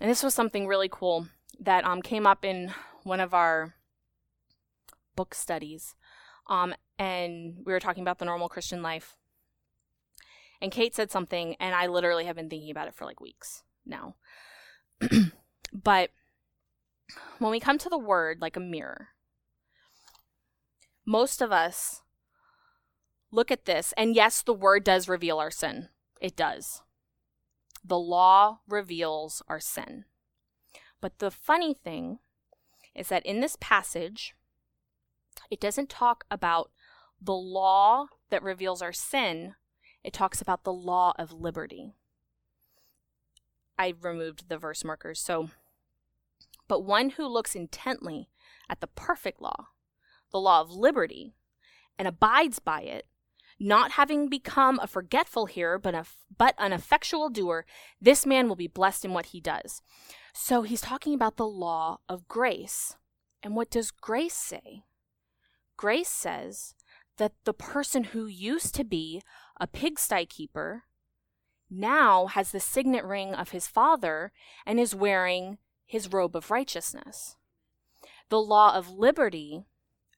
And 0.00 0.10
this 0.10 0.22
was 0.22 0.34
something 0.34 0.66
really 0.66 0.88
cool 0.90 1.28
that 1.60 1.84
um, 1.84 2.02
came 2.02 2.26
up 2.26 2.44
in 2.44 2.72
one 3.04 3.20
of 3.20 3.32
our 3.32 3.74
book 5.14 5.34
studies. 5.34 5.94
Um, 6.48 6.74
and 6.98 7.58
we 7.64 7.72
were 7.72 7.80
talking 7.80 8.02
about 8.02 8.18
the 8.18 8.24
normal 8.24 8.48
Christian 8.48 8.82
life. 8.82 9.16
And 10.60 10.72
Kate 10.72 10.94
said 10.94 11.10
something, 11.10 11.56
and 11.60 11.74
I 11.74 11.86
literally 11.86 12.24
have 12.24 12.36
been 12.36 12.48
thinking 12.48 12.70
about 12.70 12.88
it 12.88 12.94
for 12.94 13.04
like 13.04 13.20
weeks 13.20 13.62
now. 13.86 14.16
but 15.72 16.10
when 17.38 17.50
we 17.50 17.60
come 17.60 17.78
to 17.78 17.88
the 17.88 17.98
word 17.98 18.40
like 18.40 18.56
a 18.56 18.60
mirror, 18.60 19.08
most 21.06 21.42
of 21.42 21.52
us 21.52 22.02
look 23.34 23.50
at 23.50 23.64
this, 23.66 23.92
and 23.96 24.14
yes, 24.14 24.42
the 24.42 24.54
word 24.54 24.84
does 24.84 25.08
reveal 25.08 25.38
our 25.38 25.50
sin. 25.50 25.88
It 26.20 26.36
does. 26.36 26.82
the 27.84 27.98
law 27.98 28.60
reveals 28.66 29.42
our 29.46 29.60
sin. 29.60 30.06
But 31.00 31.18
the 31.18 31.30
funny 31.30 31.74
thing 31.74 32.18
is 32.94 33.08
that 33.08 33.26
in 33.26 33.40
this 33.40 33.56
passage, 33.60 34.34
it 35.50 35.60
doesn't 35.60 35.90
talk 35.90 36.24
about 36.30 36.70
the 37.20 37.34
law 37.34 38.06
that 38.30 38.42
reveals 38.42 38.80
our 38.80 38.92
sin, 38.92 39.54
it 40.02 40.12
talks 40.12 40.40
about 40.40 40.64
the 40.64 40.72
law 40.72 41.12
of 41.18 41.32
liberty. 41.32 41.94
I 43.78 43.94
removed 44.00 44.48
the 44.48 44.58
verse 44.58 44.84
markers. 44.84 45.20
So, 45.20 45.50
but 46.68 46.84
one 46.84 47.10
who 47.10 47.26
looks 47.26 47.54
intently 47.54 48.28
at 48.68 48.80
the 48.80 48.86
perfect 48.86 49.42
law, 49.42 49.68
the 50.32 50.40
law 50.40 50.60
of 50.60 50.70
liberty, 50.70 51.34
and 51.98 52.08
abides 52.08 52.58
by 52.58 52.82
it, 52.82 53.06
not 53.58 53.92
having 53.92 54.28
become 54.28 54.78
a 54.80 54.86
forgetful 54.86 55.46
hearer, 55.46 55.78
but, 55.78 55.94
a, 55.94 56.04
but 56.36 56.54
an 56.58 56.72
effectual 56.72 57.30
doer, 57.30 57.64
this 58.00 58.26
man 58.26 58.48
will 58.48 58.56
be 58.56 58.66
blessed 58.66 59.04
in 59.04 59.12
what 59.12 59.26
he 59.26 59.40
does. 59.40 59.80
So 60.32 60.62
he's 60.62 60.80
talking 60.80 61.14
about 61.14 61.36
the 61.36 61.46
law 61.46 61.98
of 62.08 62.28
grace. 62.28 62.96
And 63.42 63.54
what 63.54 63.70
does 63.70 63.90
grace 63.90 64.34
say? 64.34 64.82
Grace 65.76 66.08
says 66.08 66.74
that 67.18 67.32
the 67.44 67.54
person 67.54 68.04
who 68.04 68.26
used 68.26 68.74
to 68.74 68.84
be 68.84 69.22
a 69.60 69.66
pigsty 69.66 70.26
keeper 70.26 70.84
now 71.70 72.26
has 72.26 72.50
the 72.50 72.60
signet 72.60 73.04
ring 73.04 73.34
of 73.34 73.50
his 73.50 73.66
father 73.66 74.32
and 74.66 74.80
is 74.80 74.94
wearing 74.94 75.58
his 75.86 76.12
robe 76.12 76.34
of 76.34 76.50
righteousness. 76.50 77.36
The 78.28 78.40
law 78.40 78.74
of 78.74 78.90
liberty 78.90 79.66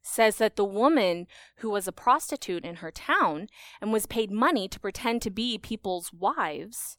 says 0.06 0.36
that 0.36 0.54
the 0.54 0.64
woman 0.64 1.26
who 1.56 1.70
was 1.70 1.88
a 1.88 1.92
prostitute 1.92 2.64
in 2.64 2.76
her 2.76 2.92
town 2.92 3.48
and 3.80 3.92
was 3.92 4.06
paid 4.06 4.30
money 4.30 4.68
to 4.68 4.78
pretend 4.78 5.20
to 5.22 5.30
be 5.30 5.58
people's 5.58 6.12
wives 6.12 6.96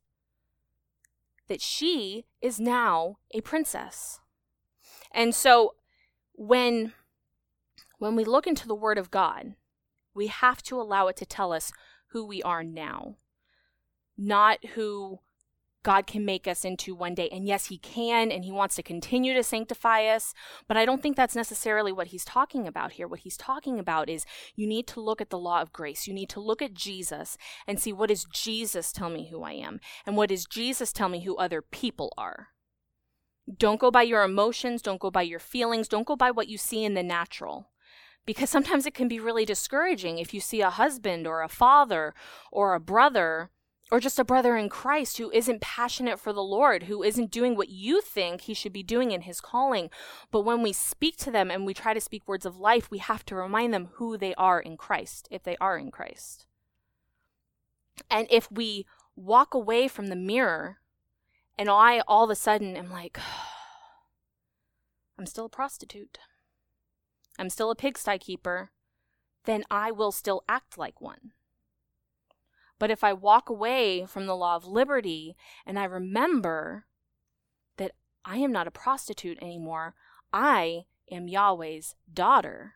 that 1.48 1.62
she 1.62 2.26
is 2.42 2.60
now 2.60 3.18
a 3.34 3.40
princess. 3.40 4.20
And 5.12 5.34
so 5.34 5.76
when 6.34 6.94
when 7.98 8.16
we 8.16 8.26
look 8.26 8.46
into 8.46 8.68
the 8.68 8.76
word 8.76 8.98
of 8.98 9.10
God, 9.10 9.56
we 10.14 10.28
have 10.28 10.62
to 10.64 10.80
allow 10.80 11.08
it 11.08 11.16
to 11.18 11.26
tell 11.26 11.54
us 11.54 11.72
who 12.10 12.26
we 12.26 12.44
are 12.44 12.64
now, 12.64 13.16
not 14.18 14.64
who 14.76 15.20
God 15.88 16.06
can 16.06 16.26
make 16.26 16.50
us 16.50 16.66
into 16.66 16.94
one 16.94 17.16
day. 17.16 17.30
And 17.32 17.48
yes, 17.48 17.68
He 17.68 17.78
can, 17.78 18.30
and 18.30 18.44
He 18.44 18.52
wants 18.52 18.76
to 18.76 18.84
continue 18.84 19.34
to 19.34 19.42
sanctify 19.42 20.08
us. 20.08 20.34
But 20.68 20.76
I 20.76 20.84
don't 20.84 21.02
think 21.02 21.16
that's 21.16 21.34
necessarily 21.34 21.94
what 21.94 22.08
He's 22.08 22.26
talking 22.26 22.68
about 22.68 22.92
here. 22.92 23.08
What 23.08 23.22
He's 23.22 23.38
talking 23.38 23.80
about 23.80 24.10
is 24.10 24.26
you 24.54 24.68
need 24.68 24.86
to 24.88 25.00
look 25.00 25.22
at 25.22 25.30
the 25.30 25.40
law 25.40 25.62
of 25.62 25.72
grace. 25.72 26.06
You 26.06 26.14
need 26.14 26.28
to 26.32 26.42
look 26.42 26.62
at 26.62 26.74
Jesus 26.74 27.38
and 27.66 27.80
see 27.80 27.94
what 27.94 28.10
does 28.10 28.28
Jesus 28.34 28.92
tell 28.92 29.10
me 29.10 29.30
who 29.30 29.44
I 29.44 29.54
am? 29.54 29.80
And 30.06 30.18
what 30.18 30.28
does 30.28 30.46
Jesus 30.46 30.92
tell 30.92 31.08
me 31.08 31.22
who 31.22 31.38
other 31.38 31.62
people 31.62 32.12
are? 32.18 32.50
Don't 33.58 33.80
go 33.80 33.90
by 33.90 34.02
your 34.02 34.24
emotions. 34.24 34.82
Don't 34.82 35.00
go 35.00 35.10
by 35.10 35.22
your 35.22 35.40
feelings. 35.40 35.88
Don't 35.88 36.06
go 36.06 36.18
by 36.18 36.32
what 36.32 36.50
you 36.50 36.58
see 36.58 36.84
in 36.84 36.96
the 36.96 37.02
natural 37.02 37.70
because 38.26 38.50
sometimes 38.50 38.86
it 38.86 38.94
can 38.94 39.08
be 39.08 39.22
really 39.22 39.46
discouraging 39.46 40.18
if 40.18 40.34
you 40.34 40.42
see 40.42 40.60
a 40.60 40.70
husband 40.70 41.26
or 41.26 41.42
a 41.42 41.48
father 41.48 42.14
or 42.52 42.74
a 42.74 42.80
brother 42.82 43.52
or 43.92 44.00
just 44.00 44.20
a 44.20 44.26
brother 44.26 44.58
in 44.58 44.70
Christ 44.70 45.18
who 45.18 45.32
isn't 45.32 45.62
passionate 45.62 46.20
for 46.20 46.34
the 46.34 46.44
Lord, 46.44 46.84
who 46.84 47.04
isn't 47.04 47.32
doing 47.32 47.56
what 47.56 47.70
you 47.70 48.02
think 48.02 48.42
he 48.42 48.54
should 48.54 48.74
be 48.74 48.84
doing 48.84 49.12
in 49.12 49.22
his 49.22 49.40
calling. 49.40 49.90
But 50.30 50.42
when 50.42 50.62
we 50.62 50.74
speak 50.74 51.16
to 51.18 51.32
them 51.32 51.50
and 51.50 51.66
we 51.66 51.74
try 51.74 51.94
to 51.94 52.02
speak 52.02 52.28
words 52.28 52.46
of 52.46 52.60
life, 52.60 52.92
we 52.92 52.98
have 52.98 53.26
to 53.26 53.36
remind 53.36 53.74
them 53.74 53.90
who 53.94 54.18
they 54.18 54.36
are 54.36 54.60
in 54.60 54.76
Christ, 54.76 55.28
if 55.32 55.44
they 55.44 55.56
are 55.62 55.78
in 55.78 55.90
Christ. 55.90 56.46
And 58.10 58.28
if 58.30 58.52
we 58.52 58.86
walk 59.16 59.54
away 59.54 59.88
from 59.88 60.08
the 60.08 60.16
mirror 60.16 60.80
and 61.58 61.70
I 61.70 62.02
all 62.08 62.26
of 62.26 62.30
a 62.30 62.36
sudden 62.36 62.76
am 62.76 62.92
like, 62.92 63.18
I'm 65.18 65.26
still 65.26 65.46
a 65.46 65.50
prostitute, 65.50 66.20
I'm 67.40 67.50
still 67.50 67.72
a 67.72 67.76
pigsty 67.76 68.18
keeper, 68.20 68.72
then 69.46 69.64
I 69.72 69.92
will 69.92 70.12
still 70.12 70.44
act 70.50 70.78
like 70.78 71.00
one 71.00 71.32
but 72.80 72.92
if 72.92 73.04
I 73.04 73.14
walk 73.14 73.50
away 73.50 74.06
from 74.06 74.26
the 74.26 74.36
law 74.36 74.56
of 74.56 74.66
liberty 74.66 75.36
and 75.66 75.80
I 75.80 75.86
remember 75.86 76.86
that 77.78 77.94
I 78.24 78.38
am 78.38 78.52
not 78.52 78.68
a 78.68 78.72
prostitute 78.72 79.42
anymore, 79.42 79.96
I 80.32 80.86
am 81.12 81.28
Yahweh's 81.28 81.96
daughter. 82.12 82.76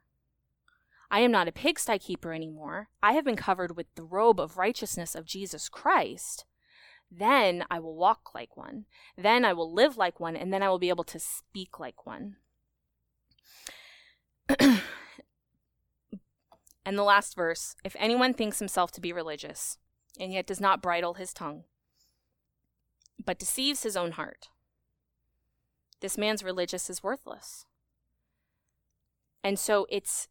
I 1.10 1.20
am 1.20 1.32
not 1.32 1.48
a 1.48 1.52
pigsty 1.52 2.00
keeper 2.00 2.34
anymore. 2.34 2.90
I 3.04 3.14
have 3.14 3.26
been 3.26 3.36
covered 3.36 3.76
with 3.76 3.88
the 3.96 4.04
robe 4.04 4.40
of 4.40 4.58
righteousness 4.58 5.14
of 5.14 5.26
Jesus 5.26 5.68
Christ. 5.68 6.46
Then 7.12 7.66
I 7.70 7.80
will 7.80 7.96
walk 7.96 8.34
like 8.34 8.56
one. 8.56 8.86
Then 9.18 9.44
I 9.44 9.52
will 9.52 9.74
live 9.74 9.98
like 9.98 10.22
one. 10.22 10.38
And 10.38 10.54
then 10.54 10.64
I 10.64 10.70
will 10.70 10.80
be 10.80 10.88
able 10.88 11.04
to 11.04 11.20
speak 11.20 11.80
like 11.80 12.06
one. 12.06 12.38
and 14.60 14.82
the 16.98 17.04
last 17.04 17.36
verse 17.36 17.76
if 17.84 17.96
anyone 18.00 18.34
thinks 18.34 18.60
himself 18.60 18.92
to 18.92 19.02
be 19.02 19.14
religious 19.14 19.78
and 20.20 20.32
yet 20.34 20.48
does 20.48 20.62
not 20.62 20.82
bridle 20.82 21.16
his 21.16 21.34
tongue, 21.34 21.64
but 23.24 23.40
deceives 23.40 23.84
his 23.84 23.96
own 23.96 24.12
heart. 24.12 24.50
This 26.02 26.18
man's 26.18 26.44
religious 26.44 26.90
is 26.90 27.04
worthless. 27.04 27.66
And 29.44 29.58
so 29.58 29.88
it's, 29.90 30.28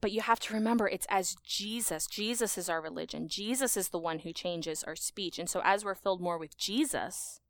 but 0.00 0.12
you 0.12 0.22
have 0.22 0.40
to 0.40 0.54
remember 0.54 0.88
it's 0.88 1.06
as 1.08 1.36
Jesus. 1.44 2.06
Jesus 2.06 2.56
is 2.58 2.68
our 2.68 2.80
religion. 2.80 3.28
Jesus 3.28 3.76
is 3.76 3.88
the 3.88 3.98
one 3.98 4.20
who 4.20 4.32
changes 4.32 4.82
our 4.84 4.96
speech. 4.96 5.38
And 5.38 5.48
so 5.48 5.60
as 5.64 5.84
we're 5.84 5.94
filled 5.94 6.20
more 6.20 6.38
with 6.38 6.56
Jesus, 6.56 7.40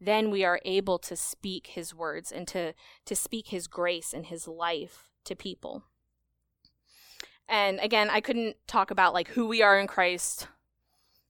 then 0.00 0.30
we 0.30 0.44
are 0.44 0.60
able 0.64 0.98
to 0.98 1.16
speak 1.16 1.68
his 1.68 1.94
words 1.94 2.30
and 2.32 2.46
to, 2.48 2.74
to 3.04 3.16
speak 3.16 3.48
his 3.48 3.66
grace 3.66 4.12
and 4.12 4.26
his 4.26 4.46
life 4.46 5.10
to 5.24 5.34
people. 5.34 5.84
And 7.48 7.78
again, 7.80 8.10
I 8.10 8.20
couldn't 8.20 8.56
talk 8.66 8.90
about 8.90 9.14
like 9.14 9.28
who 9.28 9.46
we 9.46 9.62
are 9.62 9.78
in 9.78 9.86
Christ 9.86 10.48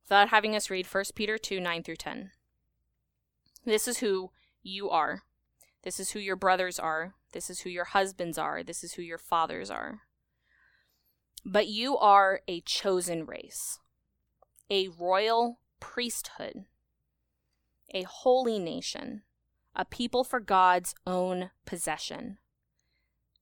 without 0.06 0.28
having 0.28 0.54
us 0.54 0.70
read 0.70 0.86
1 0.86 1.04
Peter 1.14 1.36
2 1.38 1.60
9 1.60 1.82
through 1.82 1.96
10. 1.96 2.30
This 3.64 3.88
is 3.88 3.98
who 3.98 4.30
you 4.62 4.88
are. 4.90 5.22
This 5.82 5.98
is 6.00 6.10
who 6.10 6.18
your 6.18 6.36
brothers 6.36 6.78
are. 6.78 7.14
This 7.32 7.50
is 7.50 7.60
who 7.60 7.70
your 7.70 7.84
husbands 7.84 8.38
are. 8.38 8.62
This 8.62 8.84
is 8.84 8.94
who 8.94 9.02
your 9.02 9.18
fathers 9.18 9.70
are. 9.70 10.00
But 11.44 11.68
you 11.68 11.96
are 11.96 12.40
a 12.48 12.60
chosen 12.62 13.24
race, 13.24 13.78
a 14.70 14.88
royal 14.88 15.60
priesthood, 15.78 16.64
a 17.94 18.02
holy 18.02 18.58
nation, 18.58 19.22
a 19.74 19.84
people 19.84 20.24
for 20.24 20.40
God's 20.40 20.94
own 21.06 21.50
possession 21.64 22.38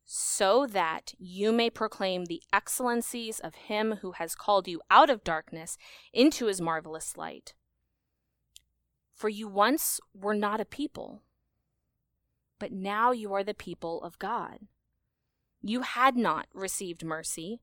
so 0.04 0.66
that 0.66 1.14
you 1.18 1.52
may 1.52 1.70
proclaim 1.70 2.26
the 2.26 2.42
excellencies 2.52 3.40
of 3.40 3.54
him 3.54 3.98
who 4.02 4.12
has 4.12 4.34
called 4.34 4.68
you 4.68 4.80
out 4.90 5.08
of 5.08 5.24
darkness 5.24 5.78
into 6.12 6.46
his 6.46 6.60
marvelous 6.60 7.16
light. 7.16 7.54
For 9.14 9.28
you 9.28 9.48
once 9.48 10.00
were 10.12 10.34
not 10.34 10.60
a 10.60 10.64
people, 10.64 11.22
but 12.58 12.72
now 12.72 13.12
you 13.12 13.32
are 13.32 13.44
the 13.44 13.54
people 13.54 14.02
of 14.02 14.18
God. 14.18 14.60
You 15.62 15.80
had 15.80 16.16
not 16.16 16.46
received 16.52 17.04
mercy, 17.04 17.60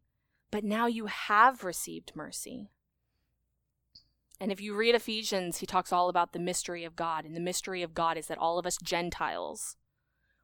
but 0.50 0.64
now 0.64 0.88
you 0.88 1.06
have 1.06 1.64
received 1.64 2.14
mercy. 2.16 2.72
And 4.40 4.52
if 4.52 4.60
you 4.60 4.76
read 4.76 4.96
Ephesians, 4.96 5.60
he 5.60 5.68
talks 5.68 5.94
all 5.94 6.10
about 6.10 6.34
the 6.34 6.40
mystery 6.40 6.84
of 6.84 6.96
God. 6.96 7.26
And 7.26 7.36
the 7.36 7.40
mystery 7.40 7.84
of 7.84 7.94
God 7.94 8.18
is 8.18 8.26
that 8.26 8.40
all 8.40 8.58
of 8.58 8.66
us 8.66 8.78
Gentiles 8.82 9.78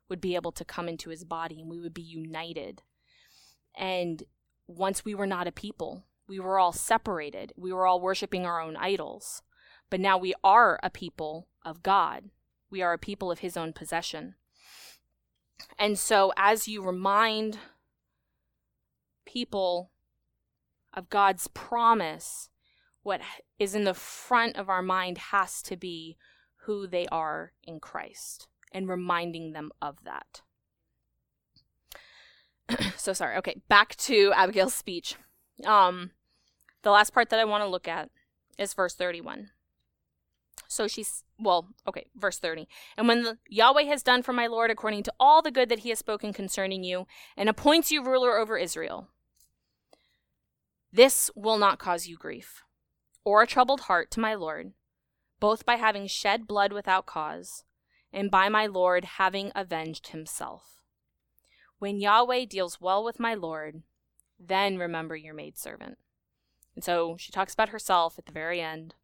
would 0.10 0.22
be 0.22 0.36
able 0.36 0.52
to 0.54 0.66
come 0.66 0.88
into 0.88 1.10
his 1.10 1.24
body 1.24 1.60
and 1.62 1.70
we 1.70 1.80
would 1.80 1.94
be 1.94 2.02
united. 2.02 2.82
And 3.76 4.24
once 4.68 5.06
we 5.06 5.16
were 5.16 5.28
not 5.28 5.48
a 5.48 5.52
people, 5.52 6.04
we 6.28 6.40
were 6.40 6.60
all 6.60 6.74
separated. 6.74 7.54
We 7.56 7.72
were 7.72 7.86
all 7.86 8.02
worshiping 8.02 8.46
our 8.46 8.62
own 8.62 8.76
idols. 8.76 9.42
But 9.90 10.00
now 10.00 10.18
we 10.18 10.34
are 10.44 10.80
a 10.84 10.90
people 10.90 11.48
of 11.64 11.84
God. 11.84 12.26
We 12.70 12.82
are 12.82 12.94
a 12.94 12.98
people 12.98 13.32
of 13.32 13.40
his 13.40 13.56
own 13.56 13.74
possession. 13.74 14.36
And 15.80 15.98
so, 15.98 16.34
as 16.36 16.68
you 16.68 16.84
remind 16.84 17.58
people 19.26 19.92
of 20.94 21.10
God's 21.10 21.48
promise, 21.48 22.50
what 23.04 23.22
is 23.58 23.74
in 23.74 23.86
the 23.86 23.94
front 23.94 24.58
of 24.58 24.70
our 24.70 24.82
mind 24.82 25.18
has 25.18 25.62
to 25.64 25.78
be 25.78 26.18
who 26.66 26.88
they 26.88 27.08
are 27.08 27.54
in 27.64 27.80
Christ 27.80 28.48
and 28.72 28.88
reminding 28.90 29.54
them 29.54 29.72
of 29.82 29.98
that. 30.04 30.42
so 32.98 33.14
sorry. 33.14 33.38
Okay, 33.38 33.62
back 33.68 33.96
to 33.98 34.34
Abigail's 34.36 34.74
speech. 34.74 35.16
Um, 35.66 36.12
the 36.84 36.92
last 36.92 37.14
part 37.14 37.30
that 37.30 37.40
I 37.40 37.46
want 37.46 37.64
to 37.64 37.70
look 37.70 37.88
at 37.88 38.10
is 38.58 38.74
verse 38.74 38.94
31. 38.96 39.52
So 40.68 40.88
she's, 40.88 41.24
well, 41.40 41.70
okay, 41.88 42.08
verse 42.16 42.40
30. 42.40 42.68
And 42.98 43.08
when 43.08 43.24
the, 43.24 43.38
Yahweh 43.50 43.84
has 43.84 44.04
done 44.04 44.22
for 44.22 44.34
my 44.34 44.48
Lord 44.48 44.70
according 44.70 45.04
to 45.04 45.14
all 45.20 45.42
the 45.42 45.52
good 45.52 45.70
that 45.70 45.80
he 45.80 45.90
has 45.90 46.00
spoken 46.00 46.34
concerning 46.34 46.84
you, 46.84 47.08
and 47.38 47.48
appoints 47.48 47.92
you 47.92 48.04
ruler 48.04 48.38
over 48.38 48.58
Israel, 48.58 49.08
this 50.92 51.32
will 51.36 51.58
not 51.58 51.80
cause 51.80 52.08
you 52.08 52.18
grief 52.18 52.64
or 53.24 53.42
a 53.42 53.48
troubled 53.48 53.82
heart 53.82 54.10
to 54.12 54.22
my 54.22 54.34
Lord, 54.34 54.72
both 55.42 55.66
by 55.66 55.76
having 55.76 56.08
shed 56.08 56.48
blood 56.48 56.72
without 56.72 57.06
cause, 57.06 57.66
and 58.12 58.32
by 58.32 58.50
my 58.50 58.66
Lord 58.66 59.06
having 59.06 59.52
avenged 59.56 60.08
himself. 60.08 60.82
When 61.80 62.00
Yahweh 62.00 62.46
deals 62.46 62.82
well 62.82 63.04
with 63.04 63.20
my 63.20 63.34
Lord, 63.34 63.84
then 64.40 64.78
remember 64.78 65.16
your 65.16 65.34
maidservant. 65.34 65.98
And 66.76 66.84
so 66.84 67.18
she 67.18 67.32
talks 67.32 67.54
about 67.54 67.70
herself 67.70 68.18
at 68.18 68.26
the 68.26 68.32
very 68.32 68.62
end. 68.62 68.96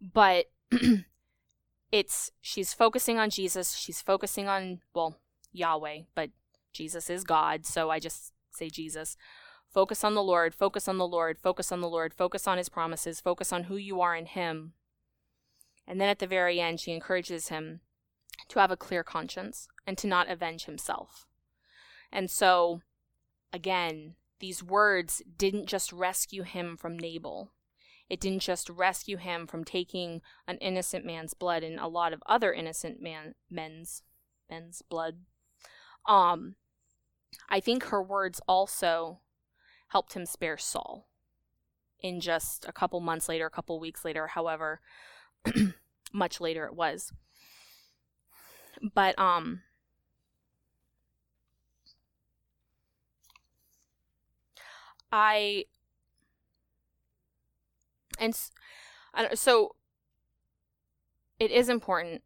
But 0.00 0.46
it's 1.92 2.30
she's 2.40 2.72
focusing 2.72 3.18
on 3.18 3.30
Jesus, 3.30 3.74
she's 3.74 4.00
focusing 4.00 4.48
on 4.48 4.80
well, 4.94 5.18
Yahweh, 5.52 6.02
but 6.14 6.30
Jesus 6.72 7.10
is 7.10 7.24
God, 7.24 7.66
so 7.66 7.90
I 7.90 7.98
just 7.98 8.32
say 8.50 8.70
Jesus. 8.70 9.16
Focus 9.72 10.02
on 10.02 10.14
the 10.14 10.22
Lord, 10.22 10.54
focus 10.54 10.88
on 10.88 10.98
the 10.98 11.06
Lord, 11.06 11.38
focus 11.38 11.70
on 11.70 11.80
the 11.80 11.88
Lord, 11.88 12.12
focus 12.12 12.48
on 12.48 12.58
his 12.58 12.68
promises, 12.68 13.20
focus 13.20 13.52
on 13.52 13.64
who 13.64 13.76
you 13.76 14.00
are 14.00 14.16
in 14.16 14.26
him. 14.26 14.72
And 15.90 16.00
then 16.00 16.08
at 16.08 16.20
the 16.20 16.26
very 16.28 16.60
end, 16.60 16.78
she 16.78 16.92
encourages 16.92 17.48
him 17.48 17.80
to 18.46 18.60
have 18.60 18.70
a 18.70 18.76
clear 18.76 19.02
conscience 19.02 19.66
and 19.84 19.98
to 19.98 20.06
not 20.06 20.30
avenge 20.30 20.66
himself. 20.66 21.26
And 22.12 22.30
so, 22.30 22.82
again, 23.52 24.14
these 24.38 24.62
words 24.62 25.20
didn't 25.36 25.66
just 25.66 25.92
rescue 25.92 26.44
him 26.44 26.76
from 26.76 26.96
Nabal. 26.96 27.50
It 28.08 28.20
didn't 28.20 28.42
just 28.42 28.70
rescue 28.70 29.16
him 29.16 29.48
from 29.48 29.64
taking 29.64 30.22
an 30.46 30.58
innocent 30.58 31.04
man's 31.04 31.34
blood 31.34 31.64
and 31.64 31.80
a 31.80 31.88
lot 31.88 32.12
of 32.12 32.22
other 32.24 32.52
innocent 32.52 33.02
man 33.02 33.34
men's 33.50 34.04
men's 34.48 34.82
blood. 34.82 35.16
Um 36.08 36.54
I 37.48 37.58
think 37.58 37.84
her 37.84 38.02
words 38.02 38.40
also 38.46 39.18
helped 39.88 40.12
him 40.12 40.24
spare 40.24 40.56
Saul 40.56 41.08
in 41.98 42.20
just 42.20 42.64
a 42.68 42.72
couple 42.72 43.00
months 43.00 43.28
later, 43.28 43.46
a 43.46 43.50
couple 43.50 43.78
weeks 43.80 44.04
later, 44.04 44.28
however 44.28 44.80
much 46.12 46.40
later 46.40 46.66
it 46.66 46.74
was. 46.74 47.12
But 48.94 49.18
um 49.18 49.62
I 55.12 55.64
and 58.18 58.34
so 59.34 59.74
it 61.38 61.50
is 61.50 61.68
important 61.68 62.22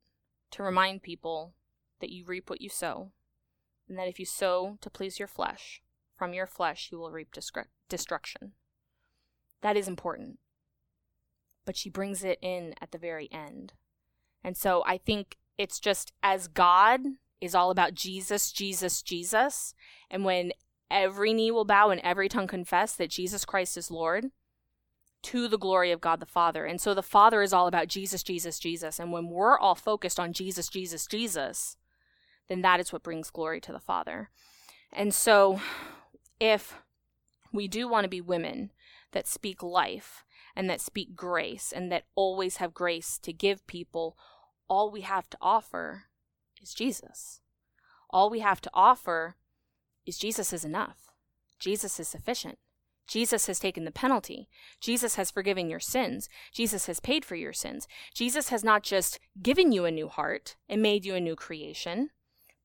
to 0.51 0.63
remind 0.63 1.03
people 1.03 1.55
that 2.01 2.11
you 2.11 2.25
reap 2.25 2.51
what 2.51 2.61
you 2.61 2.69
sow, 2.69 3.13
and 3.89 3.97
that 3.99 4.09
if 4.09 4.19
you 4.19 4.27
sow 4.27 4.77
to 4.81 4.91
please 4.91 5.19
your 5.19 5.29
flesh, 5.29 5.81
from 6.17 6.35
your 6.35 6.47
flesh 6.47 6.91
you 6.91 6.99
will 6.99 7.11
reap 7.11 7.33
destruction. 7.89 8.53
That 9.63 9.77
is 9.77 9.89
important. 9.89 10.39
But 11.65 11.77
she 11.77 11.91
brings 11.91 12.25
it 12.25 12.39
in 12.43 12.75
at 12.81 12.93
the 12.93 12.99
very 12.99 13.29
end. 13.33 13.73
And 14.43 14.57
so 14.57 14.83
I 14.87 14.99
think 14.99 15.39
it's 15.57 15.81
just 15.81 16.13
as 16.23 16.49
God 16.49 17.01
is 17.41 17.55
all 17.55 17.71
about 17.71 17.95
Jesus, 17.95 18.53
Jesus, 18.53 19.03
Jesus, 19.03 19.75
and 20.11 20.25
when 20.25 20.53
every 20.91 21.33
knee 21.33 21.51
will 21.51 21.65
bow 21.65 21.91
and 21.91 22.01
every 22.03 22.29
tongue 22.29 22.47
confess 22.47 22.95
that 22.95 23.11
Jesus 23.11 23.45
Christ 23.45 23.77
is 23.77 23.91
Lord, 23.91 24.27
to 25.23 25.49
the 25.49 25.59
glory 25.59 25.91
of 25.91 26.03
God 26.03 26.21
the 26.21 26.27
Father. 26.27 26.67
And 26.67 26.81
so 26.81 26.93
the 26.93 27.03
Father 27.03 27.41
is 27.41 27.53
all 27.53 27.67
about 27.67 27.89
Jesus, 27.89 28.23
Jesus, 28.23 28.59
Jesus. 28.59 29.01
And 29.01 29.11
when 29.11 29.31
we're 29.31 29.59
all 29.59 29.75
focused 29.75 30.21
on 30.21 30.35
Jesus, 30.35 30.69
Jesus, 30.69 31.07
Jesus, 31.07 31.79
then 32.49 32.61
that 32.61 32.79
is 32.79 32.93
what 32.93 33.03
brings 33.03 33.31
glory 33.31 33.61
to 33.63 33.73
the 33.73 33.81
Father. 33.81 34.29
And 34.93 35.15
so 35.15 35.61
if 36.39 36.75
we 37.53 37.69
do 37.69 37.89
want 37.89 38.05
to 38.05 38.11
be 38.11 38.21
women 38.21 38.71
that 39.13 39.27
speak 39.27 39.63
life 39.63 40.25
and 40.57 40.69
that 40.71 40.81
speak 40.81 41.15
grace 41.17 41.73
and 41.75 41.91
that 41.91 42.05
always 42.15 42.57
have 42.59 42.75
grace 42.75 43.19
to 43.19 43.33
give 43.33 43.67
people, 43.67 44.17
all 44.69 44.91
we 44.91 45.03
have 45.03 45.29
to 45.31 45.39
offer 45.41 46.05
is 46.63 46.75
Jesus. 46.75 47.41
All 48.11 48.31
we 48.31 48.41
have 48.41 48.61
to 48.63 48.71
offer 48.73 49.37
is 50.07 50.19
Jesus 50.19 50.53
is 50.53 50.65
enough. 50.65 51.11
Jesus 51.59 51.99
is 51.99 52.09
sufficient. 52.09 52.59
Jesus 53.07 53.47
has 53.47 53.59
taken 53.59 53.85
the 53.85 53.91
penalty. 53.91 54.49
Jesus 54.81 55.17
has 55.17 55.31
forgiven 55.31 55.69
your 55.69 55.81
sins. 55.81 56.29
Jesus 56.53 56.87
has 56.87 57.01
paid 57.01 57.25
for 57.25 57.35
your 57.35 57.53
sins. 57.53 57.87
Jesus 58.15 58.49
has 58.49 58.65
not 58.65 58.83
just 58.83 59.19
given 59.43 59.73
you 59.73 59.85
a 59.85 59.91
new 59.91 60.09
heart 60.09 60.57
and 60.69 60.81
made 60.81 61.05
you 61.05 61.15
a 61.15 61.21
new 61.21 61.37
creation, 61.37 62.11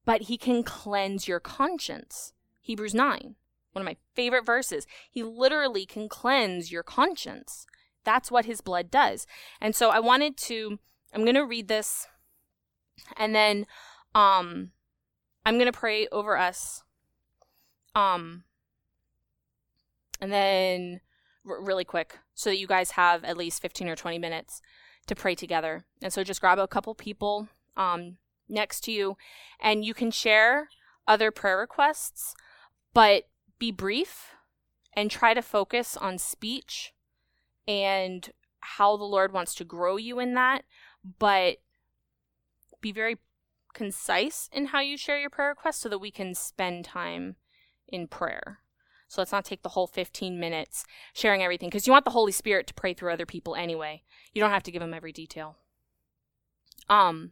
but 0.06 0.24
he 0.24 0.38
can 0.38 0.64
cleanse 0.64 1.28
your 1.28 1.40
conscience. 1.40 2.34
Hebrews 2.62 2.94
9, 2.94 3.36
one 3.74 3.82
of 3.82 3.86
my 3.86 3.98
favorite 4.16 4.46
verses. 4.46 4.88
He 5.10 5.24
literally 5.24 5.86
can 5.86 6.08
cleanse 6.08 6.72
your 6.72 6.84
conscience. 6.84 7.66
That's 8.10 8.32
what 8.32 8.46
his 8.46 8.60
blood 8.60 8.90
does. 8.90 9.28
And 9.62 9.76
so 9.76 9.92
I 9.92 10.00
wanted 10.00 10.36
to, 10.38 10.80
I'm 11.14 11.26
going 11.26 11.36
to 11.36 11.46
read 11.46 11.68
this 11.68 12.08
and 13.18 13.36
then 13.36 13.68
um, 14.16 14.72
I'm 15.46 15.60
going 15.60 15.72
to 15.72 15.80
pray 15.80 16.08
over 16.08 16.36
us. 16.36 16.82
Um, 17.94 18.46
and 20.20 20.34
then 20.34 21.02
r- 21.48 21.62
really 21.62 21.86
quick 21.86 22.18
so 22.34 22.50
that 22.50 22.58
you 22.58 22.66
guys 22.66 22.92
have 22.92 23.24
at 23.24 23.38
least 23.38 23.62
15 23.62 23.88
or 23.88 23.96
20 23.96 24.18
minutes 24.18 24.60
to 25.06 25.14
pray 25.14 25.36
together. 25.36 25.86
And 26.02 26.12
so 26.12 26.24
just 26.24 26.42
grab 26.42 26.58
a 26.58 26.68
couple 26.68 26.96
people 26.96 27.48
um, 27.78 28.18
next 28.48 28.84
to 28.86 28.92
you 28.92 29.18
and 29.60 29.86
you 29.86 29.94
can 29.94 30.10
share 30.10 30.70
other 31.08 31.30
prayer 31.30 31.60
requests, 31.60 32.34
but 32.92 33.26
be 33.60 33.70
brief 33.72 34.32
and 34.94 35.12
try 35.12 35.36
to 35.36 35.44
focus 35.44 35.96
on 35.96 36.18
speech 36.18 36.92
and 37.70 38.32
how 38.62 38.98
the 38.98 39.04
Lord 39.04 39.32
wants 39.32 39.54
to 39.56 39.64
grow 39.64 39.96
you 39.96 40.20
in 40.20 40.34
that, 40.34 40.64
but 41.20 41.58
be 42.82 42.92
very 42.92 43.18
concise 43.76 44.50
in 44.52 44.68
how 44.68 44.80
you 44.80 44.98
share 44.98 45.20
your 45.20 45.30
prayer 45.30 45.50
request 45.50 45.80
so 45.80 45.88
that 45.88 46.00
we 46.00 46.10
can 46.10 46.34
spend 46.34 46.84
time 46.84 47.36
in 47.88 48.08
prayer. 48.08 48.60
So 49.08 49.22
let's 49.22 49.32
not 49.32 49.46
take 49.46 49.62
the 49.62 49.70
whole 49.70 49.86
15 49.86 50.40
minutes 50.40 50.84
sharing 51.14 51.44
everything 51.44 51.70
because 51.70 51.86
you 51.86 51.94
want 51.94 52.06
the 52.06 52.12
Holy 52.12 52.32
Spirit 52.32 52.66
to 52.68 52.74
pray 52.74 52.94
through 52.94 53.14
other 53.14 53.26
people 53.28 53.56
anyway. 53.56 54.02
You 54.34 54.42
don't 54.42 54.52
have 54.52 54.64
to 54.64 54.72
give 54.72 54.82
them 54.82 54.94
every 54.94 55.12
detail. 55.12 55.58
Um 56.90 57.32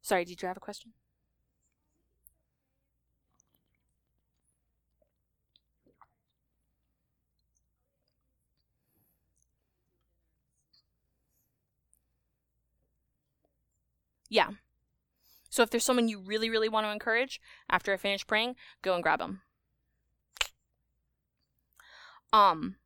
sorry, 0.00 0.24
did 0.24 0.40
you 0.40 0.46
have 0.46 0.56
a 0.56 0.60
question? 0.60 0.92
Yeah. 14.28 14.50
So 15.50 15.62
if 15.62 15.70
there's 15.70 15.84
someone 15.84 16.08
you 16.08 16.20
really, 16.20 16.50
really 16.50 16.68
want 16.68 16.86
to 16.86 16.92
encourage 16.92 17.40
after 17.70 17.92
I 17.92 17.96
finish 17.96 18.26
praying, 18.26 18.56
go 18.82 18.94
and 18.94 19.02
grab 19.02 19.20
them. 19.20 19.40
Um, 22.32 22.76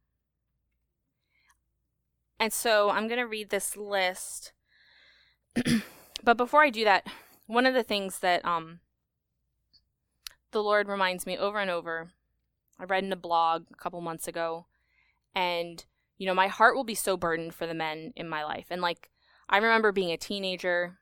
and 2.39 2.53
so 2.53 2.91
I'm 2.91 3.09
going 3.09 3.21
to 3.21 3.27
read 3.27 3.51
this 3.51 3.77
list. 3.77 4.53
but 6.25 6.37
before 6.37 6.63
I 6.63 6.71
do 6.71 6.85
that, 6.85 7.07
one 7.47 7.67
of 7.67 7.75
the 7.75 7.83
things 7.83 8.21
that 8.21 8.45
um, 8.45 8.81
the 10.53 10.63
Lord 10.63 10.89
reminds 10.89 11.27
me 11.27 11.37
over 11.37 11.59
and 11.59 11.71
over, 11.71 12.11
I 12.79 12.85
read 12.85 13.05
in 13.05 13.13
a 13.13 13.17
blog 13.17 13.65
a 13.73 13.77
couple 13.77 14.01
months 14.01 14.29
ago, 14.29 14.67
and, 15.35 15.85
you 16.19 16.27
know, 16.27 16.35
my 16.35 16.47
heart 16.47 16.77
will 16.77 16.85
be 16.85 16.95
so 16.95 17.17
burdened 17.17 17.55
for 17.55 17.67
the 17.67 17.75
men 17.75 18.13
in 18.17 18.29
my 18.29 18.45
life. 18.45 18.67
And, 18.71 18.81
like, 18.81 19.11
I 19.49 19.59
remember 19.59 19.93
being 19.93 20.13
a 20.13 20.17
teenager 20.17 20.99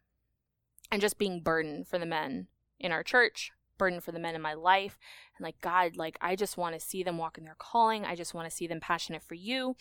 and 0.90 1.00
just 1.00 1.18
being 1.18 1.40
burdened 1.40 1.86
for 1.86 1.98
the 1.98 2.06
men 2.06 2.48
in 2.78 2.92
our 2.92 3.02
church, 3.02 3.52
burden 3.78 4.00
for 4.00 4.12
the 4.12 4.18
men 4.18 4.34
in 4.34 4.42
my 4.42 4.54
life. 4.54 4.98
And 5.36 5.44
like, 5.44 5.60
God, 5.60 5.96
like, 5.96 6.18
I 6.20 6.36
just 6.36 6.56
want 6.56 6.74
to 6.74 6.80
see 6.80 7.02
them 7.02 7.18
walk 7.18 7.38
in 7.38 7.44
their 7.44 7.56
calling. 7.58 8.04
I 8.04 8.14
just 8.14 8.34
want 8.34 8.48
to 8.48 8.54
see 8.54 8.66
them 8.66 8.80
passionate 8.80 9.22
for 9.22 9.34
you. 9.34 9.76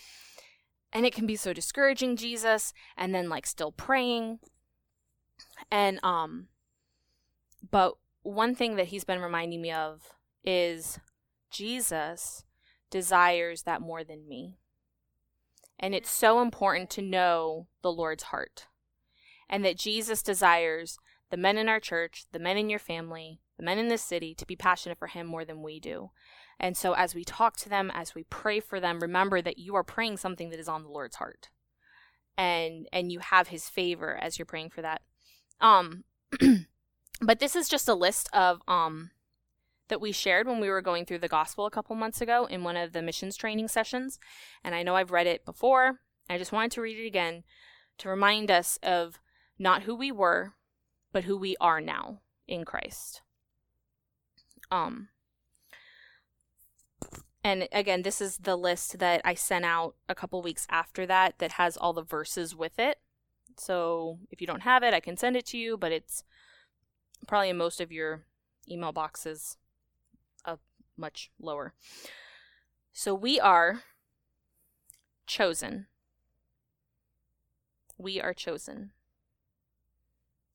And 0.92 1.06
it 1.06 1.14
can 1.14 1.28
be 1.28 1.36
so 1.36 1.54
discouraging, 1.54 2.16
Jesus. 2.16 2.74
And 2.98 3.14
then 3.14 3.30
like 3.30 3.46
still 3.46 3.72
praying. 3.72 4.40
And, 5.72 6.00
um, 6.04 6.48
but 7.70 7.96
one 8.24 8.56
thing 8.56 8.76
that 8.76 8.88
he's 8.88 9.04
been 9.04 9.22
reminding 9.22 9.62
me 9.62 9.72
of 9.72 10.14
is 10.44 11.00
Jesus 11.52 12.44
desires 12.90 13.64
that 13.64 13.82
more 13.82 14.04
than 14.04 14.28
me. 14.28 14.58
And 15.80 15.96
it's 15.96 16.10
so 16.10 16.42
important 16.42 16.90
to 16.92 17.02
know 17.02 17.68
the 17.82 17.92
Lord's 17.92 18.24
heart. 18.24 18.68
And 19.50 19.66
that 19.66 19.78
Jesus 19.78 20.22
desires 20.22 21.00
the 21.30 21.38
men 21.38 21.58
in 21.58 21.70
our 21.70 21.80
church, 21.80 22.26
the 22.32 22.40
men 22.40 22.58
in 22.58 22.70
your 22.70 22.80
family, 22.80 23.40
the 23.58 23.64
men 23.64 23.78
in 23.78 23.88
this 23.88 24.02
city 24.02 24.34
to 24.36 24.46
be 24.46 24.56
passionate 24.56 24.98
for 24.98 25.08
him 25.08 25.28
more 25.28 25.46
than 25.46 25.62
we 25.62 25.80
do. 25.80 26.12
And 26.60 26.76
so 26.76 26.94
as 26.94 27.16
we 27.16 27.24
talk 27.24 27.56
to 27.58 27.70
them, 27.70 27.92
as 27.94 28.14
we 28.14 28.24
pray 28.24 28.60
for 28.60 28.80
them, 28.80 29.00
remember 29.00 29.42
that 29.42 29.58
you 29.58 29.76
are 29.76 29.84
praying 29.84 30.18
something 30.18 30.50
that 30.50 30.60
is 30.60 30.68
on 30.68 30.84
the 30.84 30.90
Lord's 30.90 31.18
heart. 31.18 31.50
And 32.38 32.88
and 32.94 33.12
you 33.12 33.20
have 33.20 33.50
his 33.50 33.70
favor 33.70 34.18
as 34.22 34.38
you're 34.38 34.46
praying 34.46 34.70
for 34.70 34.82
that. 34.82 35.02
Um 35.60 36.04
but 37.22 37.40
this 37.40 37.56
is 37.56 37.68
just 37.68 37.90
a 37.90 37.94
list 37.94 38.30
of 38.34 38.62
um 38.68 39.12
that 39.90 40.00
we 40.00 40.12
shared 40.12 40.48
when 40.48 40.60
we 40.60 40.70
were 40.70 40.82
going 40.82 41.06
through 41.06 41.20
the 41.20 41.28
gospel 41.28 41.66
a 41.66 41.72
couple 41.72 41.96
months 41.96 42.22
ago 42.22 42.46
in 42.46 42.64
one 42.64 42.78
of 42.78 42.94
the 42.94 43.02
missions 43.02 43.36
training 43.36 43.68
sessions. 43.68 44.20
And 44.64 44.76
I 44.76 44.84
know 44.84 44.96
I've 44.96 45.12
read 45.12 45.28
it 45.28 45.44
before 45.46 46.00
I 46.30 46.38
just 46.38 46.52
wanted 46.52 46.72
to 46.72 46.82
read 46.82 47.00
it 47.00 47.08
again 47.08 47.44
to 47.98 48.10
remind 48.10 48.52
us 48.52 48.78
of 48.84 49.20
not 49.60 49.84
who 49.84 49.94
we 49.94 50.12
were, 50.12 50.54
but 51.12 51.26
who 51.26 51.38
we 51.38 51.56
are 51.60 51.82
now 51.82 52.22
in 52.48 52.66
Christ. 52.66 53.22
Um 54.72 55.10
and 57.44 57.68
again, 57.72 58.02
this 58.02 58.20
is 58.20 58.38
the 58.38 58.56
list 58.56 59.00
that 59.00 59.22
I 59.24 59.34
sent 59.34 59.66
out 59.66 59.96
a 60.10 60.16
couple 60.16 60.42
weeks 60.42 60.68
after 60.70 61.06
that 61.06 61.40
that 61.40 61.54
has 61.54 61.78
all 61.78 61.94
the 61.94 62.02
verses 62.02 62.56
with 62.56 62.78
it. 62.80 62.98
So 63.58 64.20
if 64.30 64.42
you 64.42 64.48
don't 64.48 64.62
have 64.62 64.84
it, 64.84 64.94
I 64.94 65.00
can 65.00 65.18
send 65.18 65.36
it 65.36 65.46
to 65.48 65.58
you, 65.58 65.78
but 65.78 65.92
it's 65.92 66.24
probably 67.28 67.50
in 67.50 67.58
most 67.58 67.80
of 67.80 67.92
your 67.92 68.24
email 68.70 68.92
boxes 68.92 69.58
uh, 70.46 70.58
much 70.98 71.32
lower. 71.40 71.74
So 72.92 73.14
we 73.14 73.40
are 73.40 73.84
chosen. 75.26 75.88
We 77.98 78.20
are 78.20 78.34
chosen. 78.34 78.92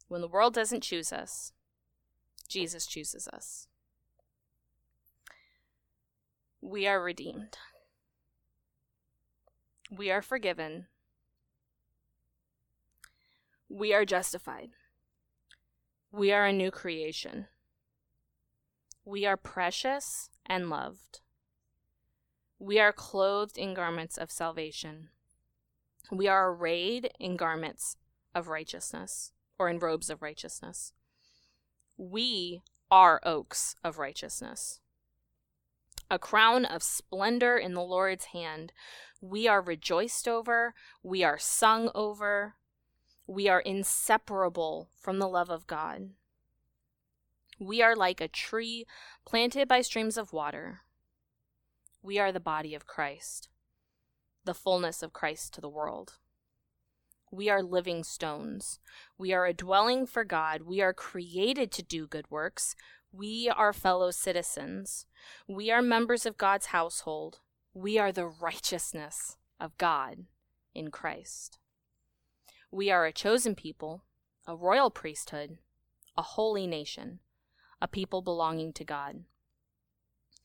When 0.08 0.20
the 0.20 0.28
world 0.28 0.54
doesn't 0.54 0.82
choose 0.82 1.12
us, 1.12 1.52
Jesus 2.48 2.86
chooses 2.86 3.26
us. 3.28 3.66
We 6.60 6.86
are 6.86 7.02
redeemed. 7.02 7.58
We 9.90 10.10
are 10.10 10.22
forgiven. 10.22 10.86
We 13.68 13.92
are 13.92 14.04
justified. 14.04 14.70
We 16.10 16.32
are 16.32 16.46
a 16.46 16.52
new 16.52 16.70
creation. 16.70 17.46
We 19.04 19.26
are 19.26 19.36
precious 19.36 20.30
and 20.46 20.70
loved. 20.70 21.20
We 22.58 22.78
are 22.78 22.92
clothed 22.92 23.58
in 23.58 23.74
garments 23.74 24.16
of 24.16 24.30
salvation. 24.30 25.08
We 26.10 26.28
are 26.28 26.50
arrayed 26.50 27.10
in 27.18 27.36
garments 27.36 27.96
of 28.34 28.48
righteousness, 28.48 29.32
or 29.58 29.68
in 29.68 29.78
robes 29.78 30.10
of 30.10 30.22
righteousness. 30.22 30.92
We 31.96 32.62
are 32.90 33.20
oaks 33.24 33.76
of 33.84 33.98
righteousness. 33.98 34.80
A 36.10 36.18
crown 36.18 36.64
of 36.64 36.82
splendor 36.82 37.56
in 37.56 37.74
the 37.74 37.82
Lord's 37.82 38.26
hand. 38.26 38.72
We 39.20 39.48
are 39.48 39.62
rejoiced 39.62 40.28
over. 40.28 40.74
We 41.02 41.24
are 41.24 41.38
sung 41.38 41.90
over. 41.94 42.54
We 43.26 43.48
are 43.48 43.60
inseparable 43.60 44.90
from 45.00 45.18
the 45.18 45.28
love 45.28 45.48
of 45.48 45.66
God. 45.66 46.10
We 47.58 47.80
are 47.80 47.96
like 47.96 48.20
a 48.20 48.28
tree 48.28 48.84
planted 49.24 49.68
by 49.68 49.80
streams 49.80 50.18
of 50.18 50.32
water. 50.32 50.80
We 52.02 52.18
are 52.18 52.32
the 52.32 52.40
body 52.40 52.74
of 52.74 52.86
Christ, 52.86 53.48
the 54.44 54.54
fullness 54.54 55.02
of 55.02 55.12
Christ 55.12 55.54
to 55.54 55.60
the 55.60 55.68
world. 55.70 56.18
We 57.34 57.50
are 57.50 57.64
living 57.64 58.04
stones. 58.04 58.78
We 59.18 59.32
are 59.32 59.44
a 59.44 59.52
dwelling 59.52 60.06
for 60.06 60.22
God. 60.22 60.62
We 60.62 60.80
are 60.80 60.92
created 60.92 61.72
to 61.72 61.82
do 61.82 62.06
good 62.06 62.30
works. 62.30 62.76
We 63.12 63.48
are 63.48 63.72
fellow 63.72 64.12
citizens. 64.12 65.06
We 65.48 65.68
are 65.72 65.82
members 65.82 66.26
of 66.26 66.38
God's 66.38 66.66
household. 66.66 67.40
We 67.72 67.98
are 67.98 68.12
the 68.12 68.28
righteousness 68.28 69.36
of 69.58 69.76
God 69.78 70.26
in 70.76 70.92
Christ. 70.92 71.58
We 72.70 72.88
are 72.92 73.04
a 73.04 73.12
chosen 73.12 73.56
people, 73.56 74.04
a 74.46 74.54
royal 74.54 74.90
priesthood, 74.90 75.58
a 76.16 76.22
holy 76.22 76.68
nation, 76.68 77.18
a 77.82 77.88
people 77.88 78.22
belonging 78.22 78.72
to 78.74 78.84
God. 78.84 79.24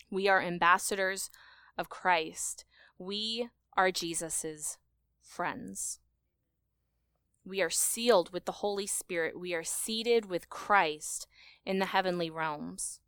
We 0.09 0.27
are 0.27 0.41
ambassadors 0.41 1.29
of 1.77 1.87
Christ. 1.87 2.65
We 2.97 3.49
are 3.77 3.91
Jesus's 3.91 4.79
friends. 5.21 5.99
We 7.49 7.63
are 7.63 7.71
sealed 7.71 8.31
with 8.31 8.45
the 8.45 8.51
Holy 8.51 8.85
Spirit. 8.85 9.39
We 9.39 9.55
are 9.55 9.63
seated 9.63 10.25
with 10.25 10.51
Christ 10.51 11.25
in 11.65 11.79
the 11.79 11.87
heavenly 11.87 12.29
realms. 12.29 12.99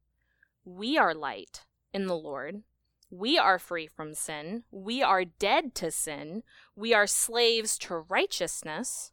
We 0.66 0.98
are 0.98 1.14
light 1.14 1.66
in 1.94 2.08
the 2.08 2.18
Lord. 2.18 2.64
We 3.12 3.38
are 3.38 3.60
free 3.60 3.86
from 3.86 4.16
sin. 4.16 4.64
We 4.72 5.04
are 5.04 5.26
dead 5.26 5.76
to 5.76 5.92
sin. 5.92 6.42
We 6.76 6.92
are 6.92 7.06
slaves 7.06 7.78
to 7.80 7.98
righteousness. 7.98 9.12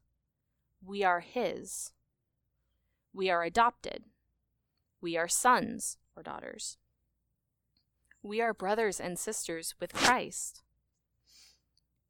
We 0.83 1.05
are 1.05 1.21
His. 1.21 1.93
We 3.13 3.29
are 3.29 3.43
adopted. 3.43 4.05
We 5.03 5.19
are 5.19 5.29
sons 5.29 5.99
or 6.17 6.23
daughters. 6.23 6.79
We 8.23 8.41
are 8.41 8.55
brothers 8.55 8.99
and 8.99 9.19
sisters 9.19 9.75
with 9.79 9.93
Christ. 9.93 10.63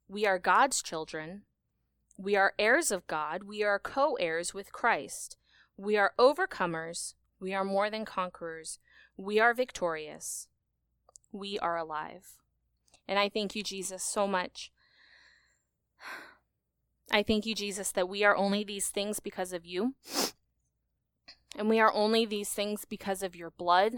We 0.07 0.25
are 0.25 0.39
God's 0.39 0.81
children. 0.81 1.41
We 2.19 2.35
are 2.35 2.53
heirs 2.59 2.91
of 2.91 3.07
God. 3.07 3.43
We 3.43 3.63
are 3.63 3.79
co 3.79 4.15
heirs 4.15 4.53
with 4.53 4.73
Christ. 4.73 5.37
We 5.77 5.95
are 5.95 6.13
overcomers. 6.19 7.13
We 7.39 7.53
are 7.53 7.63
more 7.63 7.89
than 7.89 8.03
conquerors. 8.03 8.79
We 9.15 9.39
are 9.39 9.53
victorious 9.53 10.49
we 11.31 11.59
are 11.59 11.77
alive. 11.77 12.27
And 13.07 13.19
I 13.19 13.29
thank 13.29 13.55
you, 13.55 13.63
Jesus, 13.63 14.03
so 14.03 14.27
much. 14.27 14.71
I 17.11 17.23
thank 17.23 17.45
you, 17.45 17.55
Jesus, 17.55 17.91
that 17.91 18.09
we 18.09 18.23
are 18.23 18.35
only 18.35 18.63
these 18.63 18.89
things 18.89 19.19
because 19.19 19.51
of 19.53 19.65
you. 19.65 19.95
And 21.55 21.67
we 21.67 21.79
are 21.79 21.91
only 21.91 22.25
these 22.25 22.49
things 22.49 22.85
because 22.85 23.23
of 23.23 23.35
your 23.35 23.49
blood. 23.49 23.95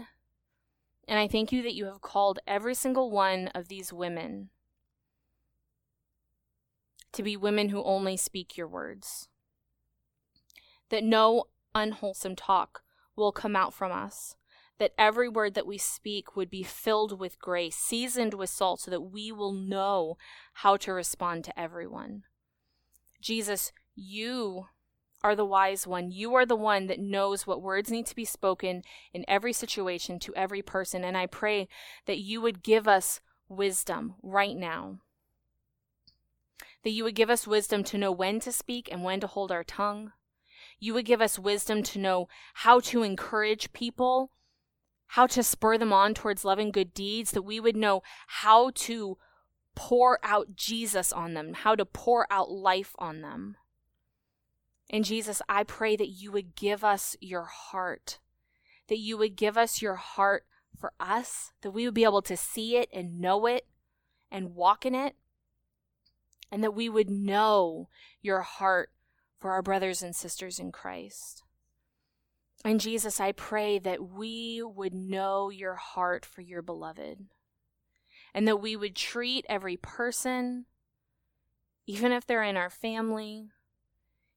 And 1.06 1.18
I 1.18 1.28
thank 1.28 1.52
you 1.52 1.62
that 1.62 1.74
you 1.74 1.84
have 1.86 2.00
called 2.00 2.38
every 2.46 2.74
single 2.74 3.10
one 3.10 3.48
of 3.48 3.68
these 3.68 3.92
women 3.92 4.48
to 7.12 7.22
be 7.22 7.36
women 7.36 7.68
who 7.68 7.82
only 7.82 8.16
speak 8.16 8.56
your 8.56 8.68
words. 8.68 9.28
That 10.90 11.04
no 11.04 11.44
unwholesome 11.74 12.36
talk 12.36 12.82
will 13.16 13.32
come 13.32 13.56
out 13.56 13.74
from 13.74 13.92
us, 13.92 14.36
that 14.78 14.92
every 14.98 15.28
word 15.28 15.54
that 15.54 15.66
we 15.66 15.78
speak 15.78 16.34
would 16.36 16.50
be 16.50 16.62
filled 16.62 17.18
with 17.18 17.38
grace, 17.38 17.76
seasoned 17.76 18.34
with 18.34 18.50
salt, 18.50 18.80
so 18.80 18.90
that 18.90 19.00
we 19.00 19.30
will 19.30 19.52
know 19.52 20.16
how 20.54 20.76
to 20.78 20.92
respond 20.92 21.44
to 21.44 21.58
everyone. 21.58 22.22
Jesus, 23.20 23.72
you 23.94 24.66
are 25.22 25.36
the 25.36 25.44
wise 25.44 25.86
one. 25.86 26.10
You 26.10 26.34
are 26.34 26.46
the 26.46 26.56
one 26.56 26.88
that 26.88 26.98
knows 26.98 27.46
what 27.46 27.62
words 27.62 27.90
need 27.90 28.06
to 28.06 28.16
be 28.16 28.24
spoken 28.24 28.82
in 29.12 29.24
every 29.28 29.52
situation 29.52 30.18
to 30.20 30.34
every 30.34 30.62
person. 30.62 31.04
And 31.04 31.16
I 31.16 31.26
pray 31.26 31.68
that 32.06 32.18
you 32.18 32.40
would 32.40 32.62
give 32.62 32.88
us 32.88 33.20
wisdom 33.48 34.14
right 34.22 34.56
now. 34.56 34.98
That 36.84 36.90
you 36.90 37.04
would 37.04 37.14
give 37.14 37.30
us 37.30 37.46
wisdom 37.46 37.84
to 37.84 37.98
know 37.98 38.12
when 38.12 38.40
to 38.40 38.52
speak 38.52 38.88
and 38.90 39.04
when 39.04 39.20
to 39.20 39.26
hold 39.26 39.52
our 39.52 39.64
tongue. 39.64 40.12
You 40.78 40.94
would 40.94 41.04
give 41.04 41.20
us 41.20 41.38
wisdom 41.38 41.82
to 41.84 41.98
know 41.98 42.28
how 42.54 42.80
to 42.80 43.02
encourage 43.02 43.72
people 43.72 44.32
how 45.12 45.26
to 45.26 45.42
spur 45.42 45.76
them 45.76 45.92
on 45.92 46.14
towards 46.14 46.42
loving 46.42 46.70
good 46.70 46.94
deeds, 46.94 47.32
that 47.32 47.42
we 47.42 47.60
would 47.60 47.76
know 47.76 48.02
how 48.28 48.70
to 48.74 49.18
pour 49.74 50.18
out 50.22 50.56
Jesus 50.56 51.12
on 51.12 51.34
them, 51.34 51.52
how 51.52 51.74
to 51.74 51.84
pour 51.84 52.26
out 52.32 52.50
life 52.50 52.94
on 52.98 53.20
them. 53.20 53.58
And 54.88 55.04
Jesus, 55.04 55.42
I 55.50 55.64
pray 55.64 55.96
that 55.96 56.08
you 56.08 56.32
would 56.32 56.56
give 56.56 56.82
us 56.82 57.14
your 57.20 57.44
heart, 57.44 58.20
that 58.88 58.96
you 58.96 59.18
would 59.18 59.36
give 59.36 59.58
us 59.58 59.82
your 59.82 59.96
heart 59.96 60.46
for 60.78 60.94
us, 60.98 61.52
that 61.60 61.72
we 61.72 61.84
would 61.84 61.92
be 61.92 62.04
able 62.04 62.22
to 62.22 62.36
see 62.36 62.78
it 62.78 62.88
and 62.90 63.20
know 63.20 63.44
it 63.44 63.66
and 64.30 64.54
walk 64.54 64.86
in 64.86 64.94
it, 64.94 65.14
and 66.52 66.62
that 66.62 66.74
we 66.74 66.88
would 66.90 67.08
know 67.08 67.88
your 68.20 68.42
heart 68.42 68.90
for 69.38 69.50
our 69.50 69.62
brothers 69.62 70.02
and 70.02 70.14
sisters 70.14 70.58
in 70.58 70.70
Christ. 70.70 71.42
And 72.62 72.78
Jesus, 72.78 73.18
I 73.18 73.32
pray 73.32 73.78
that 73.80 74.10
we 74.10 74.62
would 74.62 74.94
know 74.94 75.48
your 75.48 75.74
heart 75.74 76.26
for 76.26 76.42
your 76.42 76.62
beloved 76.62 77.24
and 78.34 78.46
that 78.46 78.58
we 78.58 78.76
would 78.76 78.94
treat 78.94 79.44
every 79.48 79.76
person, 79.76 80.66
even 81.86 82.12
if 82.12 82.26
they're 82.26 82.44
in 82.44 82.56
our 82.56 82.70
family, 82.70 83.48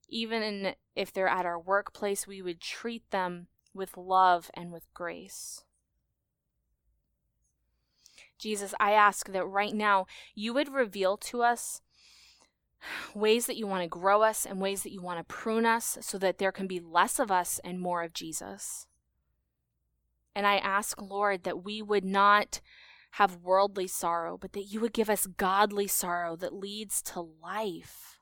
even 0.07 0.73
if 0.95 1.11
they're 1.11 1.27
at 1.27 1.45
our 1.45 1.59
workplace, 1.59 2.25
we 2.25 2.41
would 2.41 2.61
treat 2.61 3.11
them 3.11 3.47
with 3.73 3.97
love 3.97 4.49
and 4.53 4.71
with 4.71 4.91
grace. 4.93 5.65
Jesus, 8.39 8.73
I 8.79 8.91
ask 8.91 9.31
that 9.31 9.45
right 9.45 9.73
now 9.73 10.07
you 10.33 10.53
would 10.53 10.73
reveal 10.73 11.17
to 11.17 11.43
us 11.43 11.81
ways 13.13 13.45
that 13.45 13.57
you 13.57 13.67
want 13.67 13.83
to 13.83 13.87
grow 13.87 14.21
us 14.21 14.45
and 14.45 14.59
ways 14.59 14.83
that 14.83 14.91
you 14.91 15.01
want 15.01 15.19
to 15.19 15.33
prune 15.33 15.65
us 15.65 15.97
so 16.01 16.17
that 16.17 16.37
there 16.37 16.51
can 16.51 16.67
be 16.67 16.79
less 16.79 17.19
of 17.19 17.31
us 17.31 17.59
and 17.63 17.79
more 17.79 18.03
of 18.03 18.13
Jesus. 18.13 18.87
And 20.35 20.45
I 20.45 20.57
ask, 20.57 21.01
Lord, 21.01 21.43
that 21.43 21.63
we 21.63 21.81
would 21.81 22.05
not 22.05 22.61
have 23.11 23.37
worldly 23.37 23.87
sorrow, 23.87 24.37
but 24.37 24.51
that 24.53 24.65
you 24.65 24.81
would 24.81 24.91
give 24.91 25.09
us 25.09 25.25
godly 25.25 25.87
sorrow 25.87 26.35
that 26.35 26.53
leads 26.53 27.01
to 27.01 27.21
life. 27.21 28.19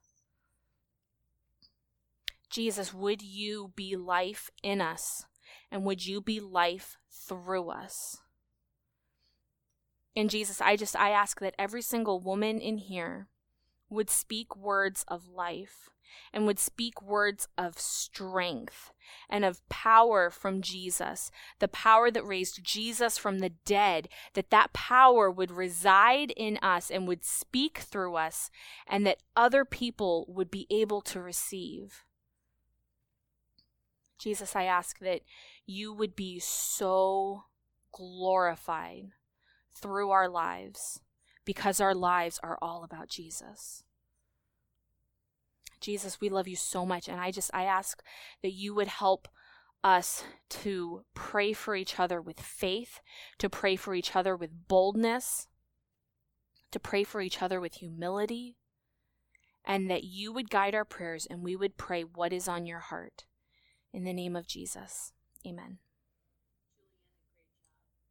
Jesus, 2.51 2.93
would 2.93 3.23
you 3.23 3.73
be 3.75 3.95
life 3.95 4.51
in 4.61 4.79
us? 4.79 5.25
And 5.71 5.83
would 5.85 6.05
you 6.05 6.21
be 6.21 6.39
life 6.39 6.97
through 7.09 7.71
us? 7.71 8.19
And 10.15 10.29
Jesus, 10.29 10.61
I 10.61 10.75
just 10.75 10.95
I 10.95 11.09
ask 11.09 11.39
that 11.39 11.55
every 11.57 11.81
single 11.81 12.19
woman 12.19 12.59
in 12.59 12.77
here 12.77 13.27
would 13.93 14.09
speak 14.09 14.55
words 14.55 15.05
of 15.07 15.27
life 15.27 15.89
and 16.31 16.45
would 16.45 16.59
speak 16.59 17.01
words 17.01 17.47
of 17.57 17.79
strength 17.79 18.91
and 19.29 19.43
of 19.43 19.67
power 19.69 20.29
from 20.29 20.61
Jesus, 20.61 21.31
the 21.59 21.67
power 21.67 22.09
that 22.11 22.25
raised 22.25 22.63
Jesus 22.63 23.17
from 23.17 23.39
the 23.39 23.49
dead, 23.65 24.09
that 24.33 24.49
that 24.49 24.73
power 24.73 25.29
would 25.29 25.51
reside 25.51 26.31
in 26.31 26.57
us 26.57 26.89
and 26.89 27.07
would 27.07 27.23
speak 27.23 27.79
through 27.79 28.15
us, 28.15 28.49
and 28.87 29.05
that 29.05 29.23
other 29.35 29.65
people 29.65 30.25
would 30.27 30.49
be 30.49 30.67
able 30.69 31.01
to 31.01 31.21
receive. 31.21 32.03
Jesus, 34.17 34.55
I 34.55 34.63
ask 34.63 34.99
that 34.99 35.21
you 35.65 35.93
would 35.93 36.15
be 36.15 36.39
so 36.39 37.43
glorified 37.91 39.11
through 39.75 40.11
our 40.11 40.29
lives 40.29 41.01
because 41.45 41.81
our 41.81 41.93
lives 41.93 42.39
are 42.41 42.57
all 42.61 42.83
about 42.83 43.09
Jesus. 43.09 43.82
Jesus, 45.83 46.19
we 46.19 46.29
love 46.29 46.47
you 46.47 46.55
so 46.55 46.85
much. 46.85 47.07
And 47.07 47.19
I 47.19 47.31
just, 47.31 47.51
I 47.53 47.65
ask 47.65 48.01
that 48.41 48.53
you 48.53 48.73
would 48.73 48.87
help 48.87 49.27
us 49.83 50.23
to 50.49 51.03
pray 51.13 51.53
for 51.53 51.75
each 51.75 51.99
other 51.99 52.21
with 52.21 52.39
faith, 52.39 53.01
to 53.37 53.49
pray 53.49 53.75
for 53.75 53.93
each 53.93 54.15
other 54.15 54.35
with 54.35 54.67
boldness, 54.67 55.47
to 56.71 56.79
pray 56.79 57.03
for 57.03 57.21
each 57.21 57.41
other 57.41 57.59
with 57.59 57.75
humility, 57.75 58.57
and 59.65 59.89
that 59.89 60.03
you 60.03 60.31
would 60.31 60.49
guide 60.49 60.73
our 60.73 60.85
prayers 60.85 61.27
and 61.29 61.43
we 61.43 61.55
would 61.55 61.77
pray 61.77 62.03
what 62.03 62.33
is 62.33 62.47
on 62.47 62.65
your 62.65 62.79
heart. 62.79 63.25
In 63.91 64.05
the 64.05 64.13
name 64.13 64.35
of 64.35 64.47
Jesus, 64.47 65.11
amen. 65.45 65.79